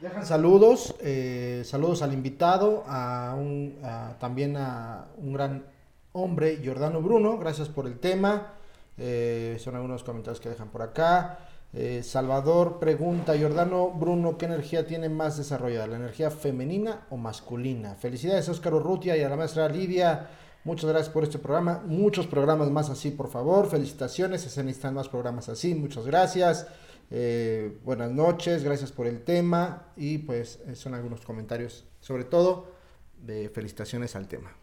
Dejan 0.00 0.26
saludos, 0.26 0.94
eh, 1.00 1.62
saludos 1.64 2.02
al 2.02 2.12
invitado, 2.12 2.84
a 2.86 3.34
un, 3.38 3.78
a- 3.84 4.16
también 4.18 4.56
a 4.56 5.06
un 5.16 5.32
gran 5.32 5.64
hombre, 6.12 6.58
Giordano 6.62 7.00
Bruno, 7.00 7.38
gracias 7.38 7.68
por 7.68 7.86
el 7.86 7.98
tema. 7.98 8.54
Eh, 8.98 9.56
son 9.58 9.76
algunos 9.76 10.04
comentarios 10.04 10.40
que 10.40 10.48
dejan 10.48 10.68
por 10.68 10.82
acá. 10.82 11.38
Eh, 11.74 12.02
Salvador 12.02 12.78
pregunta, 12.78 13.34
Giordano 13.34 13.90
Bruno, 13.90 14.36
¿qué 14.36 14.44
energía 14.44 14.86
tiene 14.86 15.08
más 15.08 15.38
desarrollada? 15.38 15.86
¿La 15.86 15.96
energía 15.96 16.30
femenina 16.30 17.06
o 17.08 17.16
masculina? 17.16 17.94
Felicidades 17.94 18.48
Óscar 18.48 18.74
Urrutia 18.74 19.16
y 19.16 19.22
a 19.22 19.28
la 19.28 19.36
maestra 19.36 19.68
Lidia. 19.68 20.28
Muchas 20.64 20.90
gracias 20.90 21.12
por 21.12 21.24
este 21.24 21.38
programa. 21.38 21.82
Muchos 21.86 22.26
programas 22.26 22.70
más 22.70 22.90
así, 22.90 23.10
por 23.10 23.28
favor. 23.28 23.68
Felicitaciones. 23.68 24.42
Se 24.42 24.62
necesitan 24.62 24.94
más 24.94 25.08
programas 25.08 25.48
así. 25.48 25.74
Muchas 25.74 26.06
gracias. 26.06 26.66
Eh, 27.10 27.78
buenas 27.84 28.12
noches. 28.12 28.62
Gracias 28.62 28.92
por 28.92 29.06
el 29.06 29.24
tema. 29.24 29.88
Y 29.96 30.18
pues 30.18 30.60
son 30.74 30.94
algunos 30.94 31.22
comentarios, 31.22 31.84
sobre 32.00 32.24
todo 32.24 32.70
de 33.16 33.48
felicitaciones 33.48 34.14
al 34.14 34.28
tema. 34.28 34.61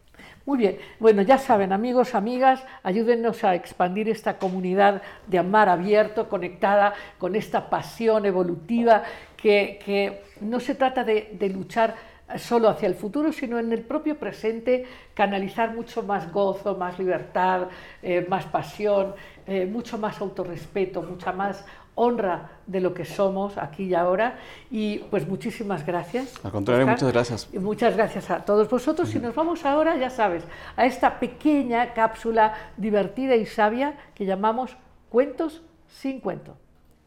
Muy 0.50 0.58
bien, 0.58 0.78
bueno, 0.98 1.22
ya 1.22 1.38
saben, 1.38 1.72
amigos, 1.72 2.16
amigas, 2.16 2.60
ayúdennos 2.82 3.44
a 3.44 3.54
expandir 3.54 4.08
esta 4.08 4.36
comunidad 4.36 5.00
de 5.28 5.38
amar 5.38 5.68
abierto, 5.68 6.28
conectada 6.28 6.92
con 7.18 7.36
esta 7.36 7.70
pasión 7.70 8.26
evolutiva, 8.26 9.04
que, 9.36 10.24
no 10.40 10.58
se 10.58 10.74
trata 10.74 11.04
de, 11.04 11.36
de 11.38 11.50
luchar 11.50 11.94
solo 12.36 12.68
hacia 12.68 12.88
el 12.88 12.96
futuro, 12.96 13.32
sino 13.32 13.60
en 13.60 13.72
el 13.72 13.82
propio 13.82 14.18
presente, 14.18 14.86
canalizar 15.14 15.72
mucho 15.72 16.02
más 16.02 16.32
gozo, 16.32 16.76
más 16.76 16.98
libertad, 16.98 17.68
eh, 18.02 18.26
más 18.28 18.44
pasión, 18.46 19.14
eh, 19.46 19.66
mucho 19.66 19.98
más 19.98 20.20
autorrespeto, 20.20 21.00
mucha 21.00 21.30
más 21.30 21.64
honra 22.00 22.50
de 22.66 22.80
lo 22.80 22.94
que 22.94 23.04
somos 23.04 23.58
aquí 23.58 23.84
y 23.84 23.94
ahora. 23.94 24.38
Y 24.70 24.98
pues 25.10 25.28
muchísimas 25.28 25.84
gracias. 25.84 26.34
Al 26.42 26.50
contrario, 26.50 26.86
muchas 26.86 27.12
gracias. 27.12 27.48
Y 27.52 27.58
Muchas 27.58 27.94
gracias 27.94 28.30
a 28.30 28.44
todos 28.44 28.68
vosotros 28.70 29.14
y 29.14 29.18
nos 29.18 29.34
vamos 29.34 29.66
ahora, 29.66 29.96
ya 29.96 30.08
sabes, 30.08 30.44
a 30.76 30.86
esta 30.86 31.20
pequeña 31.20 31.92
cápsula 31.92 32.54
divertida 32.76 33.36
y 33.36 33.44
sabia 33.44 33.98
que 34.14 34.24
llamamos 34.24 34.76
Cuentos 35.10 35.62
sin 35.88 36.20
cuento. 36.20 36.56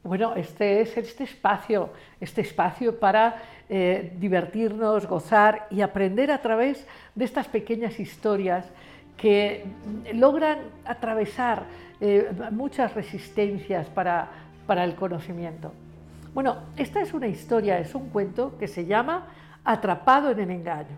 Bueno, 0.03 0.35
este 0.35 0.81
es 0.81 0.95
este 0.97 1.23
espacio, 1.23 1.89
este 2.19 2.41
espacio 2.41 2.99
para 2.99 3.41
eh, 3.69 4.13
divertirnos, 4.19 5.07
gozar 5.07 5.67
y 5.71 5.81
aprender 5.81 6.29
a 6.29 6.41
través 6.41 6.85
de 7.15 7.25
estas 7.25 7.47
pequeñas 7.47 7.99
historias 7.99 8.65
que 9.15 9.63
logran 10.13 10.59
atravesar 10.85 11.63
eh, 12.01 12.29
muchas 12.51 12.93
resistencias 12.93 13.87
para, 13.87 14.29
para 14.65 14.83
el 14.83 14.95
conocimiento. 14.95 15.71
Bueno, 16.33 16.57
esta 16.77 17.01
es 17.01 17.13
una 17.13 17.27
historia, 17.27 17.77
es 17.79 17.93
un 17.93 18.09
cuento 18.09 18.57
que 18.57 18.67
se 18.67 18.85
llama 18.85 19.27
Atrapado 19.63 20.31
en 20.31 20.39
el 20.39 20.49
engaño. 20.49 20.97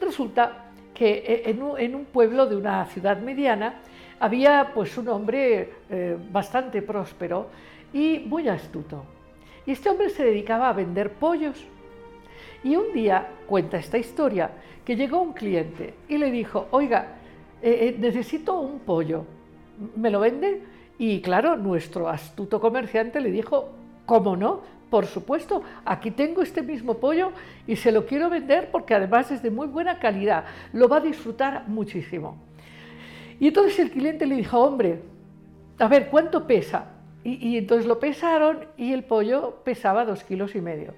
Resulta 0.00 0.64
que 0.94 1.24
eh, 1.26 1.42
en 1.46 1.94
un, 1.94 2.04
pueblo 2.06 2.46
de 2.46 2.56
una 2.56 2.84
ciudad 2.86 3.20
mediana 3.20 3.74
había 4.18 4.72
pues 4.74 4.98
un 4.98 5.08
hombre 5.08 5.74
eh, 5.88 6.18
bastante 6.32 6.82
próspero 6.82 7.48
y 7.92 8.18
muy 8.26 8.48
astuto. 8.48 9.04
Y 9.64 9.72
este 9.72 9.90
hombre 9.90 10.10
se 10.10 10.24
dedicaba 10.24 10.68
a 10.68 10.72
vender 10.72 11.12
pollos. 11.12 11.64
Y 12.64 12.74
un 12.74 12.92
día 12.92 13.28
cuenta 13.46 13.78
esta 13.78 13.98
historia 13.98 14.50
que 14.84 14.96
llegó 14.96 15.20
un 15.20 15.34
cliente 15.34 15.94
y 16.08 16.18
le 16.18 16.32
dijo, 16.32 16.66
oiga, 16.72 17.16
eh, 17.62 17.94
necesito 17.98 18.58
un 18.58 18.80
pollo, 18.80 19.24
¿me 19.94 20.10
lo 20.10 20.20
vende? 20.20 20.62
Y 20.98 21.20
claro, 21.20 21.56
nuestro 21.56 22.08
astuto 22.08 22.60
comerciante 22.60 23.20
le 23.20 23.30
dijo, 23.30 23.70
¿cómo 24.04 24.36
no? 24.36 24.62
Por 24.90 25.06
supuesto, 25.06 25.62
aquí 25.84 26.10
tengo 26.10 26.42
este 26.42 26.62
mismo 26.62 26.94
pollo 26.94 27.32
y 27.66 27.76
se 27.76 27.92
lo 27.92 28.06
quiero 28.06 28.30
vender 28.30 28.70
porque 28.70 28.94
además 28.94 29.30
es 29.30 29.42
de 29.42 29.50
muy 29.50 29.66
buena 29.66 29.98
calidad, 29.98 30.44
lo 30.72 30.88
va 30.88 30.96
a 30.96 31.00
disfrutar 31.00 31.68
muchísimo. 31.68 32.38
Y 33.38 33.48
entonces 33.48 33.78
el 33.78 33.90
cliente 33.90 34.26
le 34.26 34.36
dijo, 34.36 34.58
hombre, 34.58 35.00
a 35.78 35.86
ver, 35.88 36.08
¿cuánto 36.08 36.46
pesa? 36.46 36.86
Y, 37.24 37.58
entonces 37.58 37.86
lo 37.86 38.00
pesaron 38.00 38.64
y 38.76 38.92
el 38.92 39.04
pollo 39.04 39.56
pesaba 39.64 40.04
dos 40.04 40.24
kilos 40.24 40.54
y 40.54 40.60
medio. 40.60 40.94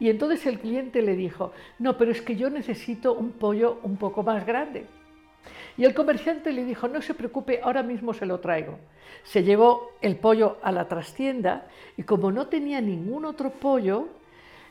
Y 0.00 0.10
entonces 0.10 0.44
el 0.46 0.58
cliente 0.58 1.00
le 1.02 1.14
dijo, 1.14 1.52
no, 1.78 1.96
pero 1.96 2.10
es 2.10 2.20
que 2.20 2.34
yo 2.34 2.50
necesito 2.50 3.14
un 3.14 3.30
pollo 3.30 3.78
un 3.84 3.96
poco 3.96 4.24
más 4.24 4.44
grande. 4.44 4.86
Y 5.76 5.84
el 5.84 5.94
comerciante 5.94 6.52
le 6.52 6.64
dijo, 6.64 6.88
no 6.88 7.00
se 7.00 7.14
preocupe, 7.14 7.60
ahora 7.62 7.82
mismo 7.82 8.12
se 8.12 8.26
lo 8.26 8.40
traigo. 8.40 8.78
Se 9.24 9.42
llevó 9.42 9.92
el 10.00 10.16
pollo 10.16 10.58
a 10.62 10.70
la 10.72 10.86
trastienda 10.86 11.66
y 11.96 12.02
como 12.02 12.30
no 12.30 12.48
tenía 12.48 12.80
ningún 12.80 13.24
otro 13.24 13.50
pollo, 13.50 14.08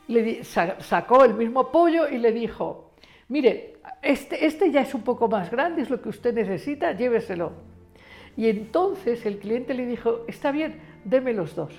le 0.08 0.44
sacó 0.44 1.24
el 1.24 1.34
mismo 1.34 1.70
pollo 1.70 2.08
y 2.08 2.18
le 2.18 2.32
dijo, 2.32 2.90
mire, 3.28 3.74
este, 4.00 4.46
este 4.46 4.70
ya 4.70 4.82
es 4.82 4.94
un 4.94 5.02
poco 5.02 5.28
más 5.28 5.50
grande, 5.50 5.82
es 5.82 5.90
lo 5.90 6.00
que 6.00 6.08
usted 6.08 6.34
necesita, 6.34 6.92
lléveselo. 6.92 7.52
Y 8.36 8.48
entonces 8.48 9.26
el 9.26 9.38
cliente 9.38 9.74
le 9.74 9.86
dijo, 9.86 10.24
está 10.26 10.52
bien, 10.52 10.80
deme 11.04 11.32
los 11.32 11.54
dos. 11.54 11.72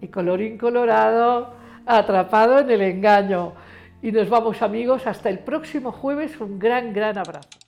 Y 0.00 0.08
colorín 0.08 0.58
colorado, 0.58 1.54
atrapado 1.84 2.60
en 2.60 2.70
el 2.70 2.82
engaño. 2.82 3.54
Y 4.00 4.12
nos 4.12 4.28
vamos 4.28 4.62
amigos 4.62 5.06
hasta 5.06 5.28
el 5.28 5.40
próximo 5.40 5.90
jueves, 5.90 6.40
un 6.40 6.58
gran, 6.58 6.92
gran 6.92 7.18
abrazo. 7.18 7.67